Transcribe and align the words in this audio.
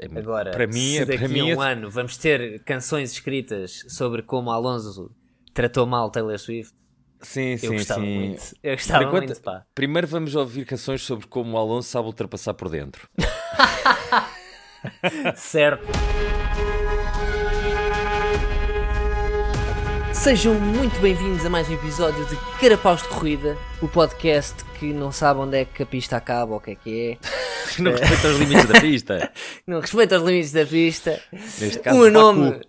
É, 0.00 0.18
Agora, 0.18 0.50
para 0.52 0.66
mim, 0.66 0.96
se 0.96 1.04
daqui 1.04 1.18
para 1.18 1.28
mim 1.28 1.50
a 1.52 1.56
um 1.56 1.62
é- 1.62 1.72
ano 1.72 1.90
vamos 1.90 2.16
ter 2.16 2.62
canções 2.64 3.12
escritas 3.12 3.84
sobre 3.88 4.22
como 4.22 4.50
Alonso 4.50 5.14
tratou 5.52 5.86
mal 5.86 6.10
Taylor 6.10 6.38
Swift, 6.38 6.72
sim, 7.20 7.52
eu 7.52 7.58
sim, 7.58 7.72
gostava 7.72 8.00
sim. 8.00 8.18
muito. 8.18 8.42
Eu 8.62 8.74
gostava 8.76 9.04
enquanto- 9.04 9.26
muito, 9.26 9.42
pá. 9.42 9.66
Primeiro 9.74 10.06
vamos 10.06 10.34
ouvir 10.34 10.64
canções 10.64 11.02
sobre 11.02 11.26
como 11.26 11.52
o 11.52 11.58
Alonso 11.58 11.90
sabe 11.90 12.06
ultrapassar 12.06 12.54
por 12.54 12.70
dentro. 12.70 13.06
Certo. 15.36 15.86
Sejam 20.22 20.54
muito 20.54 21.00
bem-vindos 21.00 21.44
a 21.44 21.50
mais 21.50 21.68
um 21.68 21.74
episódio 21.74 22.24
de 22.26 22.36
Carapaus 22.60 23.02
de 23.02 23.08
Corrida, 23.08 23.58
o 23.82 23.88
podcast 23.88 24.64
que 24.78 24.92
não 24.92 25.10
sabe 25.10 25.40
onde 25.40 25.56
é 25.56 25.64
que 25.64 25.82
a 25.82 25.86
pista 25.86 26.16
acaba 26.16 26.52
ou 26.52 26.58
o 26.58 26.60
que 26.60 26.70
é 26.70 26.74
que 26.76 27.10
é, 27.10 27.18
Não 27.82 27.90
respeita 27.90 28.28
os 28.28 28.38
limites 28.38 28.66
da 28.66 28.80
pista. 28.80 29.32
não 29.66 29.80
respeita 29.80 30.16
os 30.18 30.22
limites 30.22 30.52
da 30.52 30.64
pista. 30.64 31.20
Neste 31.32 31.80
caso, 31.80 31.98
o 31.98 32.02
meu 32.02 32.12
nome 32.12 32.60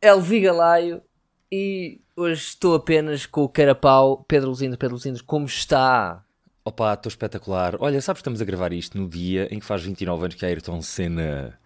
é 0.00 0.14
Levi 0.14 0.38
Galaio 0.38 1.02
e 1.50 2.00
hoje 2.16 2.42
estou 2.42 2.76
apenas 2.76 3.26
com 3.26 3.42
o 3.42 3.48
Carapau. 3.48 4.24
Pedro 4.28 4.50
Luzindo, 4.50 4.78
Pedro 4.78 4.94
Luzindo, 4.94 5.24
como 5.24 5.46
está? 5.46 6.22
Opa, 6.64 6.94
estou 6.94 7.10
espetacular. 7.10 7.74
Olha, 7.80 8.00
sabes 8.00 8.18
que 8.18 8.20
estamos 8.20 8.40
a 8.40 8.44
gravar 8.44 8.72
isto 8.72 8.96
no 8.96 9.08
dia 9.08 9.48
em 9.50 9.58
que 9.58 9.66
faz 9.66 9.82
29 9.82 10.26
anos 10.26 10.36
que 10.36 10.44
a 10.44 10.48
Ayrton 10.48 10.80
Senna 10.80 11.58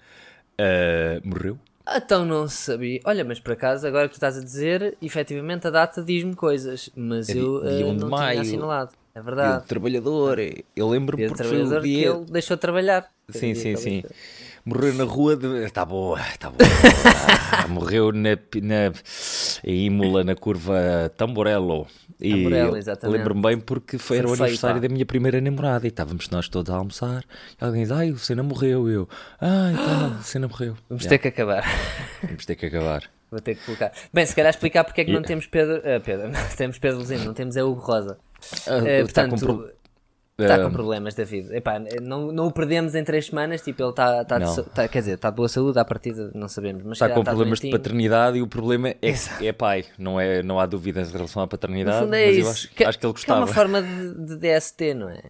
ah, 0.59 1.21
morreu? 1.23 1.59
Então 1.87 2.25
não 2.25 2.49
sabia. 2.49 3.01
Olha, 3.05 3.25
mas 3.25 3.39
por 3.39 3.53
acaso, 3.53 3.87
agora 3.87 4.09
que 4.09 4.15
tu 4.15 4.17
estás 4.17 4.39
a 4.39 4.43
dizer, 4.43 4.97
efetivamente 5.03 5.67
a 5.67 5.71
data 5.71 6.03
diz-me 6.03 6.35
coisas, 6.35 6.89
mas 6.97 7.29
É 7.29 7.37
eu 7.37 7.61
dia 7.63 7.87
1 7.87 7.97
de 7.97 8.01
não 8.01 8.09
maio. 8.09 8.31
tinha 8.31 8.43
assinalado. 8.43 8.93
É 9.15 9.21
Dia 9.21 9.23
verdade. 9.23 9.63
do 9.65 9.69
trabalhador. 9.69 10.39
Eu 10.75 10.89
lembro-me 10.89 11.23
Dia 11.23 11.29
porque 11.29 11.45
foi 11.45 11.57
o 11.63 11.69
trabalhador 11.69 11.83
que 11.83 11.89
dia... 11.89 12.09
ele 12.11 12.25
deixou 12.25 12.57
de 12.57 12.61
trabalhar. 12.61 13.13
Sim, 13.29 13.53
dia 13.53 13.55
sim, 13.55 13.77
sim. 13.77 13.91
deixou. 14.03 14.11
Morreu 14.65 14.95
na 14.95 15.05
rua 15.05 15.37
de... 15.37 15.47
Está 15.65 15.85
boa, 15.85 16.19
está 16.21 16.49
boa. 16.49 16.59
Ah, 17.53 17.69
Morreu 17.69 18.13
na, 18.13 18.31
na... 18.31 18.93
em 19.63 19.87
Imola, 19.87 20.25
na 20.25 20.35
curva 20.35 21.13
Tamborello. 21.19 21.87
E 22.19 22.31
Tamborello, 22.31 22.71
eu 22.71 22.77
exatamente. 22.79 23.19
Lembro-me 23.19 23.43
bem 23.43 23.61
porque 23.61 23.99
foi, 23.99 24.21
o 24.21 24.29
aniversário 24.29 24.81
pá. 24.81 24.87
da 24.87 24.93
minha 24.93 25.05
primeira 25.05 25.39
namorada 25.39 25.87
e 25.87 25.89
estávamos 25.89 26.31
nós 26.31 26.49
todos 26.49 26.73
a 26.73 26.77
almoçar. 26.79 27.25
E 27.61 27.63
alguém 27.65 27.83
diz, 27.83 27.93
ai, 27.93 28.11
o 28.11 28.19
Senna 28.19 28.43
morreu. 28.43 28.89
Eu, 28.89 29.07
ai, 29.39 29.75
tá, 29.75 30.17
o 30.21 30.23
Senna 30.23 30.49
morreu. 30.49 30.75
Vamos 30.89 31.05
ter 31.05 31.19
que 31.19 31.29
acabar. 31.29 31.63
Vamos 32.23 32.47
ter 32.47 32.57
que 32.57 32.65
acabar. 32.65 33.03
Vou 33.31 33.41
ter 33.41 33.57
que 33.57 33.65
colocar. 33.67 33.93
Bem, 34.13 34.25
se 34.25 34.35
calhar 34.35 34.51
explicar 34.51 34.85
porque 34.85 35.01
é 35.01 35.05
que 35.05 35.11
não 35.11 35.19
Yeah. 35.19 35.29
temos 35.29 35.47
Pedro. 35.47 35.83
ah, 35.85 36.01
Pedro, 36.01 36.29
não 36.29 36.41
temos 36.57 36.79
Pedro 36.79 36.99
Luzindo, 36.99 37.25
não 37.25 37.35
temos 37.35 37.57
é 37.57 37.65
Hugo 37.65 37.81
Rosa. 37.81 38.17
Está 38.41 39.29
com 39.29 39.37
portanto, 39.37 39.71
está 40.39 40.59
com 40.65 40.71
problemas 40.71 41.15
da 41.15 41.25
vida. 41.25 41.57
Epá, 41.57 41.81
não, 42.03 42.33
não 42.33 42.47
o 42.49 42.53
perdemos 42.53 42.95
em 42.95 43.05
três 43.05 43.27
semanas, 43.27 43.63
tipo, 43.63 43.83
ele 43.83 43.91
está, 43.91 44.39
Não. 44.39 44.47
sa- 44.49 44.61
está- 44.63 44.89
quer 44.89 44.99
dizer, 45.01 45.15
está 45.15 45.31
de 45.31 45.37
boa 45.37 45.49
saúde, 45.49 45.79
à 45.79 45.85
partida 45.85 46.31
não 46.35 46.49
sabemos, 46.49 46.83
mas 46.83 46.93
Está 46.93 47.09
com 47.09 47.15
calhar 47.15 47.25
problemas 47.27 47.61
de 47.61 47.71
paternidade 47.71 48.39
e 48.39 48.43
o 48.43 48.47
problema 48.47 48.89
é, 48.91 48.97
é 49.41 49.53
pai. 49.53 49.85
Não, 49.99 50.19
é, 50.21 50.43
não 50.43 50.59
há 50.59 50.67
dúvidas 50.67 51.11
em 51.11 51.13
relação 51.13 51.43
à 51.43 51.47
paternidade, 51.47 52.05
é 52.05 52.09
mas 52.09 52.39
eu 52.39 52.51
acho, 52.51 52.71
que, 52.75 52.85
acho 52.85 52.99
que 52.99 53.07
ele 53.07 53.13
que 53.15 53.31
é 53.31 53.35
uma 53.35 53.47
gostava. 53.47 53.47
forma 53.47 53.83
de, 53.83 54.15
de 54.27 54.37
DST, 54.37 54.95
não 54.95 55.09
é? 55.11 55.21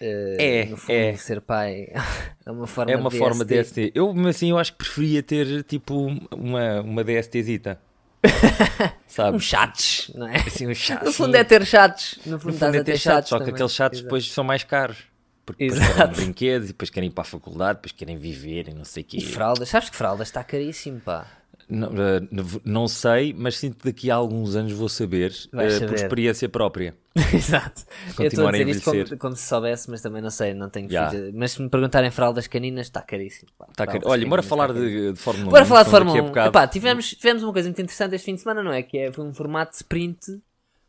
Eh, 0.00 0.36
É, 0.38 0.64
no 0.66 0.76
fundo, 0.76 0.92
é. 0.92 1.16
ser 1.16 1.40
pai 1.40 1.88
é 2.44 2.50
uma 2.50 2.66
forma 2.66 2.90
É 2.92 2.96
uma 2.96 3.10
de 3.10 3.16
forma 3.18 3.44
DST. 3.44 3.80
DST. 3.86 3.92
Eu, 3.94 4.12
assim, 4.28 4.50
eu 4.50 4.58
acho 4.58 4.72
que 4.72 4.78
preferia 4.78 5.22
ter 5.22 5.62
tipo 5.62 5.94
uma, 6.36 6.80
uma 6.80 7.04
DSTzita. 7.04 7.78
Um 9.14 9.14
Sabes? 9.14 9.44
chatos, 9.44 10.10
não 10.14 10.26
é? 10.26 10.36
Assim, 10.38 10.66
um. 10.66 10.72
No 11.04 11.12
fundo 11.12 11.36
é 11.36 11.44
ter 11.44 11.64
chatos. 11.64 12.18
No 12.26 12.32
No 12.32 12.38
fundo, 12.40 12.52
fundo 12.52 12.54
estás 12.54 12.74
é 12.74 12.82
ter 12.82 12.98
chatos, 12.98 13.28
só 13.28 13.38
que 13.38 13.50
aqueles 13.50 13.72
chatos 13.72 13.98
Exato. 13.98 14.06
depois 14.08 14.32
são 14.32 14.42
mais 14.42 14.64
caros. 14.64 14.98
Porque 15.46 15.64
Exato. 15.70 16.16
brinquedos 16.16 16.70
e 16.70 16.72
depois 16.72 16.90
querem 16.90 17.08
ir 17.10 17.12
para 17.12 17.22
a 17.22 17.24
faculdade, 17.24 17.76
depois 17.76 17.92
querem 17.92 18.16
viver 18.16 18.68
e 18.68 18.74
não 18.74 18.84
sei 18.84 19.02
o 19.04 19.06
quê. 19.06 19.18
E 19.18 19.24
fraldas, 19.24 19.68
sabes 19.68 19.88
que 19.88 19.96
fraldas 19.96 20.26
está 20.28 20.42
caríssimo, 20.42 21.00
pá. 21.00 21.26
Não, 21.68 21.88
eh, 21.88 22.20
não 22.64 22.86
sei, 22.88 23.34
mas 23.36 23.56
sinto 23.56 23.78
que 23.78 23.84
daqui 23.84 24.10
a 24.10 24.14
alguns 24.16 24.54
anos 24.54 24.72
vou 24.72 24.88
saber, 24.88 25.32
eh, 25.54 25.80
por 25.86 25.94
experiência 25.94 26.48
própria. 26.48 26.94
Exato. 27.32 27.82
Eu 28.18 28.26
estou 28.26 28.46
a 28.46 28.50
Continuar 28.50 28.54
a 28.54 28.58
dizer 28.58 28.70
isto 28.70 28.84
como, 28.90 29.18
como 29.18 29.36
se 29.36 29.46
soubesse, 29.46 29.88
mas 29.90 30.00
também 30.02 30.20
não 30.20 30.30
sei, 30.30 30.52
não 30.52 30.68
tenho 30.68 30.88
filhos. 30.88 31.32
Mas 31.34 31.52
se 31.52 31.62
me 31.62 31.68
perguntarem 31.68 32.10
fraldas 32.10 32.46
caninas, 32.46 32.86
está 32.86 33.00
caríssimo. 33.02 33.50
Tá 33.76 33.86
caro. 33.86 34.00
Fraldas 34.00 34.12
Olha, 34.12 34.26
bora 34.28 34.42
falar 34.42 34.70
está 34.70 34.80
de, 34.80 35.12
de 35.12 35.18
Fórmula 35.18 35.46
1. 35.48 35.50
Bora 35.50 35.64
falar 35.64 35.82
de 35.84 35.90
Fórmula 35.90 36.16
daqui 36.16 36.20
a 36.20 36.24
1. 36.24 36.28
bocado- 36.28 36.48
Epá, 36.48 36.66
tivemos, 36.66 37.10
tivemos 37.10 37.42
uma 37.42 37.52
coisa 37.52 37.68
muito 37.68 37.80
interessante 37.80 38.14
este 38.16 38.24
fim 38.24 38.34
de 38.34 38.40
semana, 38.40 38.62
não 38.62 38.72
é? 38.72 38.82
Que 38.82 38.98
é, 38.98 39.12
foi 39.12 39.24
um 39.24 39.32
formato 39.32 39.70
de 39.70 39.76
sprint 39.76 40.40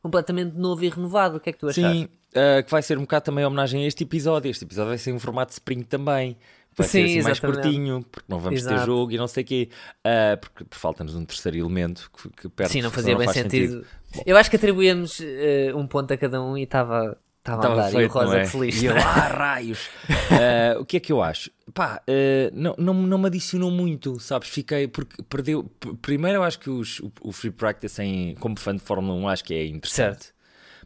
completamente 0.02 0.56
novo 0.58 0.84
e 0.84 0.90
renovado. 0.90 1.38
O 1.38 1.40
que 1.40 1.50
é 1.50 1.54
que 1.54 1.60
tu 1.60 1.68
achaste? 1.68 1.98
Sim, 1.98 2.04
uh, 2.06 2.64
que 2.64 2.72
vai 2.72 2.82
ser 2.82 2.98
um 2.98 3.02
bocado 3.02 3.26
também 3.26 3.46
homenagem 3.46 3.84
a 3.84 3.88
este 3.88 4.04
episódio. 4.04 4.50
Este 4.50 4.64
episódio 4.66 4.90
vai 4.90 4.98
ser 4.98 5.12
um 5.14 5.20
formato 5.20 5.50
de 5.52 5.54
sprint 5.56 5.86
também. 5.86 6.38
Vai 6.78 6.88
Sim, 6.88 7.08
ser 7.08 7.20
assim 7.20 7.22
mais 7.24 7.40
curtinho, 7.40 8.06
porque 8.12 8.26
não 8.28 8.38
vamos 8.38 8.62
ter 8.62 8.74
Exato. 8.74 8.86
jogo 8.86 9.12
e 9.12 9.18
não 9.18 9.28
sei 9.28 9.44
o 9.44 9.48
quê. 9.48 9.70
Uh, 10.06 10.38
porque, 10.40 10.64
porque 10.66 10.78
falta-nos 10.78 11.16
um 11.16 11.24
terceiro 11.24 11.58
elemento 11.58 12.12
que, 12.16 12.30
que 12.30 12.50
perde 12.50 12.74
Sim, 12.74 12.82
não 12.82 12.92
fazia 12.92 13.16
bem 13.16 13.26
faz 13.26 13.38
sentido. 13.38 13.86
Eu 14.26 14.36
acho 14.38 14.50
que 14.50 14.56
atribuímos 14.58 15.20
eh, 15.22 15.74
um 15.76 15.88
ponto 15.88 16.14
a 16.14 16.18
cada 16.18 16.42
um 16.42 16.58
e 16.58 16.64
estava 16.64 17.18
estava 17.40 17.68
a 17.68 17.72
andar. 17.72 17.86
e 17.92 17.94
o 17.94 17.98
feito, 18.00 18.12
Rosa 18.14 18.26
não 18.34 18.40
é? 18.40 18.46
feliz. 18.46 18.82
E 18.82 18.88
não 18.88 18.96
eu, 18.96 19.02
ah, 19.02 19.28
raios! 19.28 19.88
Uh, 20.10 20.80
o 20.82 20.86
que 20.86 20.98
é 20.98 21.00
que 21.00 21.12
eu 21.12 21.22
acho? 21.22 21.52
Pá, 21.74 22.02
uh, 22.10 22.52
não, 22.54 22.76
não, 22.78 22.94
não 22.94 23.18
me 23.18 23.28
adicionou 23.28 23.70
muito, 23.72 24.20
sabes? 24.20 24.50
Fiquei, 24.50 24.88
porque 24.88 25.22
perdeu. 25.24 25.64
Primeiro, 26.02 26.40
eu 26.40 26.44
acho 26.44 26.60
que 26.60 26.70
os- 26.70 27.00
o, 27.00 27.12
o 27.22 27.32
free 27.32 27.52
practice, 27.52 28.02
em, 28.02 28.36
como 28.36 28.58
fã 28.60 28.76
de 28.76 28.82
Fórmula 28.82 29.14
1, 29.20 29.28
acho 29.30 29.44
que 29.44 29.54
é 29.54 29.66
interessante. 29.66 30.24
Certo. 30.26 30.35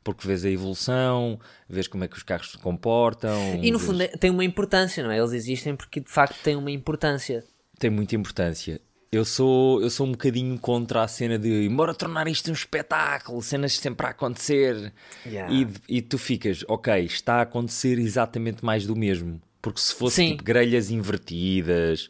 Porque 0.03 0.25
vês 0.27 0.45
a 0.45 0.49
evolução, 0.49 1.39
vês 1.67 1.87
como 1.87 2.03
é 2.03 2.07
que 2.07 2.15
os 2.17 2.23
carros 2.23 2.51
se 2.51 2.57
comportam. 2.57 3.59
E 3.61 3.71
no 3.71 3.77
vês- 3.79 3.89
fundo 3.89 4.17
tem 4.19 4.29
uma 4.31 4.43
importância, 4.43 5.03
não 5.03 5.11
é? 5.11 5.17
Eles 5.19 5.33
existem 5.33 5.75
porque 5.75 5.99
de 5.99 6.09
facto 6.09 6.37
têm 6.43 6.55
uma 6.55 6.71
importância. 6.71 7.43
tem 7.77 7.89
muita 7.89 8.15
importância. 8.15 8.79
Eu 9.11 9.25
sou, 9.25 9.81
eu 9.81 9.89
sou 9.89 10.05
um 10.05 10.11
bocadinho 10.11 10.59
contra 10.59 11.01
a 11.01 11.07
cena 11.07 11.39
de 11.39 11.65
embora 11.65 11.95
tornar 11.95 12.27
isto 12.27 12.49
um 12.51 12.53
espetáculo, 12.53 13.41
cenas 13.41 13.73
sempre 13.77 14.05
a 14.05 14.11
acontecer. 14.11 14.93
Yeah. 15.25 15.51
E, 15.51 15.67
e 15.97 16.01
tu 16.01 16.17
ficas, 16.19 16.63
ok, 16.67 17.05
está 17.05 17.35
a 17.37 17.41
acontecer 17.41 17.97
exatamente 17.97 18.63
mais 18.63 18.85
do 18.85 18.95
mesmo. 18.95 19.41
Porque 19.61 19.81
se 19.81 19.93
fosse 19.95 20.17
Sim. 20.17 20.29
tipo 20.31 20.43
grelhas 20.43 20.91
invertidas 20.91 22.07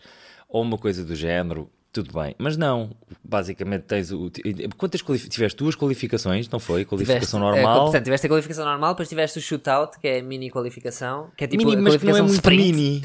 ou 0.48 0.62
uma 0.62 0.78
coisa 0.78 1.04
do 1.06 1.16
género, 1.16 1.70
tudo 1.92 2.14
bem. 2.14 2.36
Mas 2.38 2.56
não, 2.56 2.92
basicamente 3.24 3.84
tens 3.84 4.12
o. 4.12 4.32
Quantas? 4.78 5.02
Tiveste 5.30 5.58
duas 5.58 5.76
qualificações, 5.76 6.48
não 6.50 6.60
foi? 6.60 6.86
Qualificação 6.86 7.20
Tiveste, 7.20 7.36
é, 7.36 7.40
normal. 7.40 7.84
portanto, 7.86 8.04
tiveste 8.04 8.26
a 8.28 8.30
qualificação 8.30 8.66
normal, 8.66 8.94
depois 8.94 9.10
tiveste 9.10 9.40
o 9.40 9.42
shootout, 9.42 10.00
que 10.00 10.08
é 10.08 10.20
a 10.20 10.24
mini 10.24 10.50
qualificação, 10.52 11.32
que 11.36 11.44
é 11.44 11.48
tipo 11.48 11.64
mini, 11.64 11.76
a 11.78 11.82
mas 11.82 11.98
que 11.98 12.06
não 12.06 12.16
é 12.16 12.20
qualificação 12.20 12.52
muito 12.54 12.76
mini. 12.76 13.04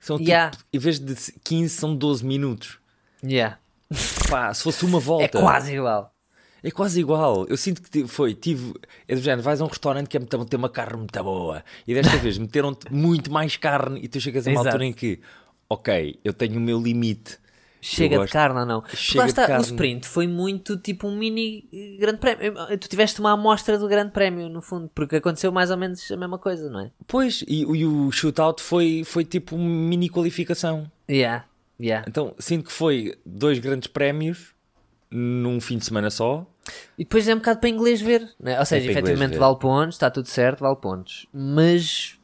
São 0.00 0.18
tipo, 0.18 0.28
Yeah. 0.28 0.56
em 0.72 0.78
vez 0.78 1.00
de 1.00 1.14
15, 1.42 1.68
são 1.74 1.96
12 1.96 2.24
minutos. 2.24 2.78
Yeah. 3.22 3.58
Pá, 4.28 4.52
se 4.52 4.62
fosse 4.62 4.84
uma 4.84 5.00
volta. 5.00 5.24
É 5.24 5.28
quase 5.28 5.74
igual. 5.74 6.12
É 6.62 6.70
quase 6.70 7.00
igual. 7.00 7.46
Eu 7.46 7.56
sinto 7.58 7.82
que 7.82 8.06
foi, 8.06 8.34
tive. 8.34 8.72
É 9.06 9.14
do 9.14 9.20
género, 9.20 9.42
vais 9.42 9.60
a 9.60 9.64
um 9.64 9.68
restaurante 9.68 10.08
que 10.08 10.16
é 10.16 10.20
muito, 10.20 10.46
ter 10.46 10.56
uma 10.56 10.68
carne 10.70 10.96
muito 10.98 11.22
boa 11.22 11.62
e 11.86 11.92
desta 11.94 12.16
vez 12.18 12.38
meteram-te 12.38 12.90
muito 12.92 13.30
mais 13.30 13.56
carne 13.58 14.00
e 14.02 14.08
tu 14.08 14.18
chegas 14.20 14.46
a 14.46 14.50
uma 14.50 14.54
Exato. 14.56 14.68
altura 14.68 14.84
em 14.86 14.92
que, 14.92 15.20
ok, 15.68 16.18
eu 16.24 16.32
tenho 16.32 16.56
o 16.56 16.60
meu 16.60 16.80
limite. 16.80 17.38
Chega 17.86 18.18
de 18.24 18.32
carne 18.32 18.60
ou 18.60 18.66
não? 18.66 18.82
Chega 18.94 19.18
lá 19.20 19.24
de 19.26 19.30
está, 19.32 19.44
o 19.44 19.46
carne. 19.48 19.64
sprint 19.64 20.06
foi 20.08 20.26
muito 20.26 20.76
tipo 20.78 21.06
um 21.06 21.16
mini 21.16 21.68
eh, 21.72 21.96
grande 21.98 22.18
prémio. 22.18 22.58
Eh, 22.70 22.76
Tu 22.78 22.88
tiveste 22.88 23.20
uma 23.20 23.32
amostra 23.32 23.78
do 23.78 23.86
grande 23.86 24.10
prémio, 24.12 24.48
no 24.48 24.62
fundo, 24.62 24.90
porque 24.94 25.16
aconteceu 25.16 25.52
mais 25.52 25.70
ou 25.70 25.76
menos 25.76 26.10
a 26.10 26.16
mesma 26.16 26.38
coisa, 26.38 26.70
não 26.70 26.80
é? 26.80 26.90
Pois, 27.06 27.42
e, 27.46 27.60
e 27.60 27.84
o 27.84 28.10
shootout 28.10 28.62
foi, 28.62 29.02
foi 29.04 29.24
tipo 29.24 29.54
uma 29.56 29.68
mini 29.68 30.08
qualificação. 30.08 30.90
Yeah, 31.10 31.44
yeah. 31.78 32.06
Então 32.08 32.34
sinto 32.38 32.64
que 32.64 32.72
foi 32.72 33.18
dois 33.26 33.58
grandes 33.58 33.88
prémios 33.88 34.54
num 35.10 35.60
fim 35.60 35.76
de 35.78 35.84
semana 35.84 36.10
só. 36.10 36.46
E 36.98 37.04
depois 37.04 37.28
é 37.28 37.34
um 37.34 37.38
bocado 37.38 37.60
para 37.60 37.68
inglês 37.68 38.00
ver, 38.00 38.26
não 38.40 38.50
é? 38.50 38.58
ou 38.58 38.64
seja, 38.64 38.80
para 38.86 38.92
inglês 38.92 39.04
efetivamente 39.06 39.38
vale 39.38 39.58
pontos, 39.58 39.96
está 39.96 40.10
tudo 40.10 40.26
certo, 40.26 40.60
vale 40.60 40.76
pontos. 40.76 41.26
Mas. 41.32 42.18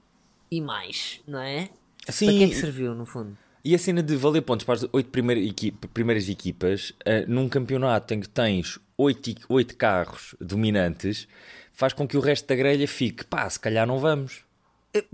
E 0.51 0.61
mais, 0.61 1.21
não 1.29 1.39
é? 1.39 1.69
Sim, 2.09 2.27
Para 2.27 2.35
que 2.39 2.45
é 2.45 2.49
que 2.49 2.55
serviu, 2.57 2.95
no 2.95 3.05
fundo? 3.05 3.37
E 3.65 3.75
a 3.75 3.79
cena 3.79 4.03
de 4.03 4.17
valer 4.17 4.41
pontos 4.43 4.65
para 4.65 4.75
as 4.75 4.87
oito 4.93 5.11
primeira 5.11 5.41
equipa- 5.41 5.89
primeiras 5.93 6.29
equipas, 6.29 6.93
eh, 7.05 7.25
num 7.29 7.49
campeonato 7.49 8.15
em 8.15 8.21
que 8.21 8.29
tens 8.29 8.79
oito, 8.97 9.31
oito 9.49 9.77
carros 9.77 10.35
dominantes, 10.41 11.29
faz 11.73 11.93
com 11.93 12.07
que 12.09 12.17
o 12.17 12.21
resto 12.21 12.47
da 12.49 12.55
grelha 12.57 12.89
fique, 12.89 13.25
pá, 13.25 13.49
se 13.49 13.61
calhar 13.61 13.87
não 13.87 13.99
vamos. 13.99 14.45
É 14.95 15.05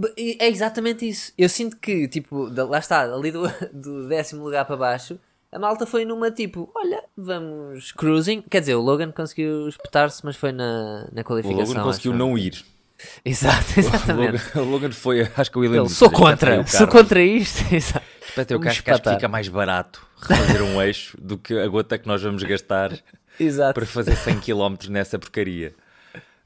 é 0.46 0.48
exatamente 0.48 1.06
isso. 1.08 1.32
Eu 1.36 1.48
sinto 1.48 1.76
que, 1.76 2.08
tipo, 2.08 2.48
lá 2.48 2.78
está, 2.78 3.02
ali 3.12 3.30
do, 3.32 3.42
do 3.72 4.08
décimo 4.08 4.44
lugar 4.44 4.64
para 4.64 4.76
baixo, 4.76 5.18
a 5.52 5.58
malta 5.58 5.84
foi 5.86 6.04
numa 6.04 6.30
tipo, 6.30 6.70
olha, 6.74 7.02
vamos 7.16 7.92
cruising. 7.92 8.42
Quer 8.50 8.60
dizer, 8.60 8.74
o 8.74 8.80
Logan 8.80 9.10
conseguiu 9.12 9.68
espetar-se, 9.68 10.24
mas 10.24 10.36
foi 10.36 10.52
na, 10.52 11.08
na 11.12 11.20
O 11.20 11.24
qualificação. 11.24 11.66
Logan 11.74 11.82
conseguiu 11.82 12.12
acho. 12.12 12.18
não 12.18 12.38
ir. 12.38 12.64
Exato, 13.24 13.72
O 13.76 13.80
exatamente. 13.80 14.42
Logan, 14.54 14.60
o 14.62 14.70
Logan 14.70 14.92
foi, 14.92 15.28
acho 15.36 15.50
que 15.50 15.58
o 15.58 15.60
William 15.60 15.80
Ele, 15.80 15.86
disse, 15.86 15.96
sou 15.96 16.08
"Espeta 16.12 16.24
aí 16.26 16.30
contra, 16.30 16.60
o 16.60 16.66
sou 16.66 16.86
carro." 16.86 16.90
contra 17.00 17.22
isto. 17.22 17.74
Exato. 17.74 18.06
Espeta 18.28 18.56
o 18.56 18.60
que 18.60 18.68
acho 18.68 18.82
que 18.82 18.94
fica 18.94 19.28
mais 19.28 19.48
barato 19.48 20.06
refazer 20.20 20.62
um 20.62 20.80
eixo 20.82 21.16
do 21.20 21.38
que 21.38 21.58
a 21.58 21.66
gota 21.68 21.98
que 21.98 22.06
nós 22.06 22.22
vamos 22.22 22.42
gastar 22.42 22.92
Exato. 23.38 23.74
para 23.74 23.86
fazer 23.86 24.16
100 24.16 24.40
km 24.40 24.88
nessa 24.88 25.18
porcaria. 25.18 25.74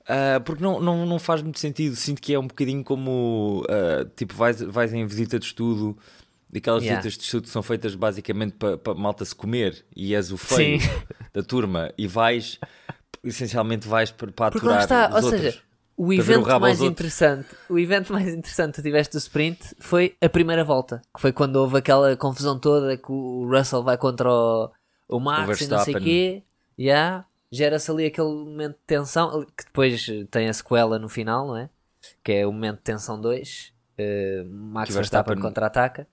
Ah, 0.06 0.40
porque 0.44 0.62
não, 0.62 0.80
não, 0.80 1.06
não 1.06 1.18
faz 1.18 1.40
muito 1.40 1.58
sentido. 1.60 1.94
Sinto 1.94 2.20
que 2.20 2.34
é 2.34 2.38
um 2.38 2.46
bocadinho 2.46 2.82
como 2.82 3.64
ah, 3.68 4.06
tipo, 4.16 4.34
vais, 4.34 4.60
vais 4.60 4.92
em 4.92 5.06
visita 5.06 5.38
de 5.38 5.46
estudo 5.46 5.96
Daquelas 6.52 6.82
Yeah. 6.82 7.00
visitas 7.00 7.16
de 7.16 7.24
estudo 7.26 7.46
são 7.48 7.62
feitas 7.62 7.94
basicamente 7.94 8.54
para 8.54 8.76
pa 8.76 8.92
malta 8.92 9.24
se 9.24 9.32
comer 9.32 9.84
e 9.94 10.16
és 10.16 10.32
o 10.32 10.36
feio 10.36 10.80
Sim. 10.80 10.88
da 11.32 11.44
turma 11.44 11.92
e 11.96 12.08
vais, 12.08 12.58
essencialmente 13.22 13.86
vais 13.86 14.10
para, 14.10 14.32
para 14.32 14.46
aturar 14.56 14.80
está, 14.80 15.08
os 15.10 15.14
ou 15.16 15.30
outros. 15.30 15.40
seja, 15.42 15.58
o 16.02 16.06
o 16.08 16.12
evento 16.12 16.44
rabo 16.46 16.60
mais 16.62 16.80
outros. 16.80 16.92
interessante, 16.92 17.48
o 17.68 17.78
evento 17.78 18.12
mais 18.12 18.28
interessante 18.32 18.76
que 18.76 18.82
tiveste 18.82 19.12
do 19.12 19.18
sprint 19.18 19.74
foi 19.78 20.16
a 20.20 20.28
primeira 20.28 20.64
volta, 20.64 21.02
que 21.14 21.20
foi 21.20 21.32
quando 21.32 21.56
houve 21.56 21.76
aquela 21.78 22.16
confusão 22.16 22.58
toda 22.58 22.96
que 22.96 23.10
o 23.12 23.46
Russell 23.50 23.82
vai 23.82 23.98
contra 23.98 24.30
o, 24.32 24.70
o 25.08 25.20
Max 25.20 25.60
e 25.60 25.66
não 25.68 25.78
sei 25.84 25.94
o 25.94 26.00
quê, 26.00 26.42
yeah, 26.78 27.26
gera-se 27.52 27.90
ali 27.90 28.06
aquele 28.06 28.28
momento 28.28 28.74
de 28.76 28.84
tensão, 28.86 29.44
que 29.56 29.64
depois 29.66 30.06
tem 30.30 30.48
a 30.48 30.52
sequela 30.52 30.98
no 30.98 31.08
final, 31.08 31.46
não 31.48 31.56
é? 31.56 31.68
Que 32.24 32.32
é 32.32 32.46
o 32.46 32.52
momento 32.52 32.76
de 32.78 32.82
tensão 32.84 33.20
2, 33.20 33.72
eh, 33.98 34.42
Max 34.48 34.94
Verstappen 34.94 35.34
Verstappen- 35.34 35.42
contra-ataca. 35.42 36.06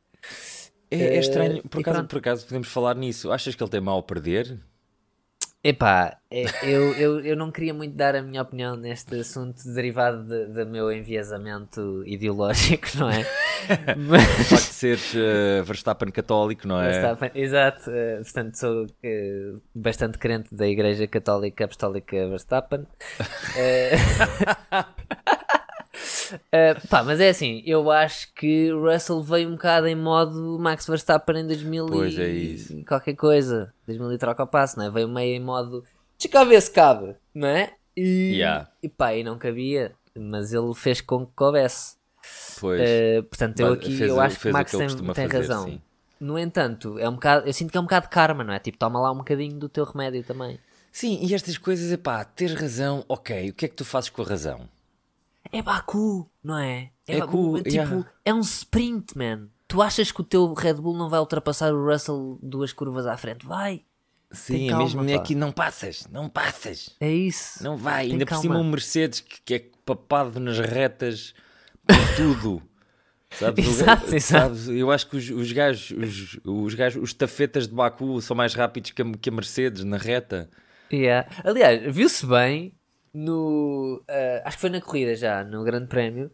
É, 0.91 0.97
é 0.97 1.15
Eh, 1.15 1.19
estranho, 1.19 1.63
por 1.63 1.79
e 1.79 1.81
acaso, 1.81 2.07
por 2.07 2.17
acaso 2.17 2.45
podemos 2.45 2.67
falar 2.67 2.95
nisso. 2.95 3.31
Achas 3.31 3.55
que 3.55 3.63
ele 3.63 3.69
tem 3.69 3.81
mal 3.81 3.99
a 3.99 4.03
perder? 4.03 4.59
Epá, 5.69 6.17
é, 6.31 6.45
eu, 6.63 6.93
eu, 6.93 7.19
eu 7.25 7.35
não 7.35 7.51
queria 7.51 7.73
muito 7.73 7.93
dar 7.93 8.15
a 8.15 8.21
minha 8.21 8.41
opinião 8.41 8.77
neste 8.77 9.19
assunto 9.19 9.61
derivado 9.73 10.23
de- 10.23 10.45
do 10.45 10.65
meu 10.65 10.89
enviesamento 10.91 12.03
ideológico, 12.05 12.87
não 12.97 13.09
é? 13.09 13.25
Mas, 13.97 14.23
O 14.23 14.43
facto 14.45 14.67
de 14.67 14.73
seres 14.73 15.13
eh, 15.13 15.61
Verstappen 15.63 16.09
católico, 16.09 16.65
não 16.65 16.79
é? 16.81 16.89
Verstappen, 16.91 17.31
exato, 17.35 17.91
eh, 17.91 18.19
portanto 18.23 18.55
sou 18.55 18.85
eh, 19.03 19.53
bastante 19.75 20.17
crente 20.17 20.55
da 20.55 20.65
Igreja 20.67 21.05
Católica 21.05 21.65
Apostólica 21.65 22.15
Verstappen. 22.29 22.87
Eh, 26.51 26.75
pá, 26.89 27.03
mas 27.03 27.19
é 27.19 27.29
assim, 27.29 27.61
eu 27.65 27.89
acho 27.91 28.33
que 28.33 28.71
o 28.73 28.83
Russell 28.91 29.21
veio 29.21 29.47
um 29.49 29.53
bocado 29.53 29.87
em 29.87 29.95
modo 29.95 30.57
Max 30.59 30.85
Verstappen 30.87 31.39
em 31.41 31.47
2000 31.47 31.85
Pois 31.87 32.17
é 32.17 32.29
e 32.29 32.53
isso. 32.55 32.85
qualquer 32.85 33.15
coisa, 33.15 33.73
2000 33.85 34.13
e 34.13 34.17
troca 34.17 34.43
o 34.43 34.47
passo, 34.47 34.77
não 34.77 34.85
é? 34.85 34.89
Veio 34.89 35.07
meio 35.07 35.35
em 35.35 35.39
modo 35.39 35.83
deixa 36.17 36.31
cá 36.31 36.43
ver 36.43 36.61
se 36.61 36.71
cabe, 36.71 37.15
não 37.33 37.47
é? 37.47 37.73
E, 37.95 38.33
Yeah. 38.35 38.69
e 38.81 38.89
pá, 38.89 39.13
e 39.15 39.23
não 39.23 39.37
cabia, 39.37 39.93
mas 40.17 40.53
ele 40.53 40.73
fez 40.75 41.01
com 41.01 41.25
que 41.25 41.31
coubesse. 41.35 41.95
Pois. 42.59 42.81
Eh, 42.83 43.21
portanto, 43.23 43.59
eu 43.59 43.73
aqui 43.73 43.95
fez 43.95 44.09
eu 44.09 44.19
acho 44.19 44.39
que 44.39 44.49
o 44.49 44.53
Max 44.53 44.71
que 44.71 44.77
tem, 44.77 44.87
tem 44.87 45.05
fazer, 45.13 45.27
razão. 45.27 45.65
sim. 45.65 45.81
No 46.19 46.37
entanto, 46.37 46.97
é 46.97 47.07
um 47.07 47.13
bocado, 47.13 47.47
eu 47.47 47.53
sinto 47.53 47.71
que 47.71 47.77
é 47.77 47.79
um 47.79 47.83
bocado 47.83 48.07
de 48.07 48.09
karma, 48.11 48.43
não 48.43 48.53
é? 48.53 48.59
Tipo, 48.59 48.77
toma 48.77 48.99
lá 48.99 49.11
um 49.11 49.17
bocadinho 49.17 49.57
do 49.57 49.69
teu 49.69 49.83
remédio 49.85 50.23
também. 50.23 50.59
Sim, 50.91 51.19
e 51.21 51.33
estas 51.35 51.57
coisas, 51.59 51.91
epá, 51.91 52.23
tens 52.25 52.53
razão, 52.55 53.05
ok, 53.07 53.51
o 53.51 53.53
que 53.53 53.65
é 53.65 53.67
que 53.69 53.75
tu 53.75 53.85
fazes 53.85 54.09
com 54.09 54.23
a 54.23 54.25
razão? 54.25 54.67
É 55.51 55.61
Baku, 55.61 56.29
não 56.43 56.57
é? 56.57 56.91
É 57.07 57.19
Baku, 57.19 57.31
cu, 57.31 57.57
tipo, 57.63 57.69
yeah. 57.69 58.05
é 58.25 58.33
um 58.33 58.41
sprint, 58.41 59.17
man. 59.17 59.47
Tu 59.67 59.81
achas 59.81 60.11
que 60.11 60.21
o 60.21 60.23
teu 60.23 60.53
Red 60.53 60.75
Bull 60.75 60.95
não 60.97 61.09
vai 61.09 61.19
ultrapassar 61.19 61.73
o 61.73 61.85
Russell 61.91 62.39
duas 62.41 62.71
curvas 62.73 63.05
à 63.05 63.17
frente? 63.17 63.45
Vai! 63.45 63.83
Sim, 64.31 64.67
calma, 64.67 64.83
é 64.83 64.85
mesmo 64.85 65.05
pá. 65.05 65.15
aqui 65.15 65.35
não 65.35 65.51
passas, 65.53 66.05
não 66.11 66.27
passas, 66.27 66.89
É 66.99 67.09
isso. 67.09 67.63
não 67.63 67.77
vai. 67.77 68.03
Tem 68.05 68.13
Ainda 68.13 68.25
por 68.25 68.29
calma. 68.31 68.41
cima 68.41 68.57
um 68.59 68.69
Mercedes 68.69 69.21
que, 69.21 69.41
que 69.41 69.53
é 69.55 69.65
papado 69.85 70.37
nas 70.39 70.59
retas 70.59 71.33
por 71.85 71.95
tudo. 72.17 72.61
Sabes? 73.31 73.65
O- 73.65 73.69
Exato, 73.69 74.15
exato. 74.15 74.55
sabes? 74.55 74.67
Eu 74.67 74.91
acho 74.91 75.07
que 75.09 75.15
os, 75.17 75.29
os 75.29 75.51
gajos, 75.53 75.91
os, 75.97 76.39
os 76.45 76.73
gajos, 76.73 77.01
os 77.01 77.13
tafetas 77.13 77.67
de 77.69 77.73
Baku 77.73 78.21
são 78.21 78.35
mais 78.35 78.53
rápidos 78.53 78.91
que 78.91 79.01
a, 79.01 79.05
que 79.13 79.29
a 79.29 79.31
Mercedes 79.33 79.83
na 79.85 79.97
reta. 79.97 80.49
Yeah. 80.91 81.27
Aliás, 81.43 81.93
viu-se 81.95 82.25
bem 82.25 82.73
no. 83.17 84.03
ah, 84.07 84.43
acho 84.45 84.57
que 84.57 84.61
foi 84.61 84.69
na 84.69 84.79
corrida 84.81 85.15
já, 85.15 85.43
no 85.43 85.63
Grande 85.63 85.87
Prémio. 85.87 86.31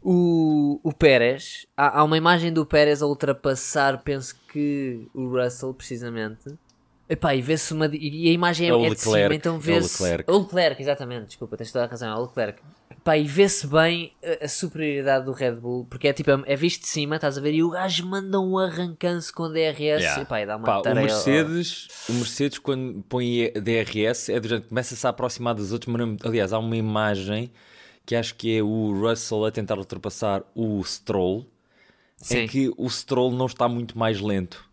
O, 0.00 0.80
o 0.82 0.92
Pérez, 0.92 1.66
há, 1.76 2.00
há 2.00 2.04
uma 2.04 2.16
imagem 2.16 2.52
do 2.52 2.64
Pérez 2.64 3.02
a 3.02 3.06
ultrapassar, 3.06 4.02
penso 4.02 4.36
que 4.48 5.08
o 5.14 5.28
Russell, 5.28 5.74
precisamente. 5.74 6.56
Epá, 7.08 7.34
e 7.34 7.42
vê-se 7.42 7.72
uma. 7.72 7.86
E 7.92 8.28
a 8.28 8.32
imagem 8.32 8.68
é, 8.68 8.70
É 8.70 8.74
o 8.74 8.84
é 8.84 8.90
de 8.90 9.00
cima, 9.00 9.34
então 9.34 9.54
é 9.54 9.58
o 9.58 9.60
vê-se. 9.60 10.02
Leclerc. 10.02 10.30
O 10.30 10.38
Leclerc, 10.38 10.82
exatamente, 10.82 11.26
desculpa, 11.26 11.56
tens 11.56 11.70
toda 11.72 11.84
a 11.84 11.88
razão, 11.88 12.10
é 12.10 12.16
o 12.16 12.22
Leclerc. 12.22 12.62
Epá, 13.02 13.18
e 13.18 13.24
vê-se 13.24 13.66
bem 13.66 14.12
a, 14.40 14.44
a 14.44 14.48
superioridade 14.48 15.24
do 15.24 15.32
Red 15.32 15.56
Bull, 15.56 15.84
porque 15.90 16.06
é 16.06 16.12
tipo, 16.12 16.30
é, 16.30 16.40
é 16.46 16.54
visto 16.56 16.82
de 16.82 16.86
cima, 16.86 17.16
estás 17.16 17.36
a 17.36 17.40
ver, 17.40 17.52
e 17.52 17.60
o 17.62 17.70
gajo 17.70 18.06
manda 18.06 18.38
um 18.40 18.56
arrancanço 18.56 19.34
com 19.34 19.50
DRS, 19.50 19.76
Yeah. 20.02 20.22
epá, 20.22 20.40
e 20.40 20.46
dá 20.46 20.56
uma 20.56 20.64
Pá, 20.64 20.78
o 20.78 20.82
tarefa 20.82 21.00
ao- 21.00 21.06
Mercedes, 21.06 21.88
o 22.08 22.12
Mercedes 22.12 22.58
quando 22.58 23.02
põe 23.08 23.52
DRS 23.60 24.28
é 24.28 24.38
durante 24.38 24.68
começa-se 24.68 25.04
a 25.04 25.10
aproximar 25.10 25.52
dos 25.54 25.72
outros, 25.72 25.92
mas 25.92 26.16
aliás, 26.24 26.52
há 26.52 26.60
uma 26.60 26.76
imagem 26.76 27.50
que 28.06 28.14
acho 28.14 28.36
que 28.36 28.56
é 28.58 28.62
o 28.62 28.92
Russell 29.00 29.44
a 29.46 29.50
tentar 29.50 29.78
ultrapassar 29.78 30.44
o 30.54 30.80
Stroll, 30.84 31.44
Sim. 32.18 32.38
em 32.38 32.46
que 32.46 32.70
o 32.76 32.88
Stroll 32.88 33.32
não 33.32 33.46
está 33.46 33.68
muito 33.68 33.98
mais 33.98 34.20
lento 34.20 34.64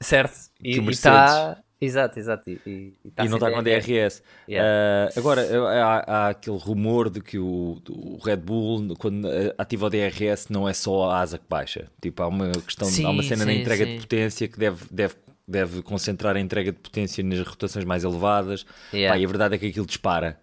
Certo. 0.00 0.34
E, 0.60 0.72
que 0.72 0.80
o 0.80 0.82
e 0.82 0.86
Mercedes. 0.86 1.61
Exato, 1.82 2.16
exato. 2.16 2.48
E, 2.48 2.60
e, 2.64 2.94
e 3.04 3.10
tá 3.10 3.24
e 3.24 3.28
não 3.28 3.38
está 3.38 3.50
com 3.50 3.60
DRS. 3.60 4.22
Yeah. 4.48 5.10
Ah, 5.12 5.18
agora, 5.18 5.42
há, 5.68 5.96
há 6.06 6.28
aquele 6.28 6.56
rumor 6.56 7.10
de 7.10 7.20
que 7.20 7.40
o, 7.40 7.82
o 7.90 8.18
Red 8.24 8.36
Bull, 8.36 8.94
quando 8.96 9.26
ah, 9.26 9.52
ativa 9.58 9.86
o 9.86 9.90
DRS, 9.90 10.48
não 10.48 10.68
é 10.68 10.72
só 10.72 11.10
a 11.10 11.20
asa 11.20 11.38
que 11.38 11.44
baixa. 11.48 11.88
Tipo, 12.00 12.22
há 12.22 12.28
uma 12.28 12.52
questão, 12.52 12.86
há 12.86 13.10
uma 13.10 13.22
Sim, 13.24 13.30
cena 13.30 13.44
na 13.44 13.52
sim, 13.52 13.60
entrega 13.60 13.84
sim. 13.84 13.94
de 13.94 14.00
potência 14.00 14.46
que 14.46 14.58
deve, 14.58 14.84
deve, 14.92 15.14
deve 15.46 15.82
concentrar 15.82 16.36
a 16.36 16.40
entrega 16.40 16.70
de 16.70 16.78
potência 16.78 17.24
nas 17.24 17.40
rotações 17.40 17.84
mais 17.84 18.04
elevadas. 18.04 18.64
Yeah. 18.94 19.12
Pá, 19.12 19.20
e 19.20 19.24
a 19.24 19.28
verdade 19.28 19.56
é 19.56 19.58
que 19.58 19.66
aquilo 19.66 19.86
dispara 19.86 20.38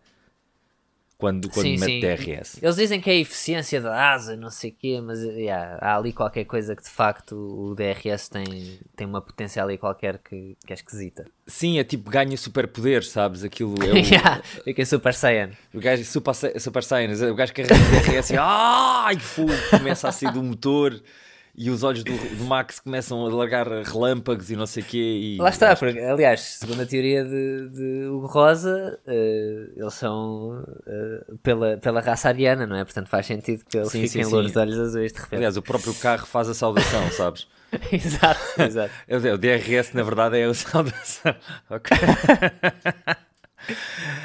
quando, 1.20 1.50
quando 1.50 1.66
Sim, 1.66 1.78
mete 1.78 1.86
sim. 1.86 2.00
DRS. 2.00 2.64
Eles 2.64 2.78
dizem 2.78 3.02
que 3.02 3.10
é 3.10 3.14
a 3.14 3.18
eficiência 3.18 3.82
da 3.82 4.14
asa, 4.14 4.38
não 4.38 4.50
sei 4.50 4.70
o 4.70 4.74
quê, 4.74 5.02
mas 5.04 5.22
yeah, 5.22 5.78
há 5.82 5.98
ali 5.98 6.14
qualquer 6.14 6.46
coisa 6.46 6.74
que 6.74 6.82
de 6.82 6.90
facto 6.90 7.36
o 7.36 7.76
DRS 7.76 8.30
tem, 8.30 8.80
tem 8.96 9.06
uma 9.06 9.22
potência 9.22 9.62
ali 9.62 9.78
qualquer 9.78 10.18
que, 10.20 10.56
que 10.66 10.72
é 10.72 10.74
esquisita. 10.74 11.26
Sim, 11.46 11.78
é 11.78 11.84
tipo 11.84 12.10
ganha 12.10 12.38
superpoderes, 12.38 13.10
sabes? 13.10 13.44
Aquilo 13.44 13.76
é 13.84 13.92
o, 13.92 13.98
yeah, 14.00 14.42
fica 14.64 14.86
Super 14.86 15.14
Saiyan. 15.14 15.50
o 15.74 15.80
gajo 15.82 16.06
super, 16.06 16.34
super 16.58 16.84
Saiyans, 16.84 17.22
o 17.22 17.36
gajo 17.36 17.54
carrega 17.54 17.76
o 17.76 18.12
DRS 18.14 18.30
e 18.30 18.38
ai, 18.38 19.20
fogo, 19.20 19.52
começa 19.72 20.08
a 20.08 20.14
sair 20.14 20.32
do 20.32 20.42
motor 20.42 20.98
e 21.62 21.70
os 21.70 21.84
olhos 21.84 22.06
do, 22.06 22.14
do 22.14 22.46
Max 22.46 22.80
começam 22.80 23.26
a 23.26 23.30
largar 23.30 23.68
relâmpagos 23.68 24.50
e 24.50 24.56
não 24.56 24.66
sei 24.66 24.82
o 24.82 24.86
quê. 24.86 24.98
E, 24.98 25.38
Lá 25.38 25.50
está, 25.50 25.76
porque, 25.76 26.00
aliás, 26.00 26.40
segundo 26.40 26.82
a 26.82 26.86
teoria 26.86 27.22
de, 27.26 27.70
de 27.70 28.08
Hugo 28.08 28.28
Rosa, 28.28 28.98
eh, 29.06 29.68
eles 29.76 29.94
são 29.94 30.64
eh, 30.88 31.34
pela, 31.44 31.76
pela 31.76 32.00
raça 32.00 32.30
ariana, 32.30 32.66
não 32.66 32.78
é? 32.78 32.86
Portanto 32.86 33.10
faz 33.10 33.26
sentido 33.26 33.66
que 33.66 33.78
eles 33.78 33.92
Sim, 33.92 34.08
fiquem 34.08 34.24
sim, 34.24 34.32
louros 34.32 34.54
de 34.54 34.58
olhos 34.58 34.80
azuis 34.80 35.12
de 35.12 35.20
repente. 35.20 35.36
Aliás, 35.36 35.58
o 35.58 35.62
próprio 35.62 35.94
carro 35.96 36.26
faz 36.26 36.48
a 36.48 36.54
saudação, 36.54 37.06
sabes? 37.12 37.46
exato, 37.92 38.40
exato. 38.62 38.94
O 39.12 39.38
DRS, 39.38 39.92
na 39.94 40.04
verdade, 40.04 40.40
é 40.40 40.46
a 40.46 40.54
saudação. 40.54 41.36
Ok. 41.70 41.98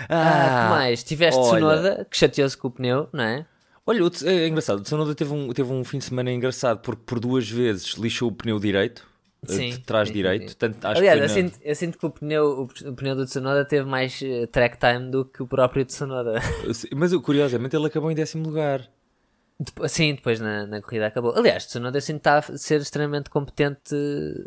Ah, 0.08 0.68
que 0.68 0.70
mais? 0.70 1.02
Tiveste 1.02 1.40
olha. 1.40 1.49
Tsunoda, 1.50 2.06
que 2.08 2.16
chateou-se 2.16 2.56
com 2.56 2.68
o 2.68 2.70
pneu, 2.70 3.08
não 3.12 3.25
é? 3.25 3.44
Olha, 3.86 4.00
é 4.24 4.48
engraçado, 4.48 4.78
o 4.78 4.82
Tsunoda 4.82 5.14
teve 5.14 5.32
um, 5.32 5.52
teve 5.52 5.70
um 5.70 5.84
fim 5.84 5.98
de 5.98 6.04
semana 6.04 6.32
engraçado 6.32 6.80
porque 6.80 7.02
por 7.04 7.20
duas 7.20 7.48
vezes 7.48 7.94
lixou 7.98 8.30
o 8.30 8.32
pneu 8.32 8.58
direito, 8.58 9.06
eh, 9.46 9.52
Sim, 9.52 9.70
de 9.70 9.78
trás 9.80 10.08
sim, 10.08 10.14
direito. 10.14 10.50
sim. 10.52 10.56
Tanto, 10.58 10.86
acho 10.86 10.98
Aliás, 11.00 11.18
que 11.18 11.24
eu, 11.24 11.28
foi 11.28 11.42
na- 11.42 11.48
sinto, 11.50 11.58
eu 11.62 11.74
sinto 11.74 11.98
que 11.98 12.06
o 12.06 12.10
pneu, 12.10 12.44
o, 12.46 12.88
o 12.90 12.94
pneu 12.94 13.14
do 13.14 13.26
Tsunoda 13.26 13.62
teve 13.64 13.86
mais 13.86 14.18
eh, 14.22 14.46
track 14.46 14.78
time 14.78 15.10
do 15.10 15.24
que 15.26 15.42
o 15.42 15.46
próprio 15.46 15.84
Tsunoda. 15.84 16.40
Mas 16.96 17.14
curiosamente 17.16 17.76
ele 17.76 17.86
acabou 17.86 18.10
em 18.10 18.14
décimo 18.14 18.44
lugar. 18.44 18.88
Sim, 19.86 20.14
depois 20.14 20.40
na, 20.40 20.66
na 20.66 20.80
corrida 20.82 21.06
acabou. 21.06 21.36
Aliás, 21.36 21.66
Tsunoda 21.66 22.00
que 22.00 22.10
está 22.12 22.38
a 22.38 22.42
ser 22.56 22.80
extremamente 22.80 23.28
competente 23.30 23.94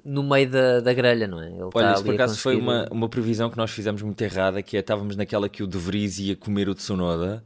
no 0.03 0.21
meio 0.23 0.49
da, 0.49 0.79
da 0.81 0.93
grelha, 0.93 1.27
não 1.27 1.41
é? 1.41 1.47
Ele 1.49 1.69
Olha, 1.73 1.93
isso 1.93 2.03
por 2.03 2.13
acaso 2.15 2.37
foi 2.39 2.55
conseguir- 2.55 2.69
uma, 2.71 2.87
uma 2.91 3.07
previsão 3.09 3.49
que 3.51 3.57
nós 3.57 3.69
fizemos 3.71 4.01
muito 4.01 4.19
errada, 4.21 4.61
que 4.63 4.75
é 4.75 4.79
estávamos 4.79 5.15
naquela 5.15 5.47
que 5.47 5.61
o 5.63 5.67
De 5.67 5.77
Vries 5.77 6.17
ia 6.19 6.35
comer 6.35 6.67
o 6.67 6.73
Tsunoda. 6.75 7.43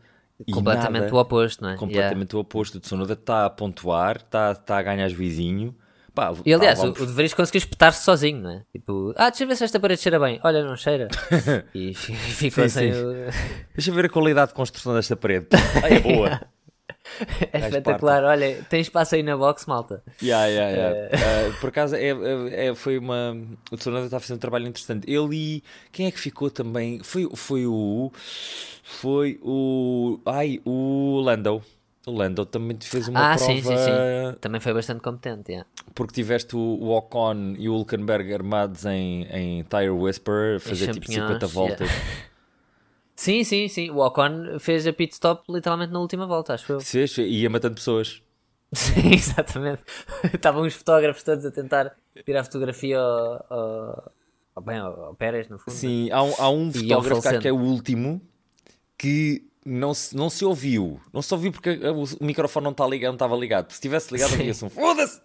Completamente 0.52 1.02
nada. 1.04 1.16
o 1.16 1.20
oposto, 1.20 1.62
não 1.62 1.70
é? 1.70 1.74
Yeah. 1.74 1.80
completamente 1.86 2.36
o 2.36 2.40
oposto. 2.40 2.76
O 2.76 2.80
Tsunoda 2.80 3.14
está 3.14 3.46
a 3.46 3.50
pontuar, 3.50 4.18
está, 4.18 4.52
está 4.52 4.78
a 4.78 4.82
ganhar 4.84 5.08
juizinho. 5.10 5.76
Pá, 6.14 6.34
E 6.46 6.54
aliás, 6.54 6.78
pá, 6.80 6.88
o, 6.88 6.90
o 6.90 7.06
De 7.06 7.14
Vries 7.14 7.34
conseguiu 7.34 7.60
espetar-se 7.60 8.04
sozinho, 8.04 8.42
não 8.42 8.50
é? 8.52 8.64
Tipo, 8.72 9.14
ah, 9.16 9.30
deixa 9.30 9.44
eu 9.46 9.48
ver 9.48 9.56
se 9.56 9.64
esta 9.64 9.80
parede 9.80 10.02
cheira 10.02 10.20
bem. 10.20 10.40
Olha, 10.44 10.64
não 10.64 10.76
cheira. 10.76 11.08
E 11.74 11.94
fi- 11.94 12.14
ficou 12.52 12.68
Sim, 12.68 12.70
sem 12.70 12.94
sim. 12.94 13.00
Deixa 13.74 13.92
eu 13.92 13.96
ver 13.96 14.06
a 14.06 14.10
qualidade 14.10 14.50
de 14.50 14.54
construção 14.56 14.94
desta 14.94 15.16
parede. 15.16 15.48
Ah, 15.84 15.88
é 15.90 16.00
boa. 16.00 16.42
É 17.52 17.60
espetacular. 17.60 18.24
Olha, 18.24 18.64
tem 18.70 18.82
espaço 18.82 19.16
aí 19.16 19.24
na 19.24 19.38
box, 19.38 19.68
malta. 19.68 20.04
Yeah, 20.22 20.46
yeah, 20.48 20.72
yeah. 20.72 21.50
Uh, 21.50 21.60
por 21.60 21.70
acaso 21.70 21.96
é, 21.96 22.10
é- 22.10 22.68
é- 22.68 22.76
foi 22.76 22.98
uma. 22.98 23.38
O 23.72 23.78
Tsunoda 23.78 24.06
está 24.06 24.18
a 24.18 24.20
fazer 24.20 24.34
um 24.34 24.38
trabalho 24.38 24.68
interessante. 24.68 25.10
Ele 25.12 25.36
e. 25.36 25.64
Quem 25.92 26.08
é 26.08 26.12
que 26.12 26.20
ficou 26.20 26.50
também? 26.50 27.02
Foi, 27.04 27.30
foi 27.36 27.66
o. 27.66 28.12
Foi 28.84 29.40
o. 29.42 30.20
Ai, 30.26 30.62
o 30.66 31.20
Lando. 31.24 31.64
O 32.06 32.12
Lando 32.12 32.46
também 32.46 32.76
fez 32.82 33.08
uma 33.08 33.34
ah, 33.34 33.36
prova. 33.36 33.54
sim, 33.54 33.62
sim, 33.62 33.78
sim. 33.78 34.38
Também 34.40 34.60
foi 34.60 34.74
bastante 34.74 35.02
competente, 35.02 35.52
yeah. 35.52 35.70
Porque 35.94 36.14
tiveste 36.14 36.56
o, 36.56 36.60
o 36.60 36.98
Ocon 36.98 37.54
e 37.60 37.70
o 37.70 37.74
Hulkenberg 37.74 38.34
armados 38.34 38.86
em, 38.86 39.28
em 39.32 39.64
Tire 39.64 39.92
Whisper, 39.92 40.60
fazer 40.60 40.94
tipo 40.94 41.06
champignons, 41.06 41.40
50 41.40 41.48
voltas. 41.48 41.90
Sim, 43.22 43.44
sim, 43.44 43.68
sim. 43.68 43.92
O 43.92 44.00
Ocon 44.00 44.58
fez 44.60 44.88
a 44.88 44.92
pit 44.92 45.14
stop 45.14 45.44
literalmente 45.48 45.94
na 45.94 46.00
última 46.00 46.26
volta, 46.26 46.56
acho 46.56 46.74
eu. 46.74 46.80
E 47.24 47.44
ia 47.44 47.52
matando 47.52 47.76
pessoas. 47.76 48.24
Sim, 48.74 49.14
exatamente. 49.14 49.84
Estavam 50.34 50.64
os 50.64 50.74
fotógrafos 50.74 51.22
todos 51.22 51.46
a 51.46 51.52
tentar 51.52 51.96
tirar 52.26 52.44
fotografia 52.44 52.98
ao, 52.98 53.46
ao, 53.48 54.12
ao, 54.56 54.64
bem, 54.64 54.80
ao, 54.80 55.06
ao 55.06 55.14
Pérez, 55.14 55.48
no 55.50 55.60
fundo. 55.60 55.72
Sim, 55.72 56.10
há 56.10 56.24
um, 56.24 56.34
há 56.40 56.50
um 56.50 56.74
fotógrafo 56.74 57.40
que 57.40 57.48
é 57.48 57.52
o 57.52 57.60
último 57.60 58.20
que 58.98 59.48
não 59.64 59.94
se, 59.94 60.16
não 60.16 60.28
se 60.28 60.44
ouviu. 60.44 61.00
Não 61.14 61.22
se 61.22 61.32
ouviu 61.32 61.52
porque 61.52 61.80
o, 61.90 62.26
microfone 62.26 62.64
não, 62.64 62.72
está 62.72 62.88
ligado, 62.88 63.12
não 63.12 63.18
estava 63.18 63.36
ligado. 63.36 63.72
Se 63.72 63.80
tivesse 63.80 64.12
ligado, 64.12 64.32
Sim. 64.32 64.40
havia-se 64.40 64.66
um 64.66 64.70
foda-se! 64.72 65.22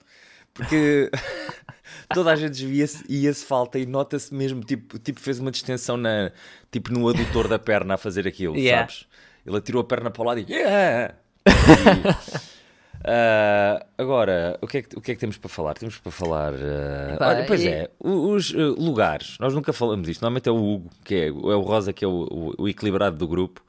Porque 0.56 1.10
toda 2.14 2.32
a 2.32 2.36
gente 2.36 2.52
desvia-se 2.52 3.04
e 3.08 3.24
ia-se 3.24 3.44
falta 3.44 3.78
e 3.78 3.86
nota-se 3.86 4.32
mesmo, 4.34 4.62
tipo, 4.62 4.98
tipo, 4.98 5.20
fez 5.20 5.38
uma 5.38 5.50
distensão 5.50 5.96
na, 5.96 6.32
tipo, 6.70 6.92
no 6.92 7.08
adutor 7.08 7.46
da 7.48 7.58
perna 7.58 7.94
a 7.94 7.98
fazer 7.98 8.26
aquilo, 8.26 8.56
Yeah. 8.58 8.88
sabes? 8.88 9.06
Ele 9.46 9.56
atirou 9.56 9.80
a 9.80 9.84
perna 9.84 10.10
para 10.10 10.22
o 10.22 10.24
lado 10.24 10.40
e. 10.40 10.46
Yeah! 10.52 11.14
E, 11.46 11.52
ah, 13.04 13.86
agora, 13.96 14.58
o 14.60 14.66
que, 14.66 14.78
é 14.78 14.82
que, 14.82 14.98
o 14.98 15.00
que 15.00 15.12
é 15.12 15.14
que 15.14 15.20
temos 15.20 15.36
para 15.38 15.48
falar? 15.48 15.74
Temos 15.74 15.98
para 15.98 16.10
falar. 16.10 16.54
Epá, 16.54 17.28
olha, 17.28 17.44
pois 17.46 17.62
e- 17.62 17.68
é, 17.68 17.90
o- 18.00 18.30
os 18.32 18.52
ah, 18.54 18.58
lugares. 18.76 19.36
Nós 19.38 19.54
nunca 19.54 19.72
falamos 19.72 20.06
disto. 20.08 20.22
Normalmente 20.22 20.48
é 20.48 20.52
o 20.52 20.56
Hugo, 20.56 20.90
que 21.04 21.14
é, 21.14 21.26
é 21.28 21.30
o 21.30 21.60
Rosa, 21.60 21.92
que 21.92 22.04
é 22.04 22.08
o, 22.08 22.22
o- 22.30 22.54
o 22.62 22.68
equilibrado 22.68 23.16
do 23.16 23.28
grupo. 23.28 23.62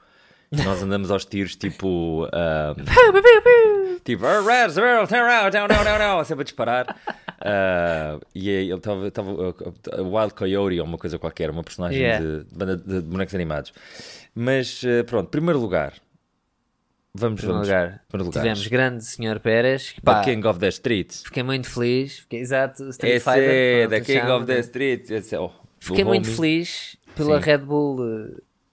E 0.50 0.56
nós 0.62 0.82
andamos 0.82 1.10
aos 1.10 1.24
tiros 1.24 1.54
tipo. 1.54 2.26
ah, 2.32 2.74
tipo. 4.16 4.26
"Ah, 4.26 4.40
Red, 4.42 4.70
zero, 4.70 5.06
turn 5.06 5.20
around, 5.22 5.52
down, 5.52 5.68
down, 5.68 5.84
down, 5.84 5.98
down", 5.98 6.24
sempre 6.24 6.42
a 6.42 6.44
disparar. 6.44 6.96
Ah, 7.40 8.18
e 8.34 8.48
aí 8.50 8.70
ele 8.70 8.74
estava. 8.78 9.54
Wild 10.02 10.34
Coyote 10.34 10.80
ou 10.80 10.86
uma 10.86 10.98
coisa 10.98 11.18
qualquer, 11.18 11.50
uma 11.50 11.62
personagem 11.62 12.00
Yeah. 12.00 12.24
de, 12.24 12.44
de 12.44 12.54
banda 12.54 12.76
de 12.76 13.00
bonecos 13.02 13.34
animados. 13.34 13.72
Mas 14.34 14.82
ah, 14.84 15.04
pronto, 15.04 15.28
primeiro 15.30 15.58
lugar. 15.60 15.94
Vamos, 17.14 17.42
Em 17.42 17.46
primeiro 17.46 17.66
vamos. 17.66 17.68
lugar, 17.68 18.04
primeiro 18.08 18.26
lugar. 18.28 18.42
tivemos 18.42 18.66
grande 18.68 19.04
Sr. 19.04 19.40
Pérez. 19.40 19.90
que, 19.92 20.00
The 20.00 20.04
Pá, 20.04 20.22
King 20.22 20.46
of 20.46 20.58
the 20.60 20.68
Streets. 20.68 21.22
Fiquei 21.24 21.42
muito 21.42 21.68
feliz. 21.68 22.18
Fiquei, 22.20 22.40
exato, 22.40 22.88
Street 22.90 23.14
Esse 23.16 23.24
Fighter. 23.24 23.50
é 23.50 23.88
The 23.88 24.00
King 24.02 24.18
chama, 24.20 24.36
of 24.36 24.46
the? 24.46 24.58
Streets. 24.60 25.10
Esse 25.10 25.34
é, 25.34 25.40
oh, 25.40 25.50
Fiquei 25.80 26.04
muito 26.04 26.28
feliz 26.28 26.96
pela 27.16 27.38
Sim. 27.40 27.44
Red 27.46 27.58
Bull. 27.58 27.98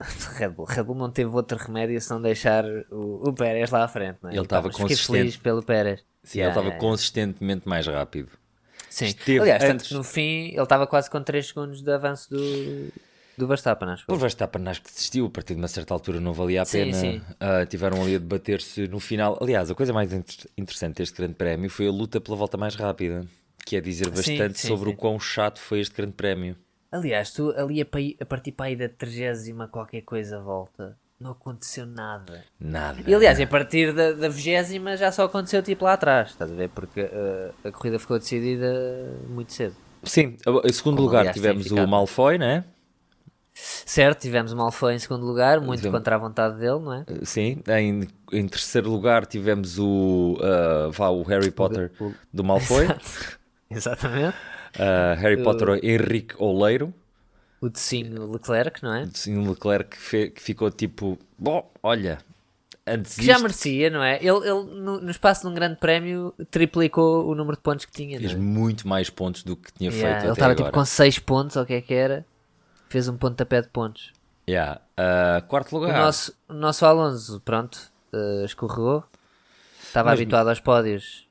Red 0.36 0.50
Bull. 0.50 0.66
Red 0.66 0.82
Bull 0.82 0.94
não 0.96 1.10
teve 1.10 1.30
outro 1.30 1.56
remédio 1.58 2.00
se 2.00 2.10
não 2.10 2.20
deixar 2.20 2.64
o, 2.90 3.28
o 3.28 3.32
Pérez 3.32 3.70
lá 3.70 3.84
à 3.84 3.88
frente. 3.88 4.18
Não 4.22 4.30
é? 4.30 4.34
Ele 4.34 4.42
estava 4.42 4.70
consistente. 4.70 5.06
feliz 5.18 5.36
pelo 5.36 5.62
Pérez. 5.62 6.04
Sim, 6.22 6.38
Yeah, 6.40 6.58
ele 6.58 6.66
estava 6.68 6.80
consistentemente 6.80 7.68
mais 7.68 7.86
rápido. 7.86 8.30
Sim. 8.90 9.06
esteve 9.06 9.40
Aliás, 9.40 9.62
tanto 9.62 9.72
antes- 9.74 9.88
que 9.88 9.94
no 9.94 10.02
fim 10.04 10.48
ele 10.52 10.62
estava 10.62 10.86
quase 10.86 11.08
com 11.10 11.22
3 11.22 11.46
segundos 11.48 11.82
de 11.82 11.90
avanço 11.92 12.28
do, 12.30 12.92
do 13.38 13.46
Verstappen, 13.46 13.88
acho. 13.90 14.04
O 14.08 14.12
eu. 14.14 14.16
Verstappen 14.18 14.66
acho 14.68 14.82
que 14.82 14.90
desistiu, 14.92 15.26
a 15.26 15.30
partir 15.30 15.54
de 15.54 15.60
uma 15.60 15.68
certa 15.68 15.94
altura 15.94 16.18
não 16.20 16.32
valia 16.32 16.62
a 16.62 16.64
Sim, 16.64 16.78
pena. 16.86 16.92
sim. 16.94 17.22
Ah, 17.38 17.64
tiveram 17.66 18.02
ali 18.02 18.16
a 18.16 18.18
debater-se 18.18 18.88
no 18.88 18.98
final. 19.00 19.38
Aliás, 19.40 19.70
a 19.70 19.74
coisa 19.74 19.92
mais 19.92 20.12
inter- 20.12 20.46
interessante 20.58 20.96
deste 20.96 21.16
grande 21.16 21.34
prémio 21.34 21.70
foi 21.70 21.86
a 21.86 21.90
luta 21.92 22.20
pela 22.20 22.36
volta 22.36 22.56
mais 22.56 22.74
rápida. 22.74 23.26
Que 23.64 23.76
é 23.76 23.80
dizer 23.80 24.04
Sim, 24.06 24.10
bastante 24.38 24.58
sim, 24.60 24.68
sobre 24.68 24.90
sim. 24.90 24.94
o 24.94 24.96
quão 24.96 25.18
chato 25.20 25.58
foi 25.60 25.80
este 25.80 25.94
grande 25.94 26.12
prémio. 26.12 26.56
Aliás, 26.90 27.30
tu 27.32 27.52
ali 27.56 27.80
a, 27.80 27.84
pa- 27.86 27.98
a 28.20 28.24
partir 28.24 28.52
para 28.52 28.66
aí 28.66 28.76
da 28.76 28.88
30 28.88 29.68
qualquer 29.68 30.02
coisa 30.02 30.40
volta, 30.40 30.96
não 31.20 31.32
aconteceu 31.32 31.84
nada. 31.86 32.44
Nada. 32.60 33.00
E 33.06 33.14
aliás, 33.14 33.40
a 33.40 33.46
partir 33.46 33.92
da, 33.92 34.12
da 34.12 34.28
20 34.28 34.96
já 34.96 35.10
só 35.12 35.24
aconteceu 35.24 35.62
tipo 35.62 35.84
lá 35.84 35.94
atrás, 35.94 36.30
estás 36.30 36.50
a 36.50 36.54
ver? 36.54 36.68
Porque 36.70 37.00
eh, 37.00 37.50
a 37.64 37.70
corrida 37.72 37.98
ficou 37.98 38.18
decidida 38.18 39.12
muito 39.28 39.52
cedo. 39.52 39.74
Sim, 40.04 40.36
em 40.64 40.72
segundo 40.72 40.96
Como, 40.96 41.06
lugar 41.08 41.20
aliás, 41.20 41.34
tivemos 41.36 41.70
o. 41.70 41.86
Malfoy, 41.86 42.38
né? 42.38 42.64
Certo, 43.58 44.20
tivemos 44.20 44.52
o 44.52 44.56
Malfoy 44.56 44.94
em 44.94 44.98
segundo 44.98 45.24
lugar, 45.24 45.60
muito 45.60 45.80
Tivemos- 45.80 45.98
contra 45.98 46.14
a 46.16 46.18
vontade 46.18 46.56
dele, 46.56 46.78
não 46.78 46.92
é? 46.92 47.04
Sim, 47.22 47.62
em, 47.68 48.06
em 48.30 48.46
terceiro 48.46 48.90
lugar 48.90 49.24
tivemos 49.24 49.78
o, 49.78 50.36
ah, 50.42 50.90
vá, 50.92 51.08
o 51.08 51.22
Harry 51.22 51.50
Potter 51.50 51.90
o- 51.98 52.12
do 52.32 52.44
Malfoy. 52.44 52.84
Exato. 53.00 53.38
Exatamente. 53.70 54.36
Ah, 54.78 55.14
Harry 55.18 55.42
Potter 55.42 55.80
Henrique 55.82 56.34
Oleiro. 56.38 56.92
O 57.60 57.70
Tecinho 57.70 58.30
Leclerc, 58.30 58.82
não 58.82 58.92
é? 58.94 59.06
Sim, 59.12 59.38
um 59.38 59.48
Leclerc 59.48 59.90
que, 59.90 59.96
fe- 60.02 60.30
que 60.30 60.42
ficou 60.42 60.70
tipo, 60.70 61.18
bom, 61.38 61.70
olha, 61.82 62.18
antes 62.86 63.16
Que 63.16 63.24
já 63.24 63.38
merecia, 63.38 63.88
não 63.90 64.02
é? 64.02 64.16
Ele, 64.16 64.28
ele 64.46 64.64
no, 64.80 65.00
no 65.00 65.10
espaço 65.10 65.40
de 65.42 65.46
um 65.48 65.54
grande 65.54 65.76
prémio, 65.76 66.34
triplicou 66.50 67.26
o 67.26 67.34
número 67.34 67.56
de 67.56 67.62
pontos 67.62 67.86
que 67.86 67.92
tinha. 67.92 68.16
Não 68.20 68.28
fez 68.28 68.32
é? 68.32 68.36
muito 68.40 68.86
mais 68.86 69.08
pontos 69.08 69.42
do 69.42 69.56
que 69.56 69.72
tinha 69.72 69.90
Yeah, 69.90 70.10
feito 70.20 70.24
ele 70.26 70.32
estava 70.34 70.54
tipo 70.54 70.70
com 70.70 70.84
6 70.84 71.18
pontos, 71.18 71.56
ou 71.56 71.62
o 71.62 71.66
que 71.66 71.74
é 71.74 71.80
que 71.80 71.94
era? 71.94 72.26
Fez 72.90 73.08
um 73.08 73.16
pontapé 73.16 73.62
de 73.62 73.68
pontos. 73.68 74.12
Yeah. 74.48 74.80
Ah, 74.96 75.42
quarto 75.48 75.74
O 75.74 75.80
lugar, 75.80 75.98
nosso, 75.98 76.32
o 76.48 76.52
nosso 76.54 76.84
Alonso, 76.86 77.40
pronto, 77.40 77.80
eh, 78.12 78.44
escorregou. 78.44 79.02
Estava 79.82 80.10
Mas- 80.10 80.20
habituado 80.20 80.48
aos 80.50 80.60
pódios. 80.60 81.26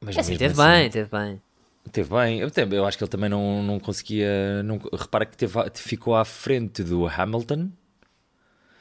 mas 0.00 0.16
É 0.16 0.20
assim, 0.20 0.36
teve 0.36 0.52
assim, 0.52 0.62
bem, 0.70 0.90
teve 0.90 1.08
bem. 1.10 1.42
Teve 1.88 2.14
bem, 2.14 2.40
eu, 2.40 2.50
eu 2.72 2.86
acho 2.86 2.96
que 2.98 3.04
ele 3.04 3.10
também 3.10 3.28
não, 3.28 3.62
não 3.62 3.80
conseguia. 3.80 4.62
Não, 4.62 4.78
repara 4.92 5.26
que 5.26 5.36
teve, 5.36 5.54
ficou 5.74 6.14
à 6.14 6.24
frente 6.24 6.82
do 6.82 7.06
Hamilton, 7.06 7.70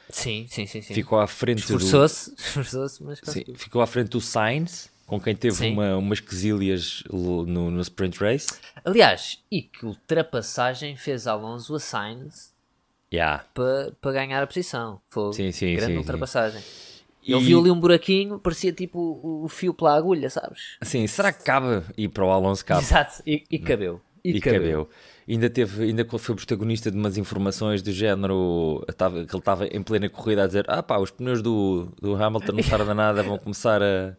Sim, 0.10 0.46
sim, 0.50 0.66
sim. 0.66 0.82
sim. 0.82 0.94
ficou 0.94 1.20
à 1.20 1.28
frente 1.28 1.58
do. 1.68 1.78
Esforçou-se, 1.78 2.34
esforçou-se, 2.38 3.04
mas 3.04 3.20
Sim, 3.24 3.44
ficou 3.56 3.82
à 3.82 3.88
frente 3.88 4.10
do 4.10 4.22
Sainz, 4.22 4.90
com 5.06 5.20
quem 5.20 5.36
teve 5.36 5.56
Sim. 5.56 5.74
uma, 5.74 5.98
umas 5.98 6.20
quesilhas 6.20 7.04
no, 7.12 7.46
no 7.46 7.82
sprint 7.82 8.20
race. 8.20 8.48
Aliás, 8.86 9.40
e 9.52 9.62
que 9.62 9.86
ultrapassagem 9.86 10.96
fez 10.96 11.28
Alonso 11.28 11.76
a 11.76 11.80
Sainz 11.80 12.56
Yeah. 13.12 13.46
para 13.54 13.94
pa 14.02 14.12
ganhar 14.12 14.44
a 14.44 14.48
posição. 14.48 15.02
Foi 15.10 15.32
Sim, 15.32 15.52
sim, 15.54 15.76
grande 15.76 16.04
sim, 16.04 16.52
sim. 16.52 16.64
Ultrapassagem. 17.28 17.34
E- 17.34 17.34
Ele 17.34 17.46
viu 17.46 17.60
ali 17.60 17.72
um 17.72 17.80
buraquinho, 17.80 18.40
parecia 18.40 18.72
tipo 18.72 19.00
o, 19.00 19.44
o 19.46 19.48
fio 19.48 19.74
pela 19.74 19.96
agulha, 19.96 20.30
sabes? 20.30 20.78
Sim, 20.82 21.06
será 21.08 21.32
que 21.32 21.44
cabe? 21.44 21.84
E 21.98 22.08
para 22.08 22.26
o 22.26 22.32
Alonso 22.32 22.66
cabe. 22.66 22.82
Exato, 22.84 23.22
e, 23.26 23.44
e 23.50 23.60
cabeu. 23.60 24.02
E, 24.24 24.32
E 24.38 24.42
cabeu. 24.42 24.90
Ainda 25.30 25.50
teve, 25.50 25.84
ainda 25.84 26.06
foi 26.18 26.36
protagonista 26.36 26.90
de 26.90 26.98
umas 26.98 27.18
informações 27.18 27.82
do 27.82 27.92
género 27.92 28.84
tava, 28.96 29.26
que 29.26 29.32
ele 29.34 29.40
estava 29.40 29.68
em 29.68 29.82
plena 29.84 30.10
corrida 30.10 30.44
a 30.44 30.48
dizer: 30.48 30.66
Ah 30.70 30.82
pá, 30.82 30.98
os 31.00 31.12
pneus 31.12 31.42
do, 31.42 31.90
do 32.02 32.16
Hamilton 32.16 32.54
não 32.54 32.64
tarda 32.70 32.94
nada, 32.94 33.24
vão 33.24 33.38
começar 33.38 33.82
a, 33.84 34.16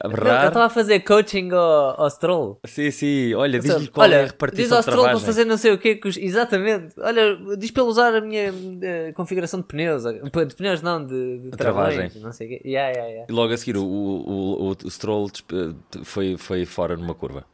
a 0.00 0.08
Não, 0.08 0.14
ele 0.14 0.20
berrar. 0.24 0.46
estava 0.48 0.66
a 0.66 0.70
fazer 0.70 1.00
coaching 1.00 1.50
ao, 1.52 2.00
ao 2.02 2.10
Stroll. 2.10 2.58
Sim, 2.64 2.90
sim, 2.90 3.34
olha, 3.34 3.58
diz-lhe 3.58 3.88
qual 3.88 4.04
Olha, 4.06 4.14
é 4.16 4.18
a 4.18 4.22
diz 4.22 4.30
repartição 4.32 4.76
ao 4.78 4.82
de 4.82 4.90
Stroll 4.90 5.04
para 5.08 5.18
fazer 5.20 5.44
não 5.44 5.56
sei 5.56 5.72
o 5.72 5.78
quê. 5.78 5.94
que 5.96 6.08
os- 6.08 6.16
Exatamente. 6.16 6.94
Olha, 6.98 7.36
diz 7.58 7.70
para 7.70 7.82
ele 7.82 7.90
usar 7.90 8.14
a 8.14 8.20
minha 8.20 8.52
eh, 8.82 9.12
configuração 9.12 9.60
de 9.60 9.66
pneus. 9.66 10.02
De 10.04 10.54
pneus 10.54 10.82
não, 10.82 11.04
de, 11.04 11.38
de 11.38 11.50
travagem. 11.50 12.10
Não 12.16 12.32
sei 12.32 12.46
o 12.46 12.50
quê. 12.50 12.62
Yeah, 12.68 12.90
yeah, 12.92 13.08
yeah. 13.10 13.26
E 13.28 13.32
logo 13.32 13.52
a 13.52 13.56
seguir, 13.56 13.76
o, 13.76 13.84
o, 13.84 14.68
o, 14.70 14.76
o 14.84 14.90
Stroll 14.90 15.28
despe- 15.30 15.74
foi, 16.04 16.36
foi 16.36 16.64
fora 16.66 16.96
numa 16.96 17.14
curva. 17.14 17.44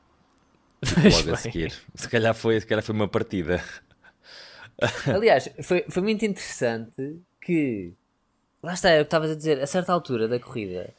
Logo 0.83 1.33
a 1.35 1.37
seguir. 1.37 1.73
Se 1.95 2.09
calhar 2.09 2.35
foi, 2.35 2.59
se 2.61 2.67
calhar 2.67 2.83
foi 2.83 2.95
uma 2.95 3.07
partida. 3.09 3.63
Aliás, 5.07 5.49
foi, 5.63 5.85
foi 5.89 6.03
muito 6.03 6.25
interessante 6.25 7.21
que. 7.41 7.93
Lá 8.63 8.75
está, 8.75 8.91
é 8.91 8.97
o 9.01 9.05
que 9.05 9.07
estavas 9.09 9.31
a 9.31 9.35
dizer. 9.35 9.61
A 9.61 9.67
certa 9.67 9.93
altura 9.93 10.29
da 10.29 10.39
corrida, 10.39 10.93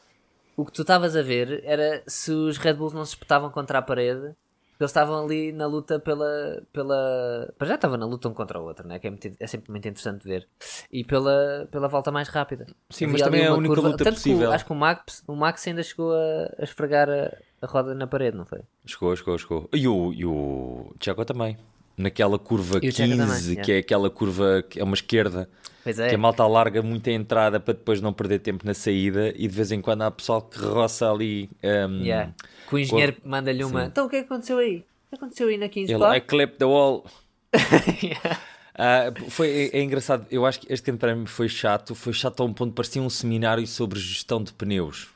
o 0.56 0.64
que 0.64 0.72
tu 0.72 0.82
estavas 0.82 1.16
a 1.16 1.22
ver 1.22 1.62
era 1.64 2.02
se 2.06 2.30
os 2.32 2.56
Red 2.58 2.74
Bulls 2.74 2.92
não 2.94 3.04
se 3.04 3.12
espetavam 3.12 3.50
contra 3.50 3.78
a 3.78 3.82
parede. 3.82 4.34
Eles 4.80 4.90
estavam 4.90 5.24
ali 5.24 5.52
na 5.52 5.66
luta 5.66 6.00
pela. 6.00 6.60
pela... 6.72 7.48
Para 7.56 7.68
já 7.68 7.74
estavam 7.76 7.96
na 7.96 8.04
luta 8.06 8.28
um 8.28 8.34
contra 8.34 8.58
o 8.58 8.64
outro, 8.64 8.86
né? 8.86 8.98
que 8.98 9.06
é, 9.06 9.10
muito- 9.10 9.30
é 9.38 9.46
sempre 9.46 9.70
muito 9.70 9.86
interessante 9.86 10.24
ver. 10.24 10.48
E 10.90 11.04
pela, 11.04 11.68
pela 11.70 11.86
volta 11.86 12.10
mais 12.10 12.28
rápida. 12.28 12.66
Sim, 12.90 13.04
Havia 13.04 13.12
mas 13.12 13.22
também 13.22 13.42
é 13.42 13.46
a 13.46 13.54
única 13.54 13.80
luta 13.80 13.98
Tanto 13.98 14.04
que 14.04 14.10
o- 14.10 14.14
possível. 14.14 14.52
acho 14.52 14.66
que 14.66 14.72
o 14.72 14.74
Max, 14.74 15.22
o 15.28 15.36
Max 15.36 15.66
ainda 15.68 15.82
chegou 15.82 16.12
a, 16.12 16.50
a 16.58 16.64
esfregar 16.64 17.08
a, 17.08 17.30
a 17.62 17.66
roda 17.66 17.94
na 17.94 18.06
parede, 18.08 18.36
não 18.36 18.44
foi? 18.44 18.60
Chegou, 18.84 19.14
chegou, 19.14 19.38
chegou. 19.38 19.68
E 19.72 19.86
o, 19.86 20.12
e 20.12 20.26
o 20.26 20.92
Thiago 20.98 21.24
também. 21.24 21.56
Naquela 21.96 22.38
curva 22.38 22.76
E 22.82 22.88
o 22.88 22.92
15, 22.92 22.94
Checo 22.94 23.16
também, 23.16 23.64
que 23.64 23.72
é 23.72 23.78
aquela 23.78 24.10
curva 24.10 24.64
que 24.68 24.80
é 24.80 24.84
uma 24.84 24.94
esquerda, 24.94 25.48
é. 25.86 26.08
que 26.08 26.14
a 26.14 26.18
malta 26.18 26.46
larga 26.46 26.82
muito 26.82 27.08
a 27.08 27.12
entrada 27.12 27.60
para 27.60 27.74
depois 27.74 28.00
não 28.00 28.12
perder 28.12 28.40
tempo 28.40 28.66
na 28.66 28.74
saída 28.74 29.32
e 29.36 29.46
de 29.46 29.54
vez 29.54 29.70
em 29.70 29.80
quando 29.80 30.02
há 30.02 30.10
pessoal 30.10 30.42
que 30.42 30.58
roça 30.58 31.10
ali. 31.10 31.50
um, 31.62 32.02
Yeah. 32.02 32.32
Que 32.68 32.74
o 32.74 32.78
engenheiro 32.78 33.16
manda-lhe 33.24 33.62
uma. 33.62 33.84
Então 33.84 34.06
o 34.06 34.08
que 34.08 34.16
é 34.16 34.20
que 34.20 34.26
aconteceu 34.26 34.58
aí? 34.58 34.78
O 34.78 35.10
que 35.10 35.14
aconteceu 35.16 35.48
aí 35.48 35.56
na 35.56 35.68
15 35.68 35.92
Ele, 35.92 36.00
pá? 36.00 36.16
I 36.16 36.20
clipped 36.20 36.58
the 36.58 36.64
wall. 36.64 37.04
Yeah. 38.02 38.40
Ah, 38.76 39.12
foi, 39.28 39.70
é, 39.72 39.78
é 39.78 39.82
engraçado, 39.82 40.26
eu 40.30 40.44
acho 40.44 40.60
que 40.60 40.72
este 40.72 40.84
grande 40.86 40.98
prémio 40.98 41.26
foi 41.26 41.48
chato, 41.48 41.94
foi 41.94 42.12
chato 42.12 42.42
a 42.42 42.46
um 42.46 42.52
ponto 42.52 42.72
parecia 42.72 43.00
um 43.00 43.08
seminário 43.08 43.64
sobre 43.66 44.00
gestão 44.00 44.42
de 44.42 44.52
pneus. 44.52 45.08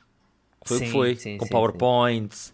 Foi 0.65 0.77
o 0.77 0.81
que 0.81 0.87
Sim, 0.87 0.93
foi, 0.93 1.17
sim, 1.17 1.39
com 1.39 1.47
sim, 1.47 1.51
PowerPoints, 1.51 2.53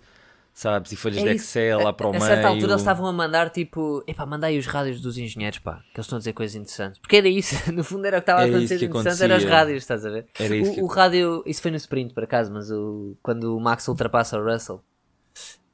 sabes, 0.54 0.92
e 0.92 0.96
folhas 0.96 1.18
É 1.18 1.24
de. 1.24 1.30
Excel 1.36 1.80
lá 1.82 1.92
para 1.92 2.06
o 2.06 2.10
a, 2.10 2.12
meio. 2.12 2.24
a 2.24 2.26
certa 2.28 2.48
altura 2.48 2.72
eles 2.72 2.80
estavam 2.80 3.06
a 3.06 3.12
mandar 3.12 3.50
tipo, 3.50 4.02
epá, 4.06 4.24
manda 4.24 4.46
aí 4.46 4.58
os 4.58 4.66
rádios 4.66 5.00
dos 5.00 5.18
engenheiros, 5.18 5.58
pá, 5.58 5.80
que 5.92 5.98
eles 5.98 6.06
estão 6.06 6.16
a 6.16 6.20
dizer 6.20 6.32
coisas 6.32 6.54
interessantes. 6.54 6.98
Porque 7.00 7.16
era 7.16 7.28
isso, 7.28 7.54
no 7.72 7.82
fundo 7.84 8.06
era 8.06 8.18
o 8.18 8.20
que 8.20 8.22
estava 8.22 8.40
a 8.40 8.46
Era 8.46 8.56
acontecer 8.56 8.82
interessante, 8.84 9.22
eram 9.22 9.36
os 9.36 9.44
rádios, 9.44 9.78
estás 9.82 10.06
a 10.06 10.10
ver? 10.10 10.26
Era 10.38 10.56
isso 10.56 10.70
o, 10.70 10.74
que- 10.76 10.80
o 10.82 10.86
rádio, 10.86 11.42
isso 11.44 11.60
foi 11.60 11.70
no 11.72 11.76
sprint 11.76 12.14
por 12.14 12.24
acaso, 12.24 12.52
mas 12.52 12.70
o, 12.70 13.16
quando 13.22 13.56
o 13.56 13.60
Max 13.60 13.86
ultrapassa 13.88 14.38
o 14.38 14.44
Russell, 14.44 14.82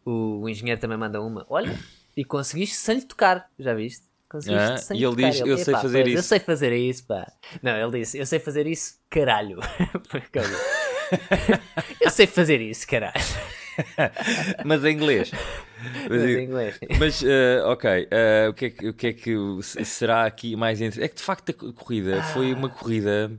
o, 0.04 0.40
o 0.42 0.48
engenheiro 0.48 0.80
também 0.80 0.96
manda 0.96 1.20
uma, 1.20 1.44
olha, 1.48 1.78
e 2.16 2.24
conseguiste 2.24 2.76
sem 2.76 2.96
lhe 2.96 3.02
tocar, 3.04 3.48
já 3.58 3.74
viste? 3.74 4.08
Conseguiste 4.28 4.70
Ah, 4.72 4.76
sem 4.76 4.96
e 4.98 5.04
ele 5.04 5.14
tocar. 5.16 5.30
diz, 5.30 5.40
"Eu 5.40 5.56
sei 5.58 5.72
"Epá, 5.74 5.82
fazer 5.82 6.02
pois, 6.02 6.14
Eu 6.14 6.20
isso." 6.20 6.28
sei 6.28 6.38
fazer 6.38 6.72
isso, 6.72 7.04
pá. 7.06 7.32
Não, 7.62 7.72
ele 7.76 7.98
disse, 8.00 8.16
eu 8.18 8.24
sei 8.24 8.38
fazer 8.38 8.66
isso, 8.66 8.94
caralho. 9.10 9.58
Ele. 10.32 10.56
Eu 12.00 12.10
sei 12.10 12.26
fazer 12.28 12.60
isso, 12.60 12.86
caralho. 12.86 13.14
Mas 14.64 14.84
em 14.84 14.92
inglês. 14.94 15.30
Mas 16.08 16.22
em 16.24 16.44
inglês. 16.44 16.78
Mas, 16.98 17.22
eh, 17.24 17.62
ok, 17.64 18.08
eh, 18.10 18.46
o, 18.48 18.54
que 18.54 18.64
é 18.66 18.70
que, 18.70 18.88
o 18.88 18.94
que 18.94 19.06
é 19.08 19.12
que 19.12 19.36
será 19.84 20.24
aqui 20.26 20.54
mais 20.56 20.80
interessante? 20.80 21.04
É 21.04 21.08
que 21.08 21.16
de 21.16 21.22
facto 21.22 21.50
a 21.50 21.52
co- 21.54 21.72
corrida 21.72 22.22
foi 22.34 22.52
uma 22.52 22.68
corrida. 22.68 23.30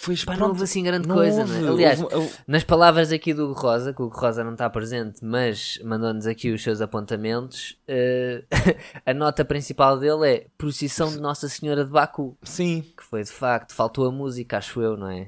Foi 0.00 0.14
Pá, 0.24 0.36
não 0.36 0.50
houve 0.50 0.62
assim 0.62 0.84
grande 0.84 1.08
não 1.08 1.16
coisa, 1.16 1.40
houve. 1.40 1.58
não 1.58 1.66
é? 1.66 1.72
Aliás, 1.72 2.00
Houve- 2.00 2.14
houve- 2.14 2.34
nas 2.46 2.62
palavras 2.62 3.10
aqui 3.10 3.34
do 3.34 3.46
Hugo 3.50 3.60
Rosa, 3.60 3.92
que 3.92 4.00
o 4.00 4.04
Hugo 4.04 4.16
Rosa 4.16 4.44
não 4.44 4.52
está 4.52 4.70
presente, 4.70 5.24
mas 5.24 5.76
mandou-nos 5.82 6.24
aqui 6.24 6.52
os 6.52 6.62
seus 6.62 6.80
apontamentos, 6.80 7.76
eh, 7.88 8.44
a 9.04 9.12
nota 9.12 9.44
principal 9.44 9.98
dele 9.98 10.28
é 10.28 10.46
Procissão 10.56 11.10
de 11.10 11.18
Nossa 11.18 11.48
Senhora 11.48 11.84
de 11.84 11.90
Baku, 11.90 12.38
sim, 12.44 12.84
que 12.96 13.02
foi 13.02 13.24
de 13.24 13.32
facto, 13.32 13.74
faltou 13.74 14.06
a 14.06 14.12
música, 14.12 14.58
acho 14.58 14.80
eu, 14.80 14.96
não 14.96 15.10
é? 15.10 15.26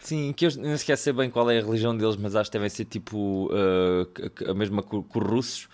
Sim, 0.00 0.32
que 0.32 0.46
eu 0.46 0.50
sequer 0.78 0.96
sei 0.96 1.12
bem 1.12 1.30
qual 1.30 1.50
é 1.50 1.58
a 1.58 1.62
religião 1.62 1.96
deles, 1.96 2.16
mas 2.16 2.34
acho 2.36 2.50
que 2.50 2.56
devem 2.56 2.68
ser 2.70 2.84
tipo 2.84 3.48
c- 4.38 4.44
a 4.50 4.54
mesma 4.54 4.82
que 4.82 5.02
que 5.02 5.18
os 5.18 5.24
russos, 5.24 5.68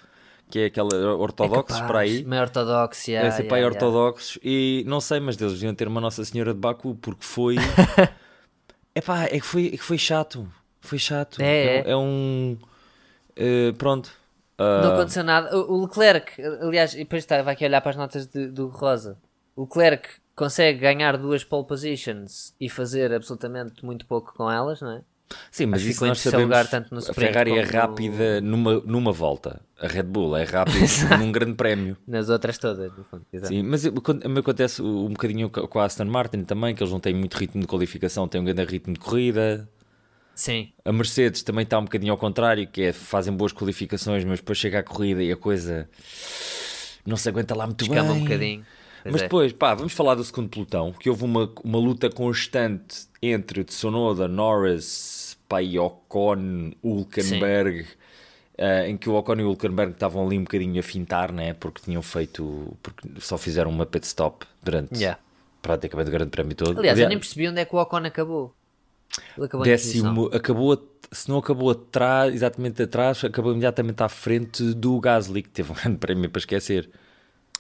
que 0.51 0.59
é 0.61 0.65
aquela 0.67 1.17
ortodoxos 1.17 1.77
É 1.77 1.81
capaz, 1.81 1.87
para 1.91 2.01
aí. 2.01 2.25
Meio 2.25 2.43
ortodoxo, 2.43 3.11
yeah, 3.11 3.29
Devem 3.29 3.37
ser 3.37 3.43
yeah, 3.45 3.59
yeah. 3.59 3.87
ortodoxos 3.87 4.39
e 4.43 4.85
não 4.87 5.01
sei, 5.01 5.21
mas 5.21 5.41
eles 5.41 5.55
deviam 5.55 5.75
ter 5.75 5.89
uma 5.89 6.01
Nossa 6.01 6.25
Senhora 6.25 6.53
de 6.53 6.61
Baku 6.61 6.95
porque 6.97 7.25
foi. 7.25 7.57
Epá, 8.95 9.25
é 9.25 9.29
que 9.41 9.43
foi, 9.43 9.67
é 9.69 9.71
que 9.71 9.79
foi 9.83 9.99
chato. 9.99 10.49
Foi 10.81 10.99
chato. 10.99 11.41
É, 11.43 11.79
é. 11.87 11.91
é 11.91 11.97
um. 11.97 12.57
eh, 13.37 13.73
pronto. 13.77 14.11
Não 14.59 14.91
Ah, 14.91 14.95
aconteceu 14.95 15.25
nada. 15.25 15.57
O 15.57 15.83
Leclerc, 15.85 16.41
aliás, 16.61 16.95
e 16.95 16.99
depois 16.99 17.25
estava 17.25 17.51
aqui 17.51 17.65
a 17.65 17.69
olhar 17.69 17.81
para 17.81 17.91
as 17.91 17.97
notas 17.97 18.27
de- 18.29 18.47
do 18.49 18.69
Rosa. 18.69 19.19
O 19.57 19.63
Leclerc 19.63 20.09
consegue 20.35 20.79
ganhar 20.81 21.17
duas 21.17 21.45
pole 21.45 21.67
positions 21.67 22.55
e 22.61 22.69
fazer 22.69 23.13
absolutamente 23.13 23.85
muito 23.85 24.07
pouco 24.07 24.33
com 24.35 24.51
elas, 24.51 24.81
não 24.81 24.93
é? 24.93 25.03
sim, 25.51 25.67
mas 25.67 25.83
isso 25.83 26.05
em 26.05 26.09
nós 26.09 26.21
sabemos. 26.21 26.45
lugar, 26.45 26.69
tanto 26.69 26.91
no 26.93 26.99
a 26.99 27.01
sprint 27.01 27.21
Ferrari 27.33 27.53
é 27.53 27.63
como 27.67 27.73
no- 27.73 27.79
rápida 27.81 28.41
numa, 28.41 28.75
numa 28.81 29.13
volta. 29.13 29.61
A 29.81 29.89
Red 29.89 30.03
Bull 30.05 30.37
é 30.37 30.45
rápida 30.45 30.79
num 31.19 31.33
grande 31.33 31.55
prémio. 31.55 31.97
Nas 32.07 32.29
outras 32.29 32.59
todas, 32.59 32.93
no 32.97 33.03
fundo. 33.05 33.25
Exato. 33.33 33.49
Sim, 33.53 33.63
mas 33.63 33.85
quando- 34.03 34.29
me 34.29 34.39
acontece 34.41 34.83
um 34.83 35.09
bocadinho 35.09 35.49
co- 35.51 35.67
com 35.67 35.79
a 35.81 35.85
Aston 35.87 36.05
Martin 36.05 36.45
também, 36.45 36.75
que 36.75 36.83
eles 36.83 36.93
não 36.93 37.01
têm 37.01 37.15
muito 37.15 37.35
ritmo 37.37 37.61
de 37.63 37.67
qualificação, 37.67 38.29
têm 38.29 38.41
um 38.41 38.45
grande 38.45 38.65
ritmo 38.65 38.93
de 38.95 39.01
corrida. 39.01 39.69
Sim. 40.35 40.73
A 40.85 40.93
Mercedes 40.93 41.43
também 41.43 41.63
está 41.65 41.79
um 41.79 41.85
bocadinho 41.85 42.13
ao 42.13 42.19
contrário, 42.19 42.67
que 42.69 42.83
é 42.83 42.93
fazem 42.93 43.33
boas 43.33 43.53
qualificações, 43.53 44.25
mas 44.25 44.41
depois 44.41 44.59
chega 44.59 44.81
à 44.81 44.83
corrida 44.83 45.23
e 45.23 45.33
a 45.33 45.37
coisa 45.37 45.89
não 47.07 47.17
se 47.17 47.29
aguenta 47.29 47.55
lá 47.57 47.67
muito 47.67 47.83
Escama 47.85 48.13
bem. 48.13 48.21
um 48.21 48.25
bocadinho. 48.25 48.67
Mas 49.05 49.21
é. 49.21 49.25
depois, 49.25 49.53
pá, 49.53 49.75
vamos 49.75 49.93
falar 49.93 50.15
do 50.15 50.25
segundo 50.25 50.49
pelotão, 50.49 50.93
que 50.93 51.11
houve 51.11 51.25
uma, 51.25 51.53
uma 51.63 51.79
luta 51.79 52.09
constante 52.09 53.07
entre 53.21 53.65
Tsunoda, 53.65 54.27
Norris, 54.27 55.25
e 55.61 55.79
Ocon, 55.79 56.73
Hulkenberg, 56.83 57.87
eh, 58.59 58.89
em 58.89 58.97
que 58.97 59.09
o 59.09 59.15
Ocon 59.15 59.37
e 59.37 59.43
o 59.43 59.49
Hulkenberg 59.49 59.93
estavam 59.93 60.27
ali 60.27 60.39
um 60.39 60.45
bocadinho 60.45 60.79
a 60.81 60.83
fintar, 60.83 61.33
né? 61.33 61.55
Porque 61.55 61.83
tinham 61.83 62.03
feito, 62.03 62.77
porque 62.83 63.09
só 63.21 63.37
fizeram 63.39 63.71
uma 63.71 63.87
pit 63.87 64.07
stop 64.07 64.47
durante 64.63 64.99
Yeah. 64.99 65.19
praticamente 65.63 66.09
o 66.09 66.13
grande 66.13 66.31
prémio 66.31 66.55
todo. 66.55 66.79
Aliás, 66.79 66.99
eu 66.99 67.09
nem 67.09 67.19
percebi 67.19 67.49
onde 67.49 67.61
é 67.61 67.65
que 67.65 67.75
o 67.75 67.79
Ocon 67.79 67.99
acabou. 67.99 68.55
Ele 69.37 69.47
acabou 69.47 69.65
décimo, 69.65 70.27
acabou, 70.33 70.73
a- 70.73 70.79
se 71.13 71.29
não 71.29 71.39
acabou 71.39 71.71
atrás, 71.71 72.35
exatamente 72.35 72.83
atrás, 72.83 73.23
acabou 73.25 73.53
imediatamente 73.53 74.03
à 74.03 74.09
frente 74.09 74.75
do 74.75 74.99
Gasly, 74.99 75.43
que 75.43 75.51
teve 75.51 75.71
um 75.71 75.75
grande 75.81 75.99
prémio 75.99 76.29
para 76.31 76.41
esquecer. 76.41 76.91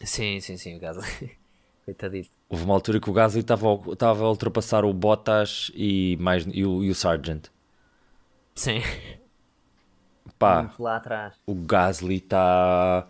Sim, 0.03 0.41
sim, 0.41 0.57
sim, 0.57 0.77
o 0.77 0.81
Gasly. 0.81 1.37
Coitadito. 1.85 2.31
Houve 2.49 2.65
uma 2.65 2.75
altura 2.75 3.01
que 3.01 3.11
o 3.11 3.13
Gasly 3.13 3.41
estava 3.41 3.69
a- 3.69 4.29
ultrapassar 4.29 4.85
o 4.85 4.93
Bottas 4.93 5.71
e, 5.75 6.17
mais, 6.21 6.47
e, 6.47 6.65
o, 6.65 6.83
e 6.83 6.91
o 6.91 6.95
Sargent. 6.95 7.49
Sim. 8.55 8.81
Pá, 10.39 10.71
lá 10.79 10.97
atrás. 10.97 11.35
o 11.47 11.55
Gasly 11.55 12.17
está. 12.17 13.07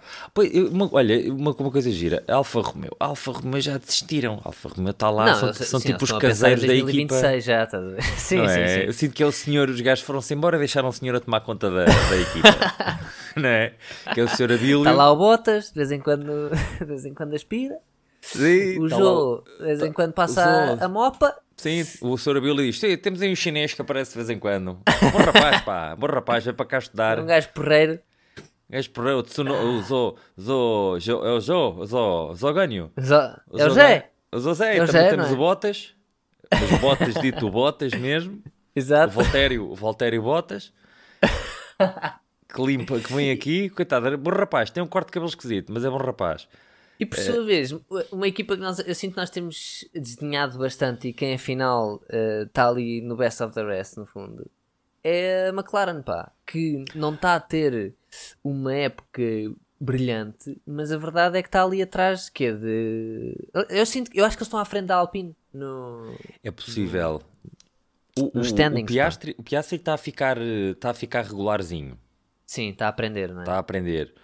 Olha, 0.93 1.33
uma, 1.33 1.53
uma 1.53 1.71
coisa 1.71 1.91
gira: 1.91 2.23
Alfa 2.29 2.61
Romeo. 2.61 2.95
Alfa 3.01 3.33
Romeo 3.33 3.61
já 3.61 3.79
desistiram. 3.79 4.41
Alfa 4.45 4.69
Romeo 4.69 4.91
está 4.91 5.11
lá, 5.11 5.35
são, 5.35 5.49
eu 5.49 5.55
sei- 5.55 5.67
são 5.67 5.81
sim, 5.81 5.93
tipo 5.93 6.05
os 6.05 6.13
caseiros 6.13 6.61
da 6.65 6.75
equipa. 6.75 6.85
2026 6.85 7.45
já, 7.45 7.65
estás 7.65 7.83
a 7.83 7.87
ver? 7.89 8.03
Sim, 8.19 8.37
não 8.39 8.49
sim, 8.49 8.61
é? 8.61 8.69
sim. 8.69 8.81
Eu 8.87 8.93
sinto 8.93 9.15
que 9.15 9.23
é 9.23 9.27
o 9.27 9.33
senhor, 9.33 9.69
os 9.71 9.81
gajos 9.81 10.05
foram-se 10.05 10.35
embora 10.35 10.57
e 10.57 10.59
deixaram 10.59 10.89
o 10.89 10.93
senhor 10.93 11.17
a 11.17 11.21
tomar 11.21 11.41
conta 11.41 11.71
da, 11.71 11.85
da 11.87 12.17
equipa. 12.17 12.49
não 13.37 13.49
é? 13.49 13.73
Que 14.13 14.21
é 14.21 14.25
o 14.25 14.29
senhor 14.29 14.53
Abílio. 14.53 14.79
Está 14.79 14.93
lá 14.93 15.11
o 15.11 15.17
Bottas, 15.17 15.69
de 15.69 15.75
vez 15.75 15.91
em 15.91 16.01
quando, 16.01 16.51
de 16.79 16.85
vez 16.85 17.05
em 17.05 17.15
quando 17.15 17.35
aspira. 17.35 17.77
Sim, 18.27 18.79
O 18.81 18.89
tá 18.89 18.97
de 19.59 19.65
vez 19.65 19.83
em 19.83 19.93
quando 19.93 20.13
passa 20.13 20.41
o 20.41 20.77
Zô. 20.77 20.83
a, 20.83 20.85
a 20.87 20.89
mopa. 20.89 21.37
Sim, 21.57 21.85
o 22.01 22.17
senhor 22.19 22.37
Abílio 22.39 22.57
diz: 22.65 22.81
"Sim, 22.81 22.97
temos 22.97 23.23
aí 23.23 23.31
um 23.31 23.37
chinês 23.37 23.75
que 23.75 23.81
aparece 23.83 24.11
de 24.13 24.17
vez 24.17 24.31
em 24.31 24.39
quando. 24.39 24.79
Bom 25.13 25.19
rapaz, 25.19 25.61
pá, 25.63 25.95
bom 25.97 26.07
rapaz, 26.07 26.45
vem 26.45 26.55
para 26.55 26.67
cá 26.67 26.79
estudar. 26.79 27.21
Um 27.21 27.27
gajo 27.27 27.49
porreiro. 27.51 27.99
Gajo 28.69 28.91
por 28.91 29.07
o 29.07 29.23
Tsuno, 29.23 29.55
o 29.55 29.83
Zo, 29.83 30.17
Zo, 30.41 30.99
Jo- 30.99 31.25
é 31.25 31.31
o 31.33 31.41
Zo, 31.41 31.75
o 31.79 31.87
Zo, 31.87 32.35
Zogânio. 32.35 32.91
Zó- 33.01 33.37
O 33.51 33.59
É 33.59 33.67
o 33.67 33.69
Zo- 33.69 33.75
Zé. 33.75 34.11
O 34.33 34.39
Zé, 34.55 34.77
É 34.79 34.83
o 34.83 34.87
também 34.87 35.03
Zé, 35.03 35.11
temos 35.11 35.29
é? 35.29 35.33
o 35.33 35.37
Botas. 35.37 35.95
Os 36.53 36.79
Botas 36.81 37.15
dito 37.15 37.49
Botas 37.51 37.93
mesmo. 37.95 38.43
O 38.75 38.79
Exato. 38.81 39.13
Voltério, 39.13 39.71
o 39.71 39.75
Voltério 39.77 40.21
Botas. 40.23 40.73
Que 42.53 42.63
limpa, 42.63 42.99
que 43.01 43.13
vem 43.13 43.31
aqui, 43.33 43.69
coitado, 43.69 44.07
é 44.07 44.17
bom 44.17 44.31
rapaz, 44.31 44.71
tem 44.71 44.81
um 44.83 44.87
corte 44.87 45.07
de 45.09 45.13
cabelo 45.13 45.29
esquisito, 45.29 45.73
mas 45.73 45.85
é 45.85 45.91
bom 45.91 45.97
rapaz. 45.97 46.47
E 46.99 47.05
por 47.05 47.19
sua 47.19 47.45
vez, 47.45 47.75
uma 48.13 48.29
equipa 48.29 48.55
que 48.55 48.63
nós, 48.63 48.79
eu 48.79 48.95
sinto 48.95 49.13
que 49.15 49.19
nós 49.19 49.31
temos 49.31 49.85
desenhado 49.93 50.59
bastante 50.59 51.09
e 51.09 51.13
quem 51.13 51.35
afinal 51.35 52.01
está 52.47 52.69
ali 52.69 53.01
no 53.01 53.17
best 53.17 53.43
of 53.43 53.55
the 53.55 53.65
rest, 53.65 53.97
no 53.97 54.07
fundo, 54.07 54.49
é 55.03 55.49
a 55.49 55.53
McLaren, 55.53 56.03
pá, 56.03 56.33
que 56.47 56.85
não 56.95 57.15
está 57.15 57.35
a 57.35 57.41
ter 57.41 57.95
uma 58.43 58.75
época 58.75 59.23
brilhante, 59.79 60.57
mas 60.67 60.91
a 60.91 60.97
verdade 60.97 61.39
é 61.39 61.43
que 61.43 61.49
está 61.49 61.63
ali 61.63 61.83
atrás 61.83 62.29
que 62.29 62.45
é 62.45 62.53
de. 62.53 63.37
Eu, 63.69 63.85
sinto, 63.85 64.11
eu 64.15 64.25
acho 64.25 64.37
que 64.37 64.43
eles 64.43 64.49
estão 64.49 64.59
à 64.59 64.65
frente 64.65 64.87
da 64.87 64.97
Alpine 64.97 65.37
no. 65.53 66.17
É 66.43 66.51
possível. 66.51 67.23
O, 68.17 68.39
o, 68.39 68.43
o 68.43 68.87
Piastri, 68.87 69.35
o 69.37 69.43
Piastri 69.43 69.77
está 69.77 69.95
a 69.95 69.99
ficar, 69.99 70.39
eh, 70.39 70.71
está 70.71 70.91
a 70.91 70.95
ficar 70.95 71.25
regularzinho, 71.25 71.99
Sim, 72.47 72.71
está 72.71 72.87
a 72.87 72.89
aprender, 72.89 73.31
não 73.31 73.41
é? 73.41 73.43
está 73.43 73.57
a 73.57 73.59
aprender. 73.59 74.15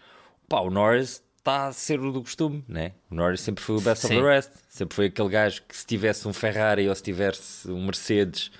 Pá, 0.48 0.60
o 0.60 0.70
Norris 0.70 1.22
está 1.40 1.66
a 1.68 1.72
ser 1.72 2.00
o 2.00 2.12
do 2.12 2.20
costume, 2.22 2.64
né? 2.68 2.92
O 3.10 3.14
Norris 3.14 3.40
sempre 3.40 3.62
foi 3.64 3.76
o 3.76 3.80
best 3.80 4.06
of 4.06 4.14
Sim. 4.14 4.20
the 4.22 4.26
rest, 4.28 4.50
sempre 4.68 4.94
foi 4.94 5.06
aquele 5.06 5.28
gajo 5.28 5.62
que 5.68 5.76
se 5.76 5.84
tivesse 5.86 6.28
um 6.28 6.32
Ferrari 6.32 6.88
ou 6.88 6.94
se 6.94 7.02
tivesse 7.02 7.68
um 7.70 7.84
Mercedes 7.84 8.50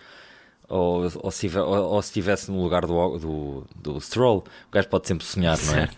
ou, 0.68 1.02
ou, 1.22 1.30
se, 1.30 1.48
ou- 1.58 1.66
ou 1.92 2.02
se 2.02 2.08
estivesse 2.08 2.50
no 2.50 2.62
lugar 2.62 2.86
do, 2.86 3.18
do, 3.18 3.66
do 3.76 4.00
Stroll, 4.00 4.44
o 4.68 4.70
gajo 4.72 4.88
pode 4.88 5.06
sempre 5.08 5.24
sonhar, 5.26 5.58
não 5.66 5.74
é? 5.76 5.88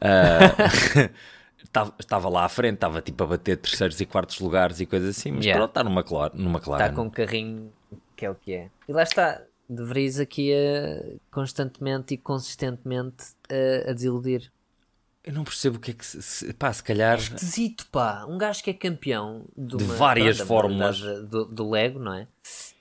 Ah, 0.00 1.10
estava, 1.62 1.94
estava 1.98 2.28
lá 2.28 2.44
à 2.44 2.48
frente, 2.48 2.74
estava 2.74 3.02
tipo 3.02 3.22
a 3.24 3.26
bater 3.26 3.56
terceiros 3.56 4.00
e 4.00 4.06
quartos 4.06 4.38
lugares 4.40 4.80
e 4.80 4.86
coisas 4.86 5.16
assim, 5.16 5.32
mas 5.32 5.44
Yeah. 5.44 5.58
pronto, 5.58 5.70
está 5.70 5.84
numa, 5.84 6.02
numa 6.34 6.58
McLaren. 6.58 6.84
Está 6.84 6.94
com 6.94 7.02
um 7.02 7.10
carrinho 7.10 7.72
que 8.16 8.24
é 8.24 8.30
o 8.30 8.34
que 8.34 8.52
é. 8.52 8.70
E 8.88 8.92
lá 8.92 9.02
está, 9.02 9.42
de 9.68 9.82
Vries 9.84 10.18
aqui 10.20 10.52
a, 10.54 11.16
constantemente 11.30 12.14
e 12.14 12.16
consistentemente 12.18 13.24
a, 13.50 13.90
a 13.90 13.92
desiludir. 13.92 14.50
Eu 15.22 15.34
não 15.34 15.44
percebo 15.44 15.76
o 15.76 15.80
que 15.80 15.90
é 15.90 15.94
que 15.94 16.04
se, 16.04 16.22
se, 16.22 16.52
pá, 16.54 16.72
se 16.72 16.82
calhar 16.82 17.18
Esquisito, 17.18 17.86
pá. 17.92 18.24
Um 18.26 18.38
gajo 18.38 18.62
que 18.64 18.70
é 18.70 18.72
campeão 18.74 19.44
de, 19.56 19.76
De 19.76 19.84
uma- 19.84 19.94
várias 19.94 20.38
fórmulas. 20.40 20.98
Do, 21.28 21.44
do 21.44 21.68
Lego, 21.70 21.98
não 21.98 22.14
é? 22.14 22.26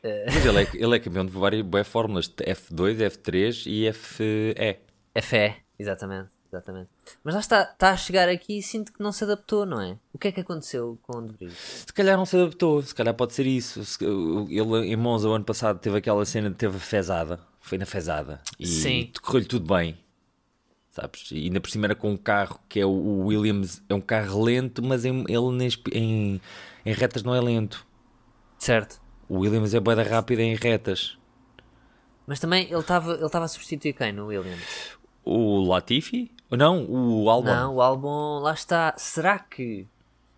Mas 0.02 0.46
ele 0.46 0.64
é, 0.64 0.68
ele 0.74 0.96
é 0.96 1.00
campeão 1.00 1.26
de 1.26 1.32
várias 1.34 1.62
boas 1.62 1.86
fórmulas, 1.88 2.28
de 2.30 2.44
F2, 2.46 2.98
F3 3.12 3.64
e 3.68 3.92
FE. 3.92 4.56
É 5.14 5.22
fé, 5.22 5.58
exatamente. 5.78 6.30
Exatamente. 6.52 6.90
Mas 7.24 7.36
lá 7.36 7.42
está, 7.42 7.62
está 7.62 7.92
a 7.92 7.98
chegar 7.98 8.28
aqui 8.28 8.58
e 8.58 8.64
sinto 8.64 8.92
que 8.92 9.04
não 9.04 9.12
se 9.12 9.24
adaptou, 9.24 9.68
não 9.68 9.80
é? 9.80 9.96
O 10.12 10.18
que 10.18 10.30
é 10.30 10.32
que 10.32 10.40
aconteceu 10.40 10.98
com 11.04 11.18
o 11.20 11.28
De 11.28 11.34
Vries? 11.34 11.54
Se 11.86 11.94
calhar 11.94 12.18
não 12.18 12.26
se 12.26 12.36
adaptou, 12.38 12.82
se 12.82 12.96
calhar 12.96 13.14
pode 13.14 13.34
ser 13.34 13.46
isso. 13.46 13.82
Ele 14.50 14.88
em 14.92 14.96
Monza 14.96 15.30
o 15.30 15.34
ano 15.34 15.46
passado 15.46 15.78
teve 15.78 15.98
aquela 16.00 16.26
cena 16.26 16.50
de 16.50 16.56
teve 16.56 16.78
a 16.78 16.80
fezada, 16.80 17.40
foi 17.62 17.78
na 17.78 17.86
fezada 17.86 18.42
e 18.58 18.66
Sim. 18.66 19.12
correu-lhe 19.22 19.46
tudo 19.46 19.72
bem. 19.76 19.96
Sabes? 21.00 21.32
E 21.32 21.46
ainda 21.46 21.62
por 21.62 21.70
cima 21.70 21.88
era 21.88 21.96
com 21.96 22.12
um 22.12 22.18
carro 22.18 22.60
que 22.68 22.80
é 22.80 22.86
o, 22.86 23.26
Williams, 23.26 23.82
é 23.88 23.94
um 23.94 24.02
carro 24.02 24.44
lento, 24.44 24.84
mas 24.84 25.06
em, 25.06 25.24
ele 25.28 25.70
em, 25.94 26.42
em 26.86 26.94
retas 26.94 27.24
não 27.24 27.34
é 27.34 27.40
lento. 27.40 27.86
Certo. 28.58 29.02
O 29.28 29.40
Williams 29.40 29.74
é 29.74 29.80
boeda 29.80 30.04
rápida 30.04 30.42
em 30.42 30.56
retas. 30.56 31.18
Mas 32.28 32.40
também 32.40 32.66
ele 32.66 32.80
estava 32.80 33.14
ele 33.14 33.26
estava 33.26 33.46
a 33.46 33.48
substituir 33.48 33.94
quem 33.94 34.12
no 34.12 34.28
Williams? 34.28 34.98
O 35.24 35.62
Latifi? 35.62 36.32
Não, 36.52 36.86
o 36.86 37.30
Albon. 37.30 37.54
Não, 37.54 37.76
o 37.76 37.82
álbum, 37.82 38.40
lá 38.40 38.54
está. 38.54 38.94
Será 38.98 39.38
que 39.38 39.88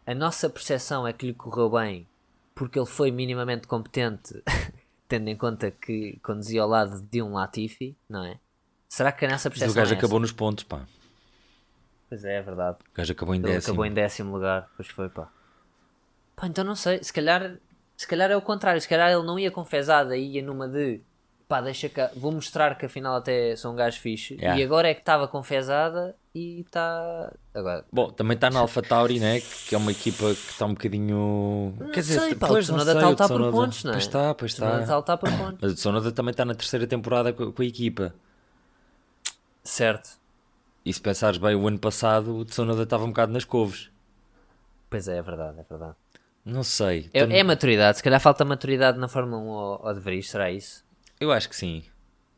a 0.06 0.14
nossa 0.14 0.50
percepção 0.50 1.08
é 1.08 1.14
que 1.14 1.26
lhe 1.26 1.34
correu 1.34 1.70
bem 1.70 2.08
porque 2.54 2.78
ele 2.78 2.86
foi 2.86 3.12
minimamente 3.12 3.68
competente, 3.68 4.44
tendo 5.08 5.30
em 5.30 5.36
conta 5.36 5.72
que 5.72 6.20
conduzia 6.22 6.62
ao 6.62 6.70
lado 6.70 7.02
de 7.02 7.22
um 7.22 7.34
Latifi, 7.34 7.98
não 8.08 8.24
é? 8.24 8.40
Será 8.92 9.10
que 9.14 9.24
a 9.24 9.30
nossa 9.30 9.48
Mas 9.48 9.58
percepção 9.58 9.72
o 9.72 9.86
gajo 9.86 9.94
é 9.94 9.98
acabou 9.98 10.20
nos 10.20 10.34
pontos, 10.34 10.66
pá. 10.66 10.82
Pois 12.10 12.26
é, 12.26 12.40
é 12.40 12.42
verdade. 12.42 12.78
O 12.92 12.98
gajo 12.98 13.14
acabou 13.14 13.34
em 13.34 13.38
Ele 13.38 13.48
décimo. 13.48 13.72
acabou 13.72 13.86
em 13.86 13.94
décimo 13.94 14.34
lugar, 14.34 14.70
pois 14.76 14.90
foi, 14.90 15.08
pá. 15.08 15.30
Pá, 16.36 16.48
então 16.48 16.62
não 16.66 16.76
sei, 16.76 17.02
se 17.02 17.14
calhar, 17.14 17.56
se 17.96 18.06
calhar 18.06 18.30
é 18.30 18.36
o 18.36 18.42
contrário, 18.42 18.82
se 18.82 18.90
calhar 18.90 19.10
ele 19.10 19.24
não 19.26 19.40
ia 19.40 19.50
com 19.50 19.64
fezada, 19.64 20.18
ia 20.18 20.44
numa 20.44 20.68
de 20.68 21.00
pá, 21.48 21.62
deixa 21.62 21.88
cá, 21.88 22.12
vou 22.18 22.34
mostrar 22.34 22.78
que 22.78 22.86
afinal 22.86 23.16
até 23.16 23.56
sou 23.56 23.72
um 23.72 23.78
gajo 23.78 23.98
fixe. 23.98 24.34
Yeah. 24.34 24.60
E 24.60 24.64
agora 24.66 24.90
é 24.90 24.94
que 24.94 25.00
estava 25.00 25.26
confesada 25.26 26.14
e 26.36 26.60
está. 26.60 27.32
Agora. 27.54 27.86
Bom, 27.94 28.10
também 28.10 28.36
está 28.36 28.50
na 28.50 28.60
Alpha 28.60 28.82
Tauri, 28.82 29.22
né? 29.22 29.40
que 29.40 29.74
é 29.74 29.78
uma 29.78 29.94
equipa 29.94 30.26
que 30.36 30.52
está 30.52 30.66
um 30.66 30.74
bocadinho. 30.74 31.74
Não 31.80 31.92
Quer 31.92 32.02
dizer, 32.02 32.20
sei, 32.20 32.36
pá, 32.36 32.50
o 32.50 32.60
Tsunoda 32.60 32.92
está 32.92 33.06
a 33.06 33.10
lutar 33.10 33.28
por 33.30 33.52
pontos, 33.52 33.86
não 33.86 33.92
é? 33.92 33.94
Pois 33.94 34.04
está, 34.04 34.36
pois 34.36 34.52
O 34.52 34.56
Tsunoda 34.56 34.74
está. 34.74 34.84
está 34.84 34.94
a 34.94 34.98
lutar 34.98 35.18
por 35.18 35.32
pontos. 35.32 35.60
Mas 35.62 35.72
o 35.72 35.76
Tsunoda 35.76 36.12
também 36.12 36.32
está 36.32 36.44
na 36.44 36.54
terceira 36.56 36.86
temporada 36.86 37.32
com, 37.32 37.54
com 37.54 37.62
a 37.62 37.66
equipa. 37.66 38.14
Certo. 39.64 40.20
E 40.86 40.94
se 40.94 41.00
pensares 41.02 41.38
bem, 41.38 41.56
o 41.56 41.68
ano 41.68 41.80
passado 41.80 42.36
o 42.38 42.46
Tsunoda 42.46 42.84
estava 42.84 43.04
um 43.04 43.10
bocado 43.10 43.32
nas 43.32 43.46
couves. 43.46 43.90
Pois 44.90 45.08
é, 45.08 45.18
é 45.18 45.22
verdade, 45.22 45.60
é 45.60 45.64
verdade. 45.64 45.96
Não 46.44 46.64
sei. 46.64 47.10
É, 47.14 47.26
Tô- 47.26 47.32
é 47.32 47.44
maturidade, 47.44 47.98
se 47.98 48.04
calhar 48.04 48.20
falta 48.20 48.44
maturidade 48.44 48.98
na 48.98 49.08
Fórmula 49.08 49.42
1 49.42 49.48
ou, 49.48 49.82
ou 49.84 49.94
deveria, 49.94 50.24
será 50.24 50.52
isso? 50.52 50.84
Eu 51.20 51.32
acho 51.32 51.48
que 51.48 51.56
sim. 51.56 51.84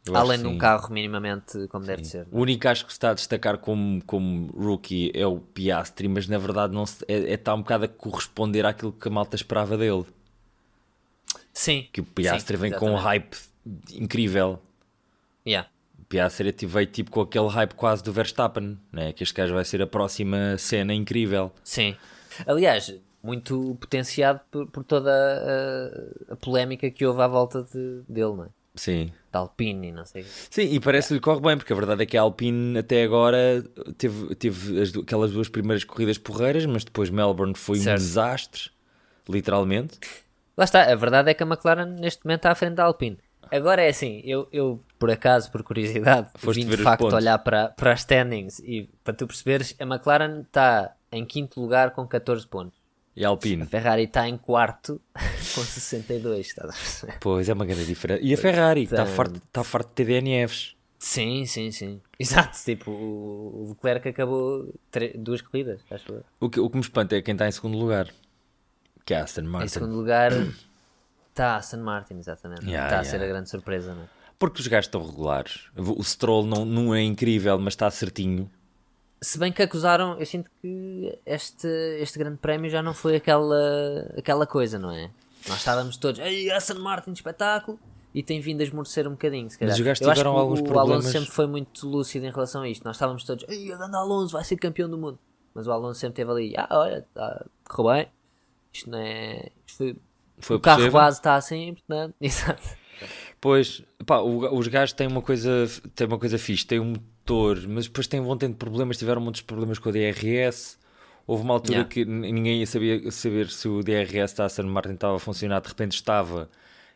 Eu 0.06 0.18
Além 0.18 0.38
de 0.42 0.46
um 0.48 0.52
sim. 0.52 0.58
carro 0.58 0.92
minimamente 0.92 1.66
como 1.70 1.86
deve 1.86 2.04
ser. 2.04 2.28
O 2.30 2.42
único 2.42 2.68
acho 2.68 2.86
que 2.86 2.92
se 2.92 2.98
está 2.98 3.12
a 3.12 3.14
destacar 3.14 3.58
como, 3.58 4.04
como 4.04 4.48
rookie 4.52 5.10
é 5.16 5.26
o 5.26 5.40
Piastri, 5.40 6.10
mas 6.10 6.28
na 6.28 6.38
verdade 6.38 6.74
não 6.74 6.86
se, 6.86 7.06
é, 7.08 7.14
é, 7.14 7.34
está 7.36 7.54
um 7.54 7.60
bocado 7.60 7.86
a 7.86 7.88
corresponder 7.88 8.66
àquilo 8.66 8.92
que 8.92 9.08
a 9.08 9.12
malta 9.12 9.38
esperava 9.38 9.78
dele. 9.78 10.06
Sim. 11.54 11.88
Que 11.94 12.02
o 12.02 12.04
Piastri 12.04 12.58
Sim, 12.58 12.62
vem 12.62 12.72
com 12.74 12.88
um 12.92 12.98
exatamente. 12.98 13.04
hype 13.04 13.38
incrível. 13.94 14.62
Yeah. 15.48 15.70
Piastri 16.14 16.52
tipo, 16.52 16.72
veio 16.74 16.86
tipo 16.86 17.10
com 17.10 17.22
aquele 17.22 17.48
hype 17.48 17.74
quase 17.74 18.04
do 18.04 18.14
Verstappen, 18.14 18.78
né? 18.92 19.12
que 19.14 19.24
este 19.24 19.34
gajo 19.34 19.56
vai 19.56 19.66
ser 19.66 19.82
a 19.82 19.88
próxima 19.88 20.56
cena 20.60 20.94
incrível. 20.94 21.52
Sim. 21.64 21.96
Aliás, 22.46 22.94
muito 23.24 23.76
potenciado 23.82 24.40
por, 24.52 24.68
por 24.68 24.84
toda 24.84 25.12
a, 26.30 26.34
a 26.34 26.36
polémica 26.36 26.92
que 26.92 27.04
houve 27.04 27.20
à 27.20 27.28
volta 27.28 27.64
de, 27.64 28.02
dele, 28.08 28.34
não 28.36 28.44
é? 28.44 28.48
Sim. 28.76 29.12
Da 29.32 29.40
Alpine 29.40 29.88
e 29.88 29.92
não 29.92 30.06
sei. 30.06 30.24
Sim, 30.52 30.72
e 30.74 30.80
parece 30.80 31.08
que 31.08 31.14
lhe 31.16 31.20
corre 31.20 31.42
bem, 31.42 31.58
porque 31.58 31.74
a 31.74 31.76
verdade 31.76 32.04
é 32.04 32.06
que 32.06 32.16
a 32.16 32.22
Alpine 32.22 32.78
até 32.78 33.04
agora 33.04 33.64
teve, 33.98 34.36
teve 34.36 34.82
as 34.82 34.96
aquelas 34.96 35.32
duas 35.32 35.50
primeiras 35.50 35.84
corridas 35.84 36.20
porreiras, 36.20 36.66
mas 36.68 36.84
depois 36.84 37.10
Melbourne 37.10 37.56
foi 37.56 37.80
um 37.80 37.82
Certo. 37.84 38.00
desastre, 38.00 38.70
literalmente. 39.28 40.00
Lá 40.56 40.66
está, 40.66 40.84
a 40.92 40.96
verdade 40.96 41.32
é 41.32 41.34
que 41.34 41.42
a 41.42 41.46
McLaren 41.48 41.86
neste 41.86 42.24
momento 42.24 42.40
está 42.40 42.52
à 42.52 42.56
frente 42.56 42.76
da 42.76 42.84
Alpine. 42.84 43.18
Agora 43.52 43.82
é 43.82 43.90
assim, 43.90 44.22
eu, 44.26 44.48
eu 44.52 44.84
por 45.00 45.10
acaso, 45.12 45.52
por 45.52 45.64
curiosidade, 45.64 46.28
Foste 46.38 46.64
vim 46.64 46.70
de 46.70 46.78
facto 46.78 47.04
olhar 47.14 47.38
para, 47.40 47.70
para 47.70 47.92
as 47.94 48.00
standings 48.02 48.60
e 48.60 48.90
para 49.04 49.14
tu 49.14 49.28
perceberes, 49.28 49.76
a 49.80 49.84
McLaren 49.84 50.42
está 50.42 50.96
em 51.12 51.26
quinto 51.26 51.60
lugar 51.62 51.92
com 51.92 52.08
14 52.08 52.48
pontos. 52.48 52.78
E 53.16 53.24
a 53.24 53.28
Alpine. 53.28 53.62
A 53.64 53.66
Ferrari 53.68 54.04
está 54.04 54.28
em 54.28 54.38
quarto 54.38 55.00
com 55.54 55.62
62, 55.62 56.48
estás 56.48 56.70
a 56.70 56.74
perceber? 56.74 57.18
Pois, 57.20 57.48
é 57.48 57.54
uma 57.54 57.66
grande 57.66 57.86
diferença. 57.86 58.22
E 58.24 58.34
a 58.34 58.38
Ferrari, 58.38 58.88
que 58.88 58.94
está 58.96 59.06
Portanto- 59.06 59.16
farto, 59.16 59.36
está 59.48 59.64
farto 59.64 59.90
de 59.90 59.94
ter 59.94 60.06
DNFs. 60.06 60.76
Sim, 60.98 61.46
sim, 61.46 61.70
sim. 61.70 62.02
Exato, 62.18 62.58
tipo, 62.64 62.90
o 62.90 63.68
Leclerc 63.70 64.08
acabou 64.10 64.74
duas 65.16 65.42
corridas, 65.42 65.82
acho 65.92 66.12
eu. 66.14 66.24
O 66.40 66.50
que, 66.50 66.60
o 66.60 66.70
que 66.70 66.76
me 66.78 66.82
espanta 66.82 67.16
é 67.16 67.22
quem 67.22 67.34
está 67.34 67.48
em 67.48 67.52
segundo 67.52 67.78
lugar, 67.78 68.08
que 69.06 69.14
é 69.14 69.18
a 69.20 69.24
Aston 69.26 69.42
Em 69.42 69.46
Martin. 69.48 69.68
segundo 69.68 69.96
lugar 69.96 70.32
está 71.34 71.58
Aston 71.58 71.78
Martin, 71.78 72.16
exatamente. 72.16 72.66
Yeah, 72.66 72.86
está 72.86 73.00
a 73.00 73.02
yeah. 73.02 73.10
ser 73.10 73.24
a 73.24 73.28
grande 73.28 73.50
surpresa, 73.50 73.94
não 73.94 74.04
é? 74.04 74.06
Porque 74.40 74.62
os 74.62 74.68
gajos 74.68 74.88
estão 74.88 75.06
regulares. 75.06 75.66
O 75.76 76.04
Stroll 76.04 76.46
não, 76.46 76.66
não 76.66 76.94
é 76.94 77.02
incrível, 77.02 77.58
mas 77.60 77.74
está 77.74 77.90
certinho. 77.90 78.50
Se 79.22 79.38
bem 79.38 79.52
que 79.54 79.62
acusaram, 79.62 80.20
eu 80.20 80.26
sinto 80.26 80.52
que 80.62 81.18
este, 81.26 81.68
este 82.00 82.20
grande 82.20 82.38
prémio 82.38 82.70
já 82.70 82.82
não 82.82 82.94
foi 82.94 83.16
aquela, 83.16 84.12
aquela 84.18 84.46
coisa, 84.46 84.78
não 84.78 84.92
é? 84.92 85.10
Nós 85.48 85.60
estávamos 85.60 85.96
todos, 85.98 86.20
ei, 86.20 86.52
Aston 86.52 86.80
Martin, 86.80 87.12
espetáculo, 87.12 87.80
e 88.14 88.22
tem 88.22 88.42
vindo 88.42 88.62
a 88.62 88.64
esmorecer 88.64 89.08
um 89.08 89.12
bocadinho, 89.12 89.50
se 89.50 89.58
calhar. 89.58 89.72
Mas 89.72 89.80
os 89.80 89.86
gajos 89.86 90.00
tiveram 90.06 90.36
o- 90.36 90.38
alguns 90.38 90.60
o 90.60 90.64
problemas. 90.64 91.06
Alonso 91.06 91.12
sempre 91.12 91.32
foi 91.32 91.48
muito 91.48 91.88
lúcido 91.88 92.26
em 92.26 92.32
relação 92.32 92.64
a 92.64 92.70
isto. 92.70 92.84
Nós 92.84 92.96
estávamos 92.98 93.24
todos, 93.24 93.46
ei, 93.48 93.72
o 93.72 93.78
grande 93.78 93.96
Alonso 93.96 94.34
vai 94.34 94.44
ser 94.44 94.58
campeão 94.58 94.90
do 94.90 94.98
mundo. 94.98 95.18
Mas 95.54 95.68
o 95.68 95.72
Alonso 95.72 96.00
sempre 96.00 96.22
esteve 96.22 96.32
ali, 96.32 96.54
ah, 96.58 96.68
olha, 96.72 97.06
tá, 97.14 97.46
correu 97.70 97.94
bem, 97.94 98.08
isto 98.74 98.90
não 98.90 98.98
é... 98.98 99.50
Isto 99.66 99.78
foi, 99.78 99.96
Foi 100.40 100.58
o 100.58 100.60
carro 100.60 100.78
possível. 100.80 101.00
base 101.00 101.18
está 101.18 101.36
assim, 101.36 101.74
portanto, 101.74 102.16
exato. 102.22 102.62
Pois, 103.40 103.84
pá, 104.06 104.20
os 104.22 104.68
gajos 104.68 104.94
têm 104.94 105.08
uma 105.08 105.22
coisa, 105.22 105.66
têm 105.96 106.08
uma 106.08 106.18
coisa 106.18 106.38
fixe, 106.38 106.66
têm 106.66 106.80
um 106.80 106.94
motor, 106.94 107.60
mas 107.68 107.86
depois 107.88 108.08
têm, 108.08 108.22
vão 108.22 108.38
tendo 108.38 108.56
problemas, 108.56 108.98
tiveram 108.98 109.22
muitos 109.22 109.42
problemas 109.42 109.80
com 109.80 109.90
o 109.90 109.92
DRS. 109.92 110.78
Houve 111.26 111.44
uma 111.44 111.54
altura 111.54 111.78
Yeah. 111.80 111.90
que 111.90 112.04
ninguém 112.06 112.60
ia 112.60 112.68
saber, 112.68 113.10
saber 113.12 113.50
se 113.50 113.68
o 113.68 113.82
DRS 113.82 114.34
da 114.34 114.46
Aston 114.46 114.64
Martin 114.64 114.94
estava 114.94 115.16
a 115.16 115.20
funcionar, 115.20 115.62
de 115.62 115.70
repente 115.70 115.94
estava. 115.94 116.50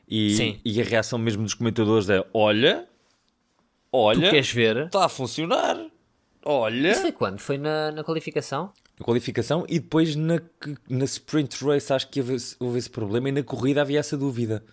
E, 0.08 0.36
Sim. 0.36 0.60
e 0.64 0.82
a 0.82 0.84
reação 0.86 1.18
mesmo 1.20 1.44
dos 1.44 1.54
comentadores 1.54 2.10
é: 2.10 2.24
olha, 2.34 2.88
olha, 3.92 4.28
Tu 4.28 4.32
queres 4.32 4.52
ver? 4.52 4.86
está 4.86 5.06
a 5.06 5.10
funcionar, 5.10 5.78
olha. 6.46 6.92
Isso 6.92 7.02
foi 7.02 7.12
quando? 7.12 7.40
Foi 7.40 7.58
na, 7.58 7.92
na 7.92 8.04
qualificação? 8.04 8.72
Na 9.00 9.06
qualificação 9.06 9.66
e 9.70 9.80
depois 9.80 10.16
na, 10.16 10.42
na 10.90 11.06
sprint 11.06 11.64
race 11.64 11.94
acho 11.94 12.08
que 12.10 12.20
houve, 12.20 12.34
esse- 12.36 12.56
houve 12.60 12.80
esse 12.80 12.90
problema 12.90 13.30
e 13.30 13.32
na 13.32 13.44
corrida 13.44 13.82
havia 13.82 14.00
essa 14.00 14.18
dúvida. 14.18 14.64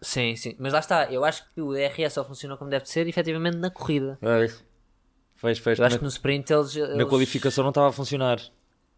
Sim, 0.00 0.34
sim. 0.36 0.54
Mas 0.58 0.72
lá 0.72 0.78
está, 0.80 1.10
eu 1.12 1.24
acho 1.24 1.44
que 1.54 1.60
o 1.60 1.72
DRS 1.72 2.12
só 2.14 2.24
funcionou 2.24 2.56
como 2.58 2.70
deve 2.70 2.86
ser, 2.88 3.06
efetivamente, 3.06 3.56
na 3.56 3.70
corrida. 3.70 4.18
Fez, 5.36 5.58
fez, 5.58 5.78
Eu 5.78 5.84
acho 5.84 5.94
na, 5.94 5.98
que 5.98 6.02
no 6.04 6.08
sprint 6.08 6.52
eles. 6.52 6.74
na 6.74 6.82
eles- 6.86 7.08
qualificação 7.08 7.62
não 7.62 7.70
estava 7.70 7.88
a 7.88 7.92
funcionar. 7.92 8.40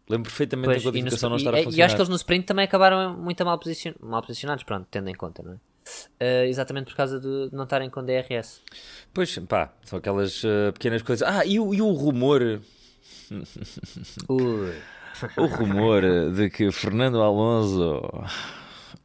Lembro 0.09 0.29
perfeitamente 0.29 0.65
Pois, 0.73 0.77
da 0.77 0.81
e, 0.81 0.85
no 0.85 0.91
qualificação 0.91 1.29
não 1.29 1.37
estar 1.37 1.53
a 1.53 1.59
e- 1.59 1.63
funcionar. 1.63 1.77
e 1.79 1.83
acho 1.85 1.95
que 1.95 2.01
eles 2.01 2.09
no 2.09 2.15
sprint 2.15 2.45
também 2.47 2.65
acabaram 2.65 3.15
muito 3.17 3.45
mal, 3.45 3.57
posicion... 3.59 3.93
mal 3.99 4.21
posicionados, 4.21 4.63
pronto, 4.63 4.87
tendo 4.89 5.09
em 5.09 5.13
conta, 5.15 5.43
não 5.43 5.53
é? 5.53 5.57
Eh, 6.19 6.47
exatamente 6.47 6.85
por 6.85 6.95
causa 6.95 7.19
de 7.19 7.49
não 7.51 7.63
estarem 7.65 7.89
com 7.89 8.03
DRS. 8.03 8.61
Pois, 9.13 9.37
pá, 9.47 9.73
são 9.83 9.99
aquelas 9.99 10.43
eh, 10.43 10.71
pequenas 10.71 11.01
coisas. 11.03 11.27
Ah, 11.27 11.45
e 11.45 11.59
o, 11.59 11.73
e 11.73 11.81
o 11.81 11.91
rumor. 11.91 12.61
o 15.37 15.45
rumor 15.45 16.01
de 16.33 16.49
que 16.49 16.71
Fernando 16.71 17.21
Alonso, 17.21 18.01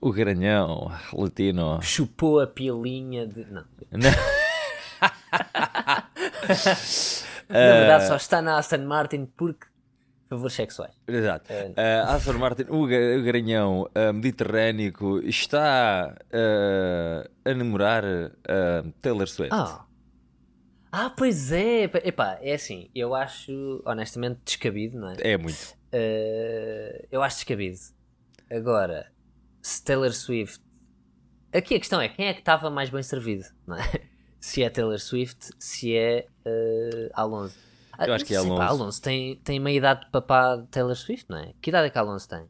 o 0.01 0.13
garanhão 0.13 0.91
latino, 1.13 1.81
Chupou 1.83 2.41
a 2.41 2.47
pilinha 2.47 3.27
de. 3.27 3.45
Não. 3.51 3.65
Não. 3.93 4.11
Na 7.49 7.73
verdade, 7.79 8.07
só 8.09 8.17
está 8.17 8.43
na 8.43 8.59
Aston 8.59 8.85
Martin 8.87 9.27
porque. 9.37 9.67
favores 10.29 10.55
sexuais. 10.55 10.93
Exato. 11.07 11.53
É. 11.53 11.73
Uh, 12.05 12.11
Aston 12.11 12.33
Martin, 12.39 12.65
o, 12.69 12.87
ga- 12.87 13.17
o 13.19 13.23
garanhão 13.25 13.83
uh, 13.83 14.13
mediterrâneo 14.13 15.21
está 15.25 16.15
uh, 16.33 17.29
a 17.45 17.55
namorar 17.55 18.05
uh, 18.05 18.93
Taylor 19.01 19.29
Swift. 19.29 19.55
Ah. 19.55 19.86
Ah, 20.91 21.11
pois 21.11 21.53
é. 21.53 21.85
Epá, 21.85 22.39
é 22.41 22.55
assim, 22.55 22.91
eu 22.95 23.15
acho 23.15 23.83
honestamente 23.85 24.41
descabido, 24.45 24.99
não 24.99 25.11
é? 25.11 25.17
É 25.21 25.37
muito. 25.37 25.77
Uh, 25.93 27.07
eu 27.11 27.23
acho 27.23 27.37
descabido. 27.37 27.79
Agora, 28.51 29.11
se 29.61 29.83
Taylor 29.85 30.13
Swift. 30.13 30.65
Aqui 31.53 31.75
a 31.75 31.79
questão 31.79 32.01
é 32.01 32.09
quem 32.09 32.27
é 32.27 32.35
que 32.35 32.41
estava 32.41 32.71
mais 32.71 32.91
bem 32.91 33.03
servido, 33.03 33.45
não 33.67 33.77
é? 33.77 33.83
Se 34.39 34.63
é 34.63 34.71
Taylor 34.71 34.99
Swift, 35.01 35.51
se 35.59 35.97
é 35.97 36.27
uh, 36.47 37.11
Alonso. 37.15 37.59
Ah, 37.93 38.07
Eu 38.07 38.15
acho 38.15 38.25
que 38.25 38.35
é 38.35 38.37
não 38.37 38.45
sei, 38.45 38.57
pá, 38.57 38.67
Alonso. 38.67 38.83
Alonso 38.83 39.03
tem, 39.03 39.37
tem 39.37 39.59
meia 39.59 39.79
idade 39.79 40.05
de 40.05 40.11
papá 40.11 40.57
de 40.57 40.69
Taylor 40.69 40.95
Swift, 40.95 41.29
não 41.29 41.39
é? 41.39 41.53
Que 41.61 41.71
idade 41.71 41.89
é 41.89 41.91
que 41.91 41.99
Alonso 41.99 42.29
tem? 42.29 42.47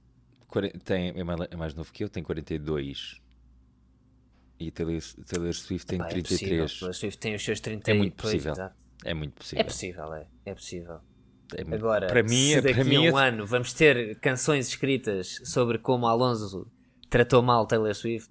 Tem, 0.85 1.18
é, 1.18 1.25
mais, 1.25 1.40
é 1.51 1.57
mais 1.57 1.75
novo 1.75 1.90
que 1.92 2.05
eu, 2.05 2.09
tem 2.11 2.22
42. 2.22 3.22
E 4.59 4.71
Taylor, 4.71 5.01
Taylor 5.27 5.53
Swift 5.55 5.87
tem 5.87 5.99
Pá, 5.99 6.07
é 6.07 6.09
33. 6.09 6.40
possível. 6.40 6.66
Taylor 6.79 6.95
Swift 6.95 7.19
tem 7.19 7.35
os 7.35 7.45
seus 7.45 7.61
30 7.61 7.90
É 7.90 7.95
muito 7.95 8.14
possível. 8.14 8.55
É 9.05 9.14
muito 9.14 9.33
É 9.33 9.38
possível. 9.38 9.64
possível, 9.64 10.14
é. 10.14 10.27
É 10.47 10.55
possível. 10.55 10.99
É 11.55 11.62
muito- 11.62 11.75
Agora, 11.77 12.07
para 12.09 12.23
mim, 12.23 12.53
se 12.55 12.61
daqui 12.61 12.75
para 12.75 12.85
mim 12.85 13.07
a 13.07 13.12
um 13.12 13.19
é- 13.21 13.29
ano 13.29 13.47
vamos 13.47 13.73
ter 13.73 14.19
canções 14.21 14.66
escritas 14.69 15.40
sobre 15.45 15.79
como 15.79 16.07
Alonso 16.07 16.66
tratou 17.09 17.40
mal 17.42 17.66
Taylor 17.66 17.95
Swift, 17.95 18.29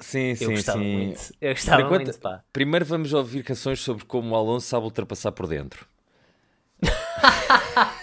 Sim, 0.00 0.30
eu 0.30 0.36
sim, 0.36 0.46
gostava 0.50 0.78
sim. 0.80 0.92
muito. 0.96 1.20
Eu 1.40 1.52
gostava 1.54 1.82
enquanto- 1.82 2.04
muito, 2.04 2.18
pá. 2.20 2.44
Primeiro 2.52 2.84
vamos 2.84 3.12
ouvir 3.12 3.42
canções 3.42 3.80
sobre 3.80 4.04
como 4.04 4.30
o 4.30 4.36
Alonso 4.36 4.66
sabe 4.66 4.84
ultrapassar 4.84 5.32
por 5.32 5.46
dentro. 5.46 5.86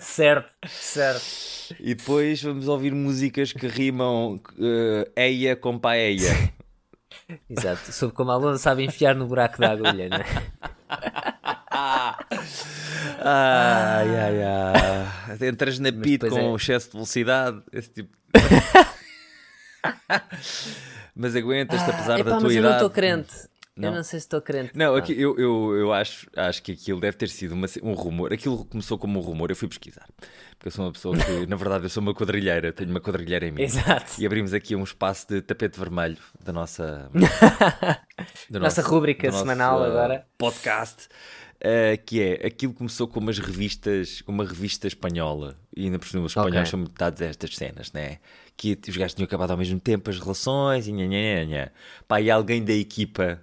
Certo, 0.00 0.52
certo. 0.68 1.24
E 1.80 1.94
depois 1.94 2.42
vamos 2.42 2.68
ouvir 2.68 2.92
músicas 2.94 3.50
que 3.52 3.66
rimam 3.66 4.34
uh, 4.36 5.10
eia 5.16 5.56
com 5.56 5.78
paeia. 5.78 6.52
Exato. 7.50 7.92
Sobre 7.92 8.14
como 8.14 8.30
Alonso 8.30 8.62
sabe 8.62 8.84
enfiar 8.84 9.14
no 9.14 9.26
buraco 9.26 9.58
da 9.60 9.72
agulha, 9.72 10.08
né? 10.08 10.24
Ai, 13.20 14.08
ai, 14.16 14.42
ai. 14.42 15.48
Entras 15.48 15.78
na 15.78 15.92
pit 15.92 16.28
com 16.28 16.38
é- 16.38 16.54
excesso 16.54 16.86
de 16.88 16.92
velocidade, 16.94 17.62
esse 17.72 17.90
tipo. 17.90 18.16
Mas 21.14 21.34
aguentas-te 21.34 21.90
apesar 21.90 22.18
Epá, 22.20 22.30
da 22.30 22.36
tua 22.38 22.44
mas 22.46 22.54
eu 22.56 22.62
não 22.62 22.68
idade. 22.70 22.74
estou 22.76 22.90
crente. 22.90 23.32
Eu 23.86 23.92
não 23.92 24.02
sei 24.02 24.18
se 24.20 24.26
estou 24.26 24.40
crente. 24.42 24.72
Não, 24.74 24.94
aqui, 24.94 25.12
eu, 25.12 25.38
eu, 25.38 25.76
eu 25.76 25.92
acho, 25.92 26.26
acho 26.36 26.62
que 26.62 26.72
aquilo 26.72 27.00
deve 27.00 27.16
ter 27.16 27.28
sido 27.28 27.52
uma- 27.52 27.66
um 27.82 27.92
rumor. 27.92 28.32
Aquilo 28.32 28.64
começou 28.64 28.98
como 28.98 29.18
um 29.18 29.22
rumor, 29.22 29.50
eu 29.50 29.56
fui 29.56 29.68
pesquisar. 29.68 30.06
Porque 30.58 30.68
eu 30.68 30.72
sou 30.72 30.84
uma 30.86 30.92
pessoa 30.92 31.16
que, 31.16 31.46
na 31.46 31.54
verdade, 31.56 31.84
eu 31.84 31.88
sou 31.90 32.02
uma 32.02 32.12
quadrilheira, 32.12 32.72
tenho 32.72 32.90
uma 32.90 33.00
quadrilheira 33.00 33.46
em 33.46 33.52
mim. 33.52 33.62
Exato. 33.62 34.20
E 34.20 34.26
abrimos 34.26 34.52
aqui 34.52 34.74
um 34.74 34.82
espaço 34.82 35.28
de 35.28 35.40
tapete 35.40 35.78
vermelho 35.78 36.18
da 36.44 36.52
nossa, 36.52 37.08
do 38.50 38.58
Nossa 38.60 38.82
rúbrica 38.82 39.30
semanal 39.32 39.82
agora. 39.82 40.26
Podcast. 40.36 41.08
eh, 41.60 41.96
que 41.96 42.20
é 42.22 42.46
aquilo 42.46 42.72
começou 42.72 43.08
com 43.08 43.18
umas 43.20 43.38
revistas, 43.38 44.22
uma 44.26 44.44
revista 44.44 44.86
espanhola, 44.86 45.56
e 45.76 45.84
ainda 45.84 45.98
por 45.98 46.06
cima 46.08 46.24
os 46.24 46.30
espanhóis 46.32 46.54
Ok. 46.56 46.66
são 46.66 46.78
muito 46.80 46.94
dados 46.96 47.20
a 47.22 47.26
estas 47.26 47.54
cenas, 47.56 47.92
né? 47.92 48.18
Que 48.56 48.78
os 48.88 48.96
gajos 48.96 49.14
tinham 49.14 49.26
acabado 49.26 49.50
ao 49.52 49.56
mesmo 49.56 49.78
tempo 49.80 50.08
as 50.10 50.18
relações 50.18 50.86
e. 50.88 50.92
Pá, 52.06 52.20
e 52.20 52.30
alguém 52.30 52.64
da 52.64 52.72
equipa 52.72 53.40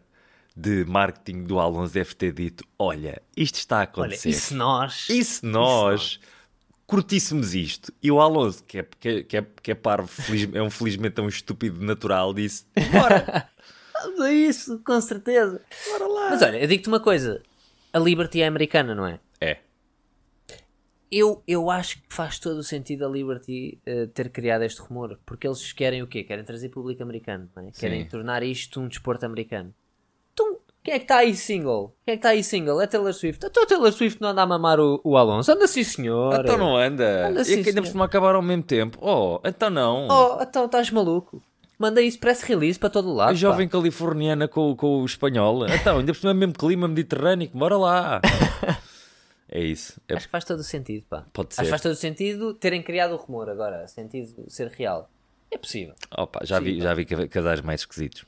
de 0.56 0.86
marketing 0.86 1.44
do 1.44 1.60
Alonso 1.60 1.94
deve 1.94 2.14
ter 2.16 2.32
dito: 2.34 2.64
Olha, 2.80 3.22
isto 3.36 3.56
está 3.56 3.78
a 3.78 3.80
Olha, 3.80 3.84
acontecer. 3.86 4.30
e 4.30 4.34
se 4.34 4.54
nós. 4.54 5.08
E 5.10 5.24
se 5.24 5.46
nós 5.46 6.20
curtíssemos 6.88 7.54
isto? 7.56 7.92
E 8.02 8.12
o 8.12 8.22
Alonso, 8.22 8.64
que 8.64 8.80
é, 8.80 8.84
que 9.00 9.10
é, 9.10 9.24
que 9.24 9.38
é, 9.38 9.72
é 9.72 9.76
parvo, 9.76 10.08
feliz- 10.08 10.54
é 10.54 10.62
um 10.62 10.70
felizmente 10.70 11.16
tão 11.16 11.28
estúpido 11.28 11.84
natural, 11.84 12.34
disse: 12.34 12.66
Bora, 12.92 13.50
a 14.22 14.32
isso, 14.32 14.80
com 14.80 15.00
certeza. 15.02 15.62
bora 15.92 16.08
lá. 16.08 16.30
Mas 16.32 16.42
olha, 16.42 16.58
eu 16.58 16.68
digo-te 16.68 16.88
uma 16.88 17.00
coisa: 17.00 17.42
a 17.92 18.00
Liberty 18.00 18.42
é 18.42 18.48
americana, 18.48 18.94
não 18.96 19.06
é? 19.08 19.20
É, 19.42 19.58
Eu, 21.12 21.44
eu 21.48 21.70
acho 21.70 21.98
que 21.98 22.04
faz 22.14 22.40
todo 22.40 22.58
o 22.60 22.64
sentido 22.64 23.06
a 23.06 23.10
Liberty 23.10 23.80
eh, 23.86 24.08
ter 24.08 24.30
criado 24.30 24.64
este 24.64 24.82
rumor, 24.82 25.20
porque 25.26 25.46
eles 25.48 25.72
querem 25.74 26.02
o 26.02 26.08
quê? 26.08 26.24
Querem 26.24 26.44
trazer 26.44 26.70
público 26.70 27.04
americano, 27.04 27.50
é? 27.58 27.72
Querem 27.72 28.06
tornar 28.08 28.42
isto 28.44 28.80
um 28.80 28.88
desporto 28.88 29.26
americano. 29.26 29.74
Quem 30.86 30.94
é 30.94 31.00
que 31.00 31.06
está 31.06 31.18
aí 31.18 31.36
single? 31.36 31.96
Quem 32.06 32.14
é 32.14 32.16
que 32.16 32.20
está 32.20 32.30
aí 32.30 32.44
single? 32.44 32.80
É 32.80 32.86
Taylor 32.86 33.12
Swift. 33.12 33.44
Então, 33.44 33.64
a 33.64 33.66
Taylor 33.66 33.92
Swift 33.92 34.22
não 34.22 34.30
anda 34.30 34.44
a 34.44 34.46
mamar 34.46 34.80
o, 34.80 35.02
o 35.04 35.18
Alonso. 35.18 35.52
Anda 35.52 35.66
sim, 35.68 35.84
senhor. 35.84 36.40
então 36.40 36.58
não 36.60 36.78
anda. 36.78 37.28
Anda 37.30 37.42
e 37.42 37.46
sim, 37.46 37.64
que 37.64 37.70
ainda 37.70 37.82
por 37.82 37.88
cima 37.88 38.06
acabaram 38.06 38.36
ao 38.38 38.42
mesmo 38.44 38.62
tempo. 38.64 38.98
Oh, 39.02 39.40
então 39.44 39.72
não. 39.72 40.08
Oh, 40.08 40.42
então 40.44 40.66
estás 40.66 40.92
maluco. 40.92 41.42
Manda 41.80 42.02
isso 42.02 42.20
press 42.20 42.42
release 42.44 42.78
para 42.80 42.90
todo 42.92 43.12
lado. 43.12 43.30
a 43.30 43.32
pá. 43.32 43.34
jovem 43.34 43.68
californiana 43.68 44.48
com, 44.48 44.76
com 44.76 45.02
o 45.02 45.06
espanhol. 45.06 45.66
Então, 45.68 45.98
ainda 45.98 46.14
por 46.14 46.20
cima 46.20 46.32
é 46.32 46.34
mesmo 46.36 46.54
clima 46.54 46.88
mediterrâneo, 46.88 47.50
bora 47.54 47.76
lá. 47.78 48.22
é 49.50 49.60
isso. 49.62 50.00
É- 50.08 50.16
Acho 50.16 50.28
que 50.28 50.32
faz 50.32 50.46
todo 50.46 50.60
o 50.60 50.64
sentido, 50.64 51.04
pá. 51.10 51.26
Pode 51.34 51.48
Acho 51.50 51.56
ser. 51.56 51.64
que 51.64 51.70
faz 51.70 51.82
todo 51.82 51.92
o 51.94 51.96
sentido 51.96 52.54
terem 52.54 52.84
criado 52.84 53.14
o 53.14 53.18
rumor 53.18 53.50
agora, 53.50 53.88
sentido 53.88 54.46
ser 54.50 54.68
real. 54.68 55.10
É 55.52 55.58
possível. 55.58 55.96
Opa, 56.18 56.42
já, 56.44 56.60
vi, 56.60 56.80
já 56.80 56.94
vi 56.94 57.06
ca- 57.06 57.28
casais 57.28 57.62
mais 57.62 57.82
esquisitos. 57.82 58.24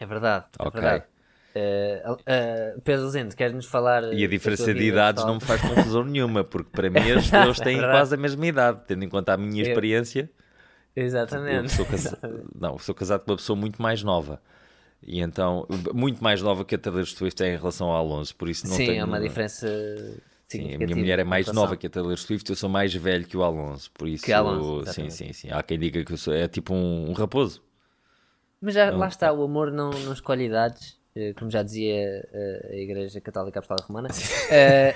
É 0.00 0.06
verdade. 0.06 0.46
É 0.58 0.62
Ok. 0.62 0.80
verdade. 0.80 1.04
Eh, 1.54 2.02
eh, 2.26 2.76
Pedro 2.82 3.10
Zendo, 3.10 3.36
queres-nos 3.36 3.66
falar. 3.66 4.04
E 4.04 4.24
a 4.24 4.26
da 4.26 4.30
diferença 4.30 4.72
de 4.72 4.84
idades 4.84 5.24
não 5.24 5.34
me 5.34 5.40
faz 5.40 5.60
confusão 5.60 6.04
nenhuma, 6.04 6.44
porque 6.44 6.70
para 6.70 6.88
mim 6.88 7.00
eles, 7.00 7.30
eles 7.32 7.58
têm 7.60 7.78
É 7.78 7.90
quase 7.90 8.14
a 8.14 8.18
mesma 8.18 8.46
idade, 8.46 8.80
tendo 8.86 9.04
em 9.04 9.08
conta 9.08 9.34
a 9.34 9.36
minha 9.36 9.62
experiência. 9.62 10.30
Exatamente. 10.94 11.70
sou, 11.72 11.86
casa- 11.86 12.18
não, 12.58 12.78
sou 12.78 12.94
casado 12.94 13.24
com 13.24 13.30
uma 13.32 13.36
pessoa 13.36 13.56
muito 13.56 13.80
mais 13.80 14.02
nova. 14.02 14.40
E 15.02 15.20
então, 15.20 15.66
muito 15.92 16.22
mais 16.22 16.40
nova 16.40 16.64
que 16.64 16.76
a 16.76 16.78
Taylor 16.78 17.04
Swift 17.04 17.42
é 17.42 17.54
em 17.54 17.56
relação 17.56 17.88
ao 17.88 17.96
Alonso, 17.96 18.36
por 18.36 18.48
isso 18.48 18.68
não 18.68 18.76
Sim, 18.76 18.98
é 18.98 19.04
uma 19.04 19.20
diferença. 19.20 19.66
Sim, 20.46 20.74
a 20.74 20.78
minha 20.78 20.96
mulher 20.96 21.18
é 21.18 21.24
mais 21.24 21.46
nova 21.48 21.76
que 21.76 21.86
a 21.86 21.90
Taylor 21.90 22.16
Swift, 22.16 22.48
eu 22.48 22.54
sou 22.54 22.68
mais 22.68 22.94
velho 22.94 23.26
que 23.26 23.36
o 23.36 23.42
Alonso, 23.42 23.90
por 23.92 24.06
isso... 24.06 24.24
Que 24.24 24.32
Alonso, 24.32 24.92
sim, 24.92 25.10
sim, 25.10 25.32
sim. 25.32 25.50
Há 25.50 25.62
quem 25.62 25.78
diga 25.78 26.04
que 26.04 26.12
eu 26.12 26.16
sou, 26.16 26.32
é 26.32 26.46
tipo 26.46 26.74
um, 26.74 27.10
um 27.10 27.12
raposo. 27.14 27.62
Mas 28.60 28.74
já, 28.74 28.90
lá 28.90 29.08
está, 29.08 29.32
o 29.32 29.42
amor 29.42 29.72
não, 29.72 29.90
não 29.90 30.12
escolhe 30.12 30.44
idades, 30.44 31.00
eh, 31.00 31.01
como 31.38 31.50
já 31.50 31.62
dizia 31.62 32.26
eh, 32.32 32.68
a 32.70 32.76
Igreja 32.76 33.20
Católica 33.20 33.58
Apostólica 33.58 33.86
Romana. 33.86 34.08
Eh, 34.50 34.94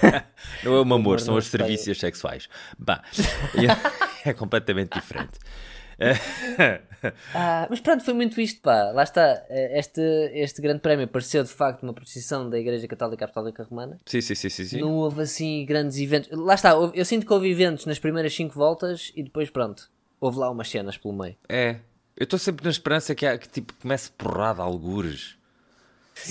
Não 0.64 0.74
é 0.74 0.78
o 0.78 0.80
amor, 0.94 1.20
são 1.20 1.38
escolhe. 1.38 1.64
serviços 1.64 1.98
sexuais. 1.98 2.48
Bah, 2.78 3.02
é 4.24 4.32
completamente 4.32 4.98
diferente. 4.98 5.38
ah, 7.34 7.66
mas 7.68 7.80
pronto, 7.80 8.02
foi 8.02 8.14
muito 8.14 8.40
isto, 8.40 8.62
pá. 8.62 8.90
Lá 8.90 9.02
está, 9.02 9.44
eh, 9.50 9.78
este, 9.78 10.00
este 10.32 10.62
grande 10.62 10.80
prémio 10.80 11.06
pareceu 11.06 11.44
de 11.44 11.50
facto 11.50 11.82
uma 11.82 11.92
procissão 11.92 12.48
da 12.48 12.58
Igreja 12.58 12.88
Católica 12.88 13.26
Apostólica 13.26 13.62
Romana. 13.64 13.98
Sim, 14.06 14.20
sim, 14.22 14.34
sim, 14.34 14.48
sim. 14.48 14.64
sim. 14.64 14.80
Não 14.80 14.94
houve 14.94 15.22
assim 15.22 15.64
grandes 15.66 15.98
eventos. 15.98 16.30
Lá 16.32 16.54
está, 16.54 16.70
eu 16.70 17.04
sinto 17.04 17.26
que 17.26 17.32
houve 17.32 17.50
eventos 17.50 17.84
nas 17.84 17.98
primeiras 17.98 18.34
5 18.34 18.54
voltas 18.54 19.12
e 19.14 19.22
depois 19.22 19.50
pronto. 19.50 19.90
Houve 20.18 20.38
lá 20.38 20.50
umas 20.50 20.70
cenas 20.70 20.96
pelo 20.96 21.14
meio. 21.14 21.36
É. 21.48 21.76
Eu 22.16 22.24
estou 22.24 22.38
sempre 22.38 22.64
na 22.64 22.70
esperança 22.70 23.14
que, 23.14 23.24
há, 23.24 23.38
que 23.38 23.48
tipo, 23.48 23.72
comece 23.80 24.10
porrada 24.10 24.62
algures. 24.62 25.38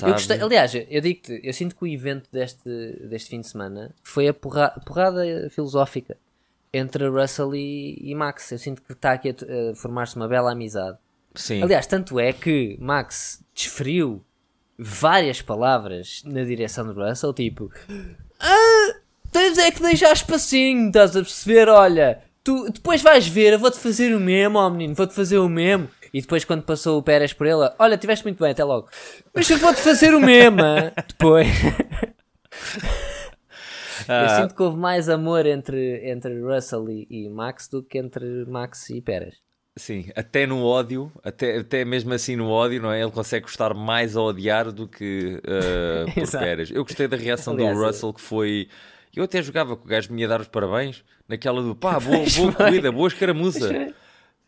Eu 0.02 0.14
gostei, 0.14 0.42
aliás, 0.42 0.74
eu 0.76 1.02
digo-te, 1.02 1.40
eu 1.44 1.54
sinto 1.54 1.76
que 1.76 1.84
o 1.84 1.88
evento 1.88 2.30
deste, 2.32 2.70
deste 3.10 3.30
fim 3.30 3.42
de 3.42 3.48
semana 3.48 3.94
foi 4.04 4.28
a 4.28 4.34
porra- 4.34 4.80
porrada 4.86 5.50
filosófica 5.50 6.16
entre 6.72 7.08
Russell 7.08 7.56
e, 7.56 7.98
e 8.02 8.14
Max. 8.14 8.52
Eu 8.52 8.60
sinto 8.60 8.82
que 8.84 8.94
está 8.94 9.14
aqui 9.14 9.30
a, 9.30 9.72
a 9.72 9.76
formar-se 9.76 10.16
uma 10.16 10.28
bela 10.28 10.52
amizade. 10.52 10.98
Sim. 11.34 11.64
Aliás, 11.64 11.88
tanto 11.88 12.20
é 12.20 12.32
que 12.34 12.78
Max 12.80 13.44
desferiu 13.54 14.24
várias 14.78 15.42
palavras 15.42 16.22
na 16.26 16.44
direção 16.44 16.88
de 16.92 17.00
Russell, 17.00 17.34
tipo 17.34 17.72
Ah, 18.40 18.96
tens 19.32 19.58
é 19.58 19.72
que 19.72 19.82
deixar 19.82 20.14
espacinho, 20.14 20.88
estás 20.88 21.16
a 21.16 21.22
perceber? 21.22 21.68
Olha, 21.68 22.22
tu 22.44 22.70
depois 22.72 23.02
vais 23.02 23.28
ver, 23.28 23.54
eu 23.54 23.60
vou-te 23.60 23.78
fazer 23.80 24.16
o 24.16 24.20
mesmo, 24.20 24.58
ó 24.58 24.70
menino, 24.70 24.94
vou-te 24.96 25.14
fazer 25.14 25.38
o 25.40 25.50
mesmo. 25.50 25.90
E 26.14 26.22
depois, 26.22 26.44
quando 26.46 26.64
passou 26.64 26.98
o 26.98 27.04
Pérez 27.04 27.34
por 27.34 27.46
ele, 27.48 27.70
olha, 27.78 27.98
tiveste 27.98 28.26
muito 28.26 28.42
bem, 28.42 28.52
até 28.52 28.64
logo. 28.64 28.90
Mas 29.34 29.50
eu 29.50 29.58
vou-te 29.58 29.80
fazer 29.82 30.14
o 30.14 30.20
mesmo, 30.20 30.60
ah." 30.64 30.92
depois. 31.08 31.48
Eu 34.08 34.16
Ah, 34.16 34.42
sinto 34.42 34.56
que 34.56 34.62
houve 34.64 34.78
mais 34.78 35.10
amor 35.10 35.46
entre, 35.46 36.02
entre 36.10 36.40
Russell 36.42 36.90
e, 36.90 37.08
e 37.10 37.30
Max 37.30 37.68
do 37.68 37.84
que 37.84 37.98
entre 37.98 38.46
Max 38.48 38.90
e 38.90 39.02
Pérez. 39.02 39.36
Sim, 39.78 40.10
até 40.16 40.46
no 40.48 40.64
ódio, 40.66 41.12
até, 41.24 41.58
até 41.58 41.86
mesmo 41.86 42.12
assim 42.14 42.36
no 42.36 42.50
ódio, 42.50 42.82
não 42.82 42.92
é? 42.92 43.02
Ele 43.02 43.12
consegue 43.12 43.44
gostar 43.46 43.74
mais 43.74 44.18
a 44.18 44.22
odiar 44.22 44.72
do 44.72 44.88
que 44.88 45.40
uh, 45.46 46.12
por. 46.16 46.40
Pérez. 46.40 46.72
Eu 46.72 46.84
gostei 46.84 47.08
da 47.08 47.16
reação 47.16 47.54
Aliás, 47.54 47.76
do 47.78 47.82
eu- 47.84 47.88
Russell 47.88 48.14
que 48.14 48.22
foi. 48.22 48.68
Eu 49.16 49.24
até 49.24 49.42
jogava 49.42 49.76
que 49.78 49.86
o 49.86 49.88
gajo 49.88 50.12
me 50.14 50.22
ia 50.22 50.28
dar 50.28 50.42
os 50.42 50.48
parabéns 50.48 51.04
naquela 51.28 51.62
do 51.62 51.76
pá, 51.76 52.00
boa, 52.00 52.24
boa 52.38 52.54
corrida, 52.54 52.92
boa 52.92 53.08
escaramuça. 53.08 53.94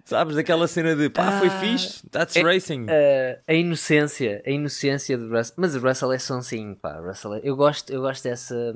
Sabes? 0.05 0.35
Daquela 0.35 0.67
cena 0.67 0.95
de 0.95 1.09
pá, 1.09 1.39
foi 1.39 1.47
Ah, 1.47 1.59
fixe, 1.59 2.07
that's 2.09 2.35
é- 2.35 2.41
racing. 2.41 2.83
Uh, 2.85 3.39
a 3.47 3.53
inocência, 3.53 4.41
a 4.45 4.49
inocência 4.49 5.17
de 5.17 5.25
Russell. 5.27 5.55
Mas 5.57 5.75
o 5.75 5.79
Russell 5.79 6.11
é 6.11 6.19
sonsinho, 6.19 6.75
pá. 6.75 6.99
Russell 6.99 7.35
é- 7.35 7.41
Eu 7.43 7.55
gosto, 7.55 7.91
eu 7.91 8.01
gosto 8.01 8.23
dessa, 8.23 8.75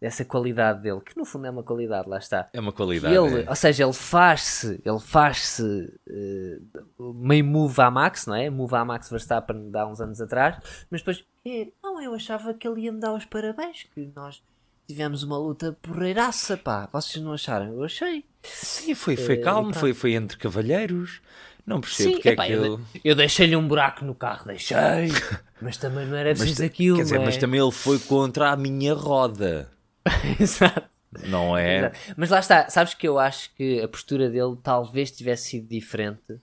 dessa 0.00 0.24
qualidade 0.24 0.82
dele, 0.82 1.00
que 1.00 1.16
no 1.16 1.24
fundo 1.24 1.46
é 1.46 1.50
uma 1.50 1.62
qualidade, 1.62 2.08
lá 2.08 2.18
está. 2.18 2.48
É 2.52 2.60
uma 2.60 2.72
qualidade. 2.72 3.14
ele, 3.14 3.42
é. 3.42 3.48
ou 3.48 3.54
seja, 3.56 3.84
ele 3.84 3.92
faz-se, 3.92 4.80
ele 4.84 5.00
faz-se 5.00 5.62
uh, 6.08 7.12
meio 7.14 7.44
move 7.44 7.80
à 7.80 7.90
Max, 7.90 8.26
não 8.26 8.34
é? 8.34 8.48
Move 8.50 8.74
à 8.74 8.84
Max 8.84 9.10
Verstappen 9.10 9.70
de 9.70 9.78
há 9.78 9.86
uns 9.86 10.00
anos 10.00 10.20
atrás, 10.20 10.56
mas 10.90 11.00
depois, 11.00 11.24
"Eh, 11.46 11.68
não, 11.82 12.00
eu 12.02 12.14
achava 12.14 12.52
que 12.54 12.66
ele 12.66 12.82
ia 12.82 12.92
me 12.92 13.00
dar 13.00 13.14
os 13.14 13.24
parabéns, 13.24 13.84
que 13.94 14.10
nós 14.16 14.42
tivemos 14.86 15.22
uma 15.22 15.38
luta 15.38 15.76
porreiraça, 15.82 16.56
pá. 16.56 16.88
Vocês 16.92 17.22
não 17.24 17.32
acharam? 17.32 17.72
Eu 17.72 17.84
achei. 17.84 18.24
Sim, 18.42 18.94
foi, 18.94 19.16
foi 19.16 19.34
Eh, 19.36 19.40
calmo, 19.40 19.72
foi, 19.74 19.94
foi 19.94 20.12
entre 20.14 20.36
cavalheiros. 20.36 21.20
Não 21.66 21.80
percebo 21.80 22.10
Sim, 22.10 22.14
porque 22.16 22.28
epá, 22.28 22.44
é 22.44 22.46
que 22.48 22.52
eu, 22.52 22.76
de- 22.76 23.00
eu 23.02 23.14
deixei-lhe 23.14 23.56
um 23.56 23.66
buraco 23.66 24.04
no 24.04 24.14
carro, 24.14 24.44
deixei, 24.46 24.76
mas 25.62 25.78
também 25.78 26.06
não 26.06 26.14
era 26.14 26.34
preciso 26.34 26.62
aquilo, 26.62 26.98
Quer 26.98 27.04
dizer, 27.04 27.20
é? 27.20 27.24
mas 27.24 27.38
também 27.38 27.58
ele 27.58 27.72
foi 27.72 27.98
contra 28.00 28.50
a 28.50 28.56
minha 28.56 28.92
roda, 28.92 29.70
Exato. 30.38 30.86
não 31.26 31.56
é? 31.56 31.78
Exato. 31.78 31.98
Mas 32.18 32.28
lá 32.28 32.38
está, 32.40 32.68
sabes 32.68 32.92
que 32.92 33.08
eu 33.08 33.18
acho 33.18 33.48
que 33.54 33.80
a 33.80 33.88
postura 33.88 34.28
dele 34.28 34.58
talvez 34.62 35.10
tivesse 35.10 35.48
sido 35.48 35.66
diferente 35.66 36.38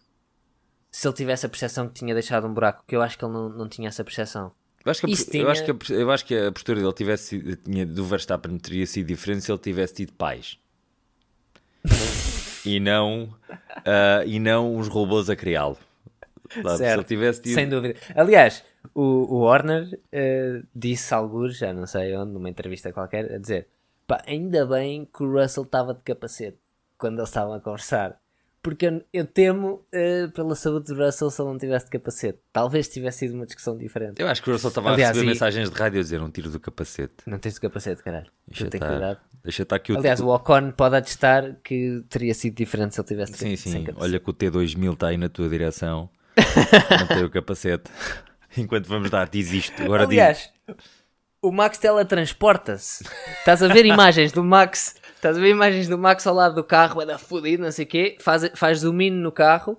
se 0.90 1.08
ele 1.08 1.16
tivesse 1.16 1.46
a 1.46 1.50
percepção 1.50 1.88
que 1.88 1.94
tinha 1.94 2.16
deixado 2.16 2.48
um 2.48 2.54
buraco, 2.54 2.84
que 2.88 2.96
eu 2.96 3.02
acho 3.04 3.16
que 3.16 3.24
ele 3.24 3.32
não, 3.34 3.48
não 3.48 3.70
tinha 3.70 3.90
essa 3.90 4.04
percepção. 4.04 4.52
Eu 4.84 4.92
acho, 4.92 5.02
que 5.02 5.08
a, 5.08 5.38
eu, 5.38 5.50
acho 5.50 5.64
que 5.64 5.72
a, 5.72 5.96
eu 5.96 6.12
acho 6.12 6.26
que 6.26 6.36
a 6.36 6.52
postura 6.52 6.80
dele 6.80 6.94
tivesse, 6.94 7.56
tinha, 7.58 7.86
do 7.86 8.04
Verstappen 8.04 8.58
teria 8.58 8.86
sido 8.86 9.08
diferente 9.08 9.44
se 9.44 9.52
ele 9.52 9.60
tivesse 9.60 9.94
tido 9.94 10.14
pais. 10.14 10.58
e 12.66 12.80
não 12.80 13.34
ah, 13.86 14.24
e 14.26 14.40
não 14.40 14.76
uns 14.76 14.88
robôs 14.88 15.30
a 15.30 15.36
criá-lo. 15.36 15.78
Se 16.78 16.86
ele 16.86 17.04
tivesse 17.04 17.42
tido... 17.42 17.56
Sem 17.56 17.70
dúvida. 17.70 17.98
Aliás, 18.16 18.64
o, 18.94 19.02
o 19.02 19.40
Warner 19.44 20.00
eh, 20.12 20.62
disse 20.76 21.14
alguns, 21.14 21.58
já 21.58 21.74
não 21.74 21.86
sei 21.86 22.16
onde, 22.16 22.34
numa 22.34 22.50
entrevista 22.50 22.92
qualquer, 22.92 23.32
a 23.32 23.38
dizer: 23.38 23.68
pá, 24.06 24.22
ainda 24.28 24.66
bem 24.66 25.06
que 25.06 25.24
o 25.24 25.32
Russell 25.32 25.64
estava 25.64 25.94
de 25.94 26.02
capacete 26.02 26.58
quando 26.98 27.20
eles 27.20 27.30
estavam 27.30 27.54
a 27.54 27.62
conversar. 27.62 28.20
Porque 28.64 28.86
eu, 28.86 29.04
eu 29.12 29.26
temo 29.26 29.84
eh, 29.92 30.28
pela 30.36 30.54
saúde 30.56 30.94
do 30.94 31.04
Russell 31.04 31.32
se 31.32 31.42
ele 31.42 31.50
não 31.50 31.58
tivesse 31.58 31.86
de 31.86 31.92
capacete. 31.92 32.38
Talvez 32.54 32.88
tivesse 32.88 33.20
sido 33.20 33.34
uma 33.34 33.46
discussão 33.46 33.76
diferente. 33.76 34.22
Eu 34.22 34.28
acho 34.28 34.42
que 34.44 34.50
o 34.50 34.54
Russell 34.54 34.70
estava 34.70 34.92
Aliás, 34.92 35.10
a 35.10 35.14
receber 35.14 35.26
e- 35.26 35.34
mensagens 35.34 35.72
de 35.72 35.76
rádio 35.80 36.00
a 36.00 36.04
dizer 36.04 36.22
um 36.22 36.30
tiro 36.30 36.50
do 36.52 36.60
capacete. 36.60 37.14
Não 37.26 37.40
tens 37.40 37.56
de 37.56 37.60
capacete, 37.62 38.04
caralho. 38.04 38.28
Deixa 38.48 38.66
Tu 38.70 38.76
estar, 38.76 38.88
cuidado. 38.88 39.20
deixa 39.44 39.64
estar 39.64 39.76
aqui 39.76 39.92
o 39.94 39.98
Aliás, 39.98 40.20
o 40.20 40.28
Ocon 40.28 40.72
pode 40.72 40.96
atestar 40.96 41.56
que 41.64 42.04
teria 42.08 42.36
sido 42.36 42.56
diferente 42.56 42.94
se 42.94 43.02
ele 43.02 43.08
tivesse 43.08 43.34
Sim, 43.34 43.56
sem 43.56 43.72
sim. 43.72 43.84
capacete. 43.84 44.04
Olha 44.04 44.20
que 44.20 44.30
o 44.30 44.34
T2000 44.34 44.94
está 44.94 45.08
aí 45.08 45.18
na 45.18 45.28
tua 45.30 45.50
direção. 45.50 46.08
não 47.00 47.08
tem 47.08 47.24
o 47.24 47.30
capacete. 47.32 47.90
enquanto 48.56 48.86
vamos 48.88 49.10
dar, 49.10 49.28
diz 49.28 49.52
isto. 49.52 49.82
Agora 49.82 50.06
diz. 50.06 50.20
Aliás, 50.20 50.50
o 51.42 51.52
Max 51.52 51.80
teletransporta-se. 51.80 53.04
Estás 53.40 53.64
a 53.64 53.68
ver 53.68 53.86
imagens 53.88 54.32
do 54.32 54.44
Max. 54.44 54.96
Estás 55.22 55.38
a 55.38 55.40
ver 55.40 55.50
imagens 55.52 55.88
do 55.88 56.00
Max 56.00 56.26
ao 56.26 56.34
lado 56.34 56.56
do 56.56 56.64
carro, 56.64 57.00
é 57.00 57.06
da 57.06 57.16
fudido, 57.16 57.62
não 57.62 57.72
sei 57.72 57.86
o 57.86 57.88
quê. 57.88 58.18
Faz, 58.20 58.50
faz 58.56 58.80
zoom 58.80 59.00
in 59.02 59.12
no 59.12 59.32
carro, 59.32 59.78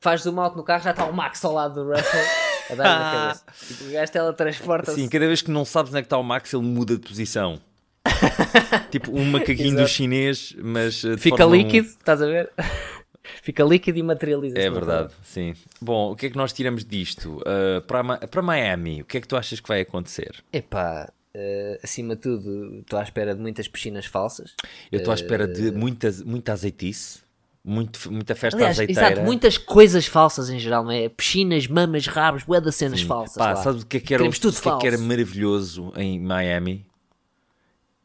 faz 0.00 0.22
zoom 0.22 0.40
out 0.40 0.56
no 0.56 0.64
carro, 0.64 0.82
já 0.82 0.90
está 0.90 1.04
o 1.04 1.12
Max 1.12 1.44
ao 1.44 1.52
lado 1.52 1.74
do 1.74 1.88
Russell 1.88 2.24
a 2.70 2.74
dar 2.74 2.98
na 2.98 3.12
cabeça. 3.38 3.44
Tipo, 3.68 3.84
o 3.84 3.92
gajo 3.92 4.10
teletransporta-se. 4.12 5.00
Sim, 5.00 5.08
cada 5.08 5.28
vez 5.28 5.42
que 5.42 5.50
não 5.52 5.64
sabes 5.64 5.92
onde 5.92 6.00
é 6.00 6.02
que 6.02 6.06
está 6.06 6.18
o 6.18 6.24
Max, 6.24 6.52
ele 6.52 6.64
muda 6.64 6.96
de 6.96 7.06
posição. 7.06 7.60
tipo 8.90 9.16
um 9.16 9.26
macaquinho 9.26 9.76
do 9.76 9.86
chinês, 9.86 10.56
mas 10.60 11.04
eh, 11.04 11.16
Fica 11.16 11.36
Fórmula 11.36 11.62
1. 11.62 11.66
líquido, 11.66 11.86
estás 11.86 12.20
a 12.20 12.26
ver? 12.26 12.50
Fica 13.44 13.62
líquido 13.62 13.96
e 13.96 14.02
materializa-se. 14.02 14.60
É 14.60 14.70
verdade, 14.70 15.12
sim. 15.22 15.54
Bom, 15.80 16.10
o 16.10 16.16
que 16.16 16.26
é 16.26 16.30
que 16.30 16.36
nós 16.36 16.52
tiramos 16.52 16.84
disto? 16.84 17.40
Uh, 17.42 17.80
para, 17.82 18.26
para 18.26 18.42
Miami, 18.42 19.02
o 19.02 19.04
que 19.04 19.18
é 19.18 19.20
que 19.20 19.28
tu 19.28 19.36
achas 19.36 19.60
que 19.60 19.68
vai 19.68 19.82
acontecer? 19.82 20.42
Epá, 20.52 21.12
eh, 21.34 21.78
acima 21.82 22.14
de 22.16 22.22
tudo, 22.22 22.78
estou 22.80 22.98
à 22.98 23.02
espera 23.02 23.34
de 23.34 23.40
muitas 23.40 23.68
piscinas 23.68 24.06
falsas. 24.06 24.54
Eu 24.90 24.98
estou 24.98 25.12
à 25.12 25.14
espera 25.14 25.44
Eh, 25.44 25.46
de 25.48 25.70
muita, 25.72 26.10
muita 26.24 26.52
azeitice, 26.52 27.20
muito, 27.64 28.10
muita 28.10 28.34
festa 28.34 28.56
Aliás, 28.58 28.76
azeiteira. 28.78 29.08
exato, 29.12 29.22
muitas 29.22 29.58
coisas 29.58 30.06
falsas 30.06 30.48
em 30.50 30.58
geral, 30.58 30.82
não 30.84 30.90
é? 30.92 31.08
Piscinas, 31.08 31.66
mamas, 31.66 32.06
rabos, 32.06 32.42
bué 32.44 32.60
de 32.60 32.72
cenas 32.72 33.02
falsas. 33.02 33.36
Pá, 33.36 33.50
lá. 33.52 33.56
sabes 33.56 33.82
o 33.82 33.86
que 33.86 33.98
é 33.98 34.00
que 34.00 34.14
era, 34.14 34.20
Queremos 34.22 34.38
tudo 34.38 34.56
o 34.56 34.60
que 34.62 34.68
é 34.68 34.78
que 34.78 34.86
era 34.86 34.98
maravilhoso 34.98 35.92
em 35.96 36.18
Miami? 36.18 36.86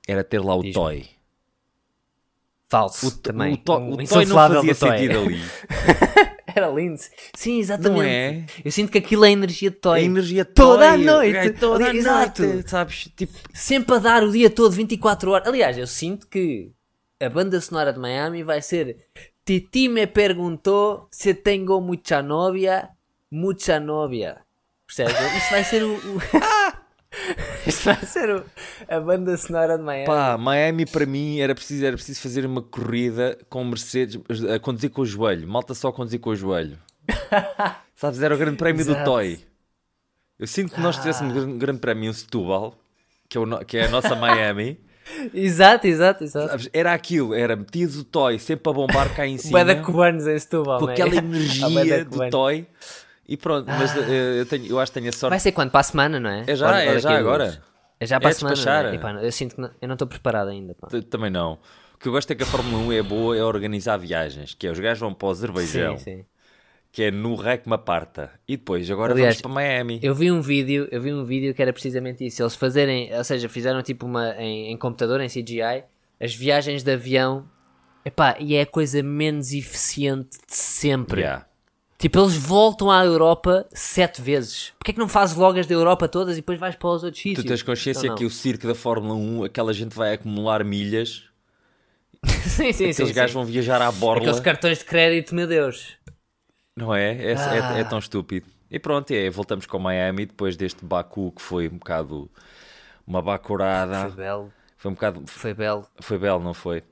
Era 0.07 0.23
ter 0.23 0.39
lá 0.39 0.53
o 0.55 0.61
Diz-me. 0.61 0.73
Toy. 0.73 1.05
Falso 2.69 3.07
O, 3.07 3.11
também. 3.11 3.53
o, 3.53 3.57
to- 3.57 3.77
Um 3.77 3.93
o 3.93 4.07
Toy 4.07 4.25
não 4.25 4.35
fazia 4.35 4.73
sentido 4.73 5.19
ali. 5.19 5.39
Era 6.55 6.69
lindo. 6.69 6.99
Sim, 7.35 7.59
exatamente. 7.59 7.93
Não 7.97 8.01
é? 8.01 8.45
Eu 8.63 8.71
sinto 8.71 8.91
que 8.91 8.97
aquilo 8.97 9.25
é 9.25 9.31
energia 9.31 9.69
de 9.69 9.75
Toy. 9.75 9.99
A 9.99 10.03
energia 10.03 10.45
Toda 10.45 10.89
a 10.89 10.93
Toy, 10.93 11.03
noite. 11.03 11.37
é, 11.37 11.49
toda 11.51 11.85
a 11.85 11.89
Ali- 11.89 11.97
exato. 11.99 12.43
noite, 12.43 12.69
sabes? 12.69 13.09
Tipo, 13.15 13.33
Sempre 13.53 13.95
a 13.95 13.99
dar 13.99 14.23
o 14.23 14.31
dia 14.31 14.49
todo, 14.49 14.71
24 14.71 15.31
horas. 15.31 15.47
Aliás, 15.47 15.77
eu 15.77 15.85
sinto 15.85 16.27
que 16.27 16.71
a 17.21 17.29
banda 17.29 17.59
sonora 17.59 17.91
de 17.91 17.99
Miami 17.99 18.41
vai 18.43 18.61
ser 18.61 18.97
Titi 19.45 19.87
me 19.89 20.07
perguntou 20.07 21.07
se 21.11 21.33
tenho 21.33 21.79
mucha 21.81 22.21
novia, 22.21 22.89
mucha 23.31 23.79
novia. 23.79 24.37
Percebes? 24.87 25.15
Isto 25.37 25.49
vai 25.51 25.63
ser 25.63 25.83
o... 25.83 25.93
o- 25.95 26.21
Isto 27.65 27.83
vai 27.85 28.05
ser 28.05 28.29
o- 28.35 28.43
a 28.87 28.99
banda 28.99 29.35
sonora 29.37 29.77
de 29.77 29.83
Miami. 29.83 30.05
Pá, 30.05 30.37
Miami 30.37 30.85
para 30.85 31.05
mim 31.05 31.39
era 31.39 31.53
preciso, 31.55 31.85
era 31.85 31.95
preciso 31.95 32.21
fazer 32.21 32.45
uma 32.45 32.61
corrida 32.61 33.37
com 33.49 33.63
Mercedes 33.63 34.19
a 34.53 34.59
conduzir 34.59 34.89
com 34.89 35.01
o 35.01 35.05
joelho, 35.05 35.47
malta 35.47 35.73
só 35.73 35.89
a 35.89 35.93
conduzir 35.93 36.19
com 36.19 36.29
o 36.31 36.35
joelho. 36.35 36.77
Sabes, 37.95 38.21
era 38.21 38.35
o 38.35 38.37
grande 38.37 38.57
prémio 38.57 38.83
do 38.85 38.91
Exato. 38.91 39.05
Toy. 39.05 39.39
Eu 40.37 40.47
sinto 40.47 40.73
que 40.73 40.81
nós 40.81 40.97
tivéssemos 40.97 41.35
um 41.43 41.57
grande 41.57 41.79
prémio 41.79 42.09
em 42.09 42.13
Setúbal, 42.13 42.75
que 43.29 43.37
é, 43.37 43.41
o 43.41 43.65
que 43.65 43.77
é 43.77 43.85
a 43.85 43.89
nossa 43.89 44.15
Miami. 44.15 44.79
Exato, 45.33 45.85
exato, 45.85 46.23
exato. 46.23 46.49
Sabes, 46.49 46.69
era 46.73 46.91
aquilo, 46.91 47.31
era 47.35 47.55
metido 47.55 47.99
o 47.99 48.03
Toy 48.03 48.39
sempre 48.39 48.71
a 48.71 48.73
bombar 48.73 49.15
cá 49.15 49.25
em 49.27 49.37
cima, 49.37 49.63
Bué 49.63 49.75
da 49.75 49.81
cubanos 49.81 50.25
em 50.25 50.37
Setúbal, 50.39 50.79
com 50.79 50.87
aquela 50.87 51.13
Ah, 51.13 51.17
energia 51.17 52.03
do. 52.03 52.29
Toy. 52.31 52.65
E 53.27 53.35
pronto, 53.37 53.65
mas 53.67 53.95
eh, 53.97 54.39
eu, 54.41 54.45
tenho, 54.45 54.65
eu 54.67 54.79
acho 54.79 54.91
que 54.91 54.99
tenho 54.99 55.09
a 55.09 55.13
sorte. 55.13 55.31
Vai 55.31 55.39
ser 55.39 55.51
quando? 55.51 55.71
Para 55.71 55.79
a 55.79 55.83
semana, 55.83 56.19
não 56.19 56.29
é? 56.29 56.43
É 56.47 56.55
já, 56.55 56.67
Ou- 56.67 56.73
é 56.75 56.99
já 56.99 57.17
agora. 57.17 57.61
É 57.99 58.05
já 58.05 58.19
para 58.19 58.29
É 58.29 58.31
a 58.31 58.35
semana. 58.35 58.89
é? 58.91 58.95
Epá, 58.95 59.11
eu 59.13 59.31
sinto 59.31 59.55
que 59.55 59.61
não- 59.61 59.71
eu 59.81 59.87
não 59.87 59.93
estou 59.95 60.07
preparado 60.07 60.49
ainda. 60.49 60.75
Pá. 60.75 60.87
Também 61.09 61.29
não. 61.31 61.53
O 61.93 61.97
que 61.97 62.07
eu 62.07 62.11
gosto 62.11 62.29
é 62.31 62.35
que 62.35 62.43
a 62.43 62.45
Fórmula 62.45 62.77
1 62.83 62.91
é 62.93 63.01
boa, 63.01 63.35
é 63.37 63.43
organizar 63.43 63.97
viagens, 63.97 64.53
que 64.53 64.67
é 64.67 64.71
os 64.71 64.79
gajos 64.79 64.99
vão 64.99 65.13
para 65.13 65.27
o 65.27 65.31
Azerbaijão, 65.31 65.97
Sim, 65.97 66.03
sim. 66.03 66.25
que 66.91 67.03
é 67.03 67.09
no 67.11 67.35
Rec 67.35 67.65
Maparta, 67.65 68.31
e 68.47 68.57
depois 68.57 68.91
agora 68.91 69.13
Aliás, 69.13 69.35
vamos 69.35 69.41
para 69.41 69.51
Miami. 69.51 69.99
Eu 70.03 70.13
vi 70.13 70.29
um 70.31 70.41
vídeo, 70.41 70.87
eu 70.91 71.01
vi 71.01 71.13
um 71.13 71.23
vídeo 71.23 71.53
que 71.55 71.61
era 71.61 71.71
precisamente 71.73 72.25
isso. 72.25 72.43
Eles 72.43 72.53
fazerem, 72.53 73.15
ou 73.15 73.23
seja, 73.23 73.47
fizeram 73.49 73.81
tipo 73.81 74.05
uma 74.05 74.35
em, 74.37 74.71
em 74.71 74.77
computador, 74.77 75.21
em 75.21 75.29
CGI, 75.29 75.85
as 76.21 76.35
viagens 76.35 76.83
de 76.83 76.91
avião. 76.91 77.49
Epá, 78.03 78.35
e 78.39 78.55
é 78.55 78.61
a 78.61 78.65
coisa 78.67 79.01
menos 79.01 79.51
eficiente 79.53 80.37
de 80.47 80.55
sempre. 80.55 81.21
Yeah. 81.21 81.45
Tipo, 81.97 82.19
eles 82.19 82.35
voltam 82.35 82.91
à 82.91 83.05
Europa 83.05 83.65
sete 83.71 84.21
vezes. 84.21 84.73
Porquê 84.77 84.91
é 84.91 84.93
que 84.93 84.99
não 84.99 85.07
fazes 85.07 85.35
logo 85.35 85.57
as 85.59 85.65
da 85.65 85.73
Europa 85.73 86.07
todas 86.09 86.33
e 86.35 86.41
depois 86.41 86.59
vais 86.59 86.75
para 86.75 86.89
os 86.89 87.03
outros 87.03 87.21
sítios? 87.21 87.43
Tu 87.45 87.47
tens 87.47 87.63
consciência 87.63 88.05
Então, 88.07 88.15
que 88.17 88.25
o 88.25 88.29
circo 88.29 88.67
da 88.67 88.75
Fórmula 88.75 89.15
1, 89.15 89.43
aquela 89.45 89.73
gente 89.73 89.95
vai 89.95 90.13
acumular 90.13 90.63
milhas, 90.63 91.23
sim, 92.43 92.73
sim, 92.73 92.89
aqueles 92.89 92.95
sim, 93.09 93.13
gajos 93.13 93.31
sim. 93.31 93.37
vão 93.37 93.45
viajar 93.45 93.81
à 93.81 93.91
borla, 93.91 94.21
Aqueles 94.23 94.39
cartões 94.41 94.79
de 94.79 94.85
crédito, 94.85 95.33
meu 95.33 95.47
Deus. 95.47 95.93
não 96.75 96.93
é? 96.93 97.15
É, 97.15 97.31
é- 97.31 97.35
Ah. 97.37 97.77
é 97.77 97.83
tão 97.85 97.99
estúpido. 97.99 98.47
E 98.69 98.77
pronto, 98.79 99.11
é, 99.11 99.29
voltamos 99.29 99.65
com 99.65 99.79
Miami 99.79 100.25
depois 100.25 100.57
deste 100.57 100.83
Baku 100.83 101.31
que 101.31 101.41
foi 101.41 101.67
um 101.69 101.77
bocado 101.77 102.29
uma 103.07 103.21
bacurada. 103.21 104.01
Foi 104.09 104.11
belo, 104.11 104.53
Foi 104.75 104.91
um 104.91 104.93
bocado. 104.95 105.23
foi 105.27 105.53
belo. 105.53 105.87
Foi 106.01 106.17
belo, 106.17 106.43
não 106.43 106.53
foi? 106.53 106.83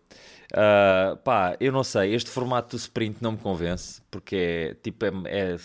Ah, 0.56 1.18
pá, 1.24 1.58
eu 1.60 1.72
não 1.72 1.84
sei. 1.84 2.14
Este 2.14 2.30
formato 2.30 2.76
do 2.76 2.80
sprint 2.80 3.22
não 3.22 3.32
me 3.34 3.38
convence 3.38 4.02
porque 4.12 4.36
é 4.36 4.74
tipo. 4.76 5.06
É, 5.06 5.10
é- 5.26 5.58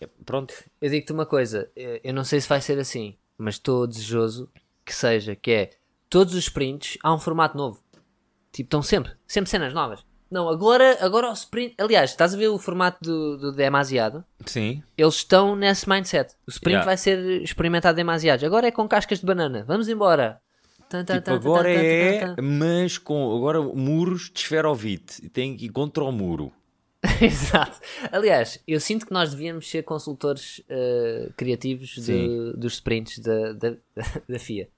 é- 0.00 0.08
pronto. 0.26 0.52
Eu 0.80 0.90
digo-te 0.90 1.12
uma 1.12 1.24
coisa, 1.26 1.70
eh, 1.76 2.00
eu 2.04 2.12
não 2.12 2.24
sei 2.24 2.40
se 2.40 2.48
vai 2.48 2.60
ser 2.60 2.78
assim, 2.78 3.16
mas 3.38 3.54
estou 3.54 3.86
desejoso 3.86 4.50
que 4.84 4.94
seja, 4.94 5.34
que 5.36 5.50
é 5.50 5.70
todos 6.10 6.34
os 6.34 6.40
sprints 6.44 6.98
há 7.02 7.14
um 7.14 7.18
formato 7.18 7.56
novo. 7.56 7.82
Tipo, 8.52 8.66
estão 8.66 8.82
sempre, 8.82 9.12
sempre 9.26 9.48
cenas 9.50 9.72
novas. 9.72 10.04
Não, 10.30 10.48
agora, 10.48 10.98
agora 11.04 11.28
o 11.30 11.32
sprint. 11.34 11.74
Aliás, 11.78 12.10
estás 12.10 12.34
a 12.34 12.36
ver 12.36 12.48
o 12.48 12.58
formato 12.58 12.98
do, 13.02 13.36
do 13.38 13.52
demasiado? 13.52 14.24
Sim. 14.46 14.82
Eles 14.96 15.16
estão 15.16 15.54
nesse 15.54 15.88
mindset. 15.88 16.34
O 16.46 16.50
sprint 16.50 16.72
Yeah. 16.76 16.86
vai 16.86 16.96
ser 16.96 17.42
experimentado 17.42 17.96
demasiado. 17.96 18.44
Agora 18.44 18.66
é 18.66 18.70
com 18.70 18.88
cascas 18.88 19.20
de 19.20 19.26
banana. 19.26 19.62
Vamos 19.66 19.88
embora. 19.88 20.40
Tipo, 21.04 21.30
agora 21.30 21.70
é, 21.70 22.34
mas 22.40 22.98
com 22.98 23.34
agora 23.36 23.60
muros 23.60 24.30
de 24.32 24.40
esferovite. 24.40 25.24
E 25.24 25.28
Tem 25.28 25.56
que 25.56 25.66
ir 25.66 25.70
contra 25.70 26.04
o 26.04 26.12
muro. 26.12 26.52
Exato. 27.20 27.80
Aliás, 28.12 28.60
eu 28.66 28.78
sinto 28.78 29.06
que 29.06 29.12
nós 29.12 29.30
devíamos 29.32 29.68
ser 29.68 29.82
consultores 29.82 30.62
eh, 30.68 31.30
criativos 31.36 31.96
de- 31.96 32.52
dos 32.56 32.74
sprints 32.74 33.18
da, 33.18 33.52
da, 33.54 33.70
da 34.28 34.38
FIA. 34.38 34.68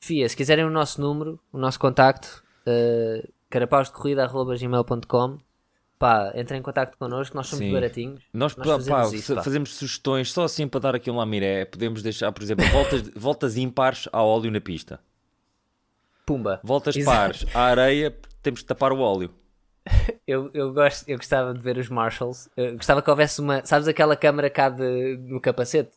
FIA, 0.00 0.28
se 0.28 0.36
quiserem 0.36 0.64
o 0.64 0.70
nosso 0.70 1.00
número, 1.00 1.38
o 1.52 1.58
nosso 1.58 1.78
contacto, 1.78 2.42
uh, 2.66 3.28
carapausdecorrida.gmail.com 3.50 5.38
pá, 5.98 6.32
entrem 6.36 6.60
em 6.60 6.62
contacto 6.62 6.96
connosco, 6.96 7.36
nós 7.36 7.48
somos 7.48 7.64
Sim. 7.64 7.72
baratinhos. 7.72 8.22
Nós, 8.32 8.54
Nós 8.56 8.66
fazemos 8.66 9.10
pá, 9.10 9.16
isso, 9.16 9.34
pá. 9.34 9.42
fazemos 9.42 9.74
sugestões 9.74 10.32
só 10.32 10.44
assim 10.44 10.68
para 10.68 10.80
dar 10.80 10.94
aqui 10.94 11.10
um 11.10 11.16
lamiré. 11.16 11.64
Podemos 11.64 12.02
deixar, 12.02 12.30
por 12.32 12.42
exemplo, 12.42 12.64
voltas, 12.68 13.10
voltas 13.16 13.56
ímpares 13.56 14.08
ao 14.12 14.28
óleo 14.28 14.50
na 14.50 14.60
pista. 14.60 15.00
Pumba. 16.28 16.60
Voltas 16.62 16.94
Exato. 16.94 17.16
pares 17.16 17.46
à 17.54 17.60
areia, 17.62 18.14
temos 18.42 18.60
de 18.60 18.66
tapar 18.66 18.92
o 18.92 18.98
óleo. 19.00 19.30
Eu, 20.26 20.50
eu, 20.52 20.70
gosto, 20.74 21.08
eu 21.08 21.16
gostava 21.16 21.54
de 21.54 21.60
ver 21.60 21.78
os 21.78 21.88
Marshalls. 21.88 22.50
Eu 22.54 22.76
gostava 22.76 23.00
que 23.00 23.08
houvesse 23.08 23.40
uma. 23.40 23.64
Sabes 23.64 23.88
aquela 23.88 24.14
câmara 24.14 24.50
cá 24.50 24.68
de, 24.68 25.16
no 25.22 25.40
capacete? 25.40 25.88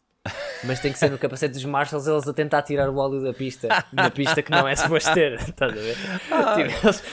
Mas 0.63 0.80
tem 0.80 0.94
que 0.94 0.98
ser 0.98 1.12
no 1.12 1.17
capacete 1.17 1.54
dos 1.54 1.65
Marshalls 1.65 2.08
eles 2.10 2.26
a 2.26 2.32
tentar 2.34 2.62
tirar 2.62 2.89
o 2.89 2.96
óleo 2.96 3.22
da 3.22 3.34
pista. 3.34 3.67
Na 3.91 4.10
pista 4.10 4.41
que 4.41 4.50
não 4.50 4.65
é 4.65 4.74
suposto 4.78 5.13
ter. 5.13 5.34
Estás 5.41 5.74
a 5.74 5.76
ver? 5.76 5.96
Tipo, 5.98 6.88
eles- 6.88 7.04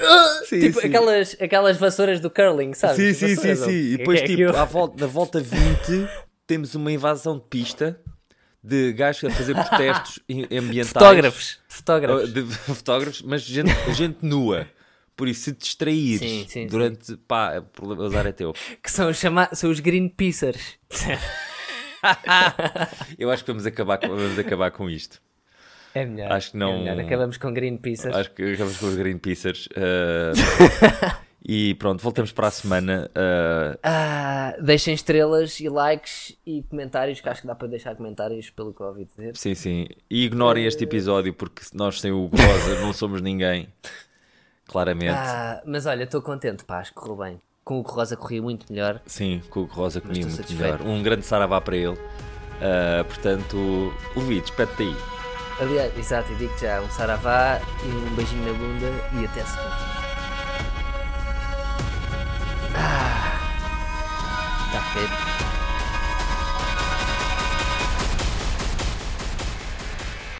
Ah. 0.00 0.40
Sim, 0.46 0.60
tipo 0.60 0.80
sim. 0.80 0.86
Aquelas, 0.86 1.36
aquelas 1.40 1.76
vassouras 1.76 2.20
do 2.20 2.30
curling, 2.30 2.72
sabes? 2.74 2.94
Sim, 2.96 3.12
sim, 3.14 3.34
sim, 3.34 3.56
sim. 3.56 3.70
E 3.70 3.96
depois, 3.96 4.20
é 4.20 4.22
tipo, 4.26 4.34
aquilo? 4.34 4.56
à 4.56 4.64
volta, 4.64 5.00
na 5.00 5.06
volta 5.08 5.40
20, 5.40 6.08
temos 6.46 6.76
uma 6.76 6.92
invasão 6.92 7.36
de 7.36 7.44
pista 7.50 7.98
de 8.62 8.92
gajos 8.92 9.24
a 9.24 9.30
fazer 9.30 9.54
protestos 9.54 10.20
ambientais. 10.52 10.88
Fotógrafos. 10.92 11.59
Oh, 11.80 11.84
Fotógrafos. 11.86 12.32
De 12.32 12.42
fotógrafos, 12.74 13.22
mas 13.22 13.42
gente, 13.42 13.70
gente 13.94 14.18
nua. 14.24 14.66
Por 15.16 15.28
isso, 15.28 15.42
se 15.44 15.52
distraíres 15.52 16.20
Sim, 16.20 16.46
sim, 16.48 16.66
durante. 16.66 17.16
pá, 17.28 17.58
o 17.58 17.62
problema 17.62 18.06
azar 18.06 18.26
é 18.26 18.32
teu. 18.32 18.54
Que 18.82 18.90
são, 18.90 19.10
os 19.10 19.18
chama... 19.18 19.48
são 19.52 19.70
os 19.70 19.78
Greenpeacers. 19.80 20.78
Eu 23.18 23.30
acho 23.30 23.44
que 23.44 23.50
vamos 23.50 23.66
acabar 23.66 23.98
com, 23.98 24.08
vamos 24.08 24.38
acabar 24.38 24.70
com 24.70 24.88
isto. 24.88 25.20
É 25.94 26.04
melhor. 26.06 26.32
Acho 26.32 26.52
que 26.52 26.56
não- 26.56 26.86
É 26.86 26.94
melhor. 26.94 27.00
Acabamos 27.06 27.36
com 27.36 27.52
Greenpeacers. 27.52 28.14
Acho 28.14 28.30
que 28.32 28.42
acabamos 28.42 28.78
com 28.78 28.86
os 28.86 28.96
Greenpeacers. 28.96 29.66
uh, 29.66 30.32
e 31.42 31.74
pronto, 31.74 32.02
voltamos 32.02 32.32
para 32.32 32.48
a 32.48 32.50
semana. 32.50 33.10
uh, 33.10 33.78
Ah, 33.82 34.54
deixem 34.60 34.92
estrelas 34.94 35.58
e 35.60 35.68
likes 35.68 36.36
e 36.46 36.62
comentários, 36.64 37.20
que 37.20 37.28
acho 37.28 37.40
que 37.40 37.46
dá 37.46 37.54
para 37.54 37.68
deixar 37.68 37.94
comentários 37.96 38.50
pelo 38.50 38.72
que 38.74 38.80
eu 38.80 38.86
ouvi 38.86 39.04
dizer. 39.04 39.36
sim, 39.36 39.54
sim. 39.54 39.86
E 40.10 40.24
ignorem 40.26 40.66
este 40.66 40.84
episódio 40.84 41.32
porque 41.32 41.62
nós 41.72 42.00
sem 42.00 42.12
o 42.12 42.26
Rosa 42.26 42.80
não 42.80 42.92
somos 42.92 43.20
ninguém. 43.20 43.68
Claramente. 44.66 45.12
Ah, 45.16 45.62
mas 45.66 45.86
olha, 45.86 46.04
estou 46.04 46.22
contente, 46.22 46.64
pá, 46.64 46.78
acho 46.78 46.90
que 46.90 46.96
correu 47.00 47.16
bem. 47.16 47.40
Com 47.64 47.78
o 47.80 47.82
Rosa 47.82 48.16
corria 48.16 48.40
muito 48.42 48.72
melhor. 48.72 49.00
Sim, 49.06 49.42
com 49.50 49.60
o 49.60 49.64
Rosa 49.64 49.98
estou 49.98 50.12
muito 50.12 50.30
satisfeito. 50.30 50.82
melhor. 50.82 50.82
Um 50.82 51.02
grande 51.02 51.24
saravá 51.24 51.60
para 51.60 51.76
ele. 51.76 51.88
Uh, 51.96 53.04
portanto, 53.06 53.92
Levi, 54.16 54.40
despede-te 54.40 54.82
aí. 54.84 54.96
Aliás, 55.60 55.98
exato, 55.98 56.30
e 56.32 56.36
digo 56.36 56.56
já, 56.58 56.80
um 56.80 56.88
saravá 56.90 57.60
e 57.84 57.88
um 57.88 58.14
beijinho 58.14 58.44
na 58.46 58.52
bunda 58.52 58.86
e 59.20 59.24
até 59.26 59.44
segunda. 59.44 59.89
Ah, 64.90 64.92
tá 64.92 65.00
feito. 65.00 65.29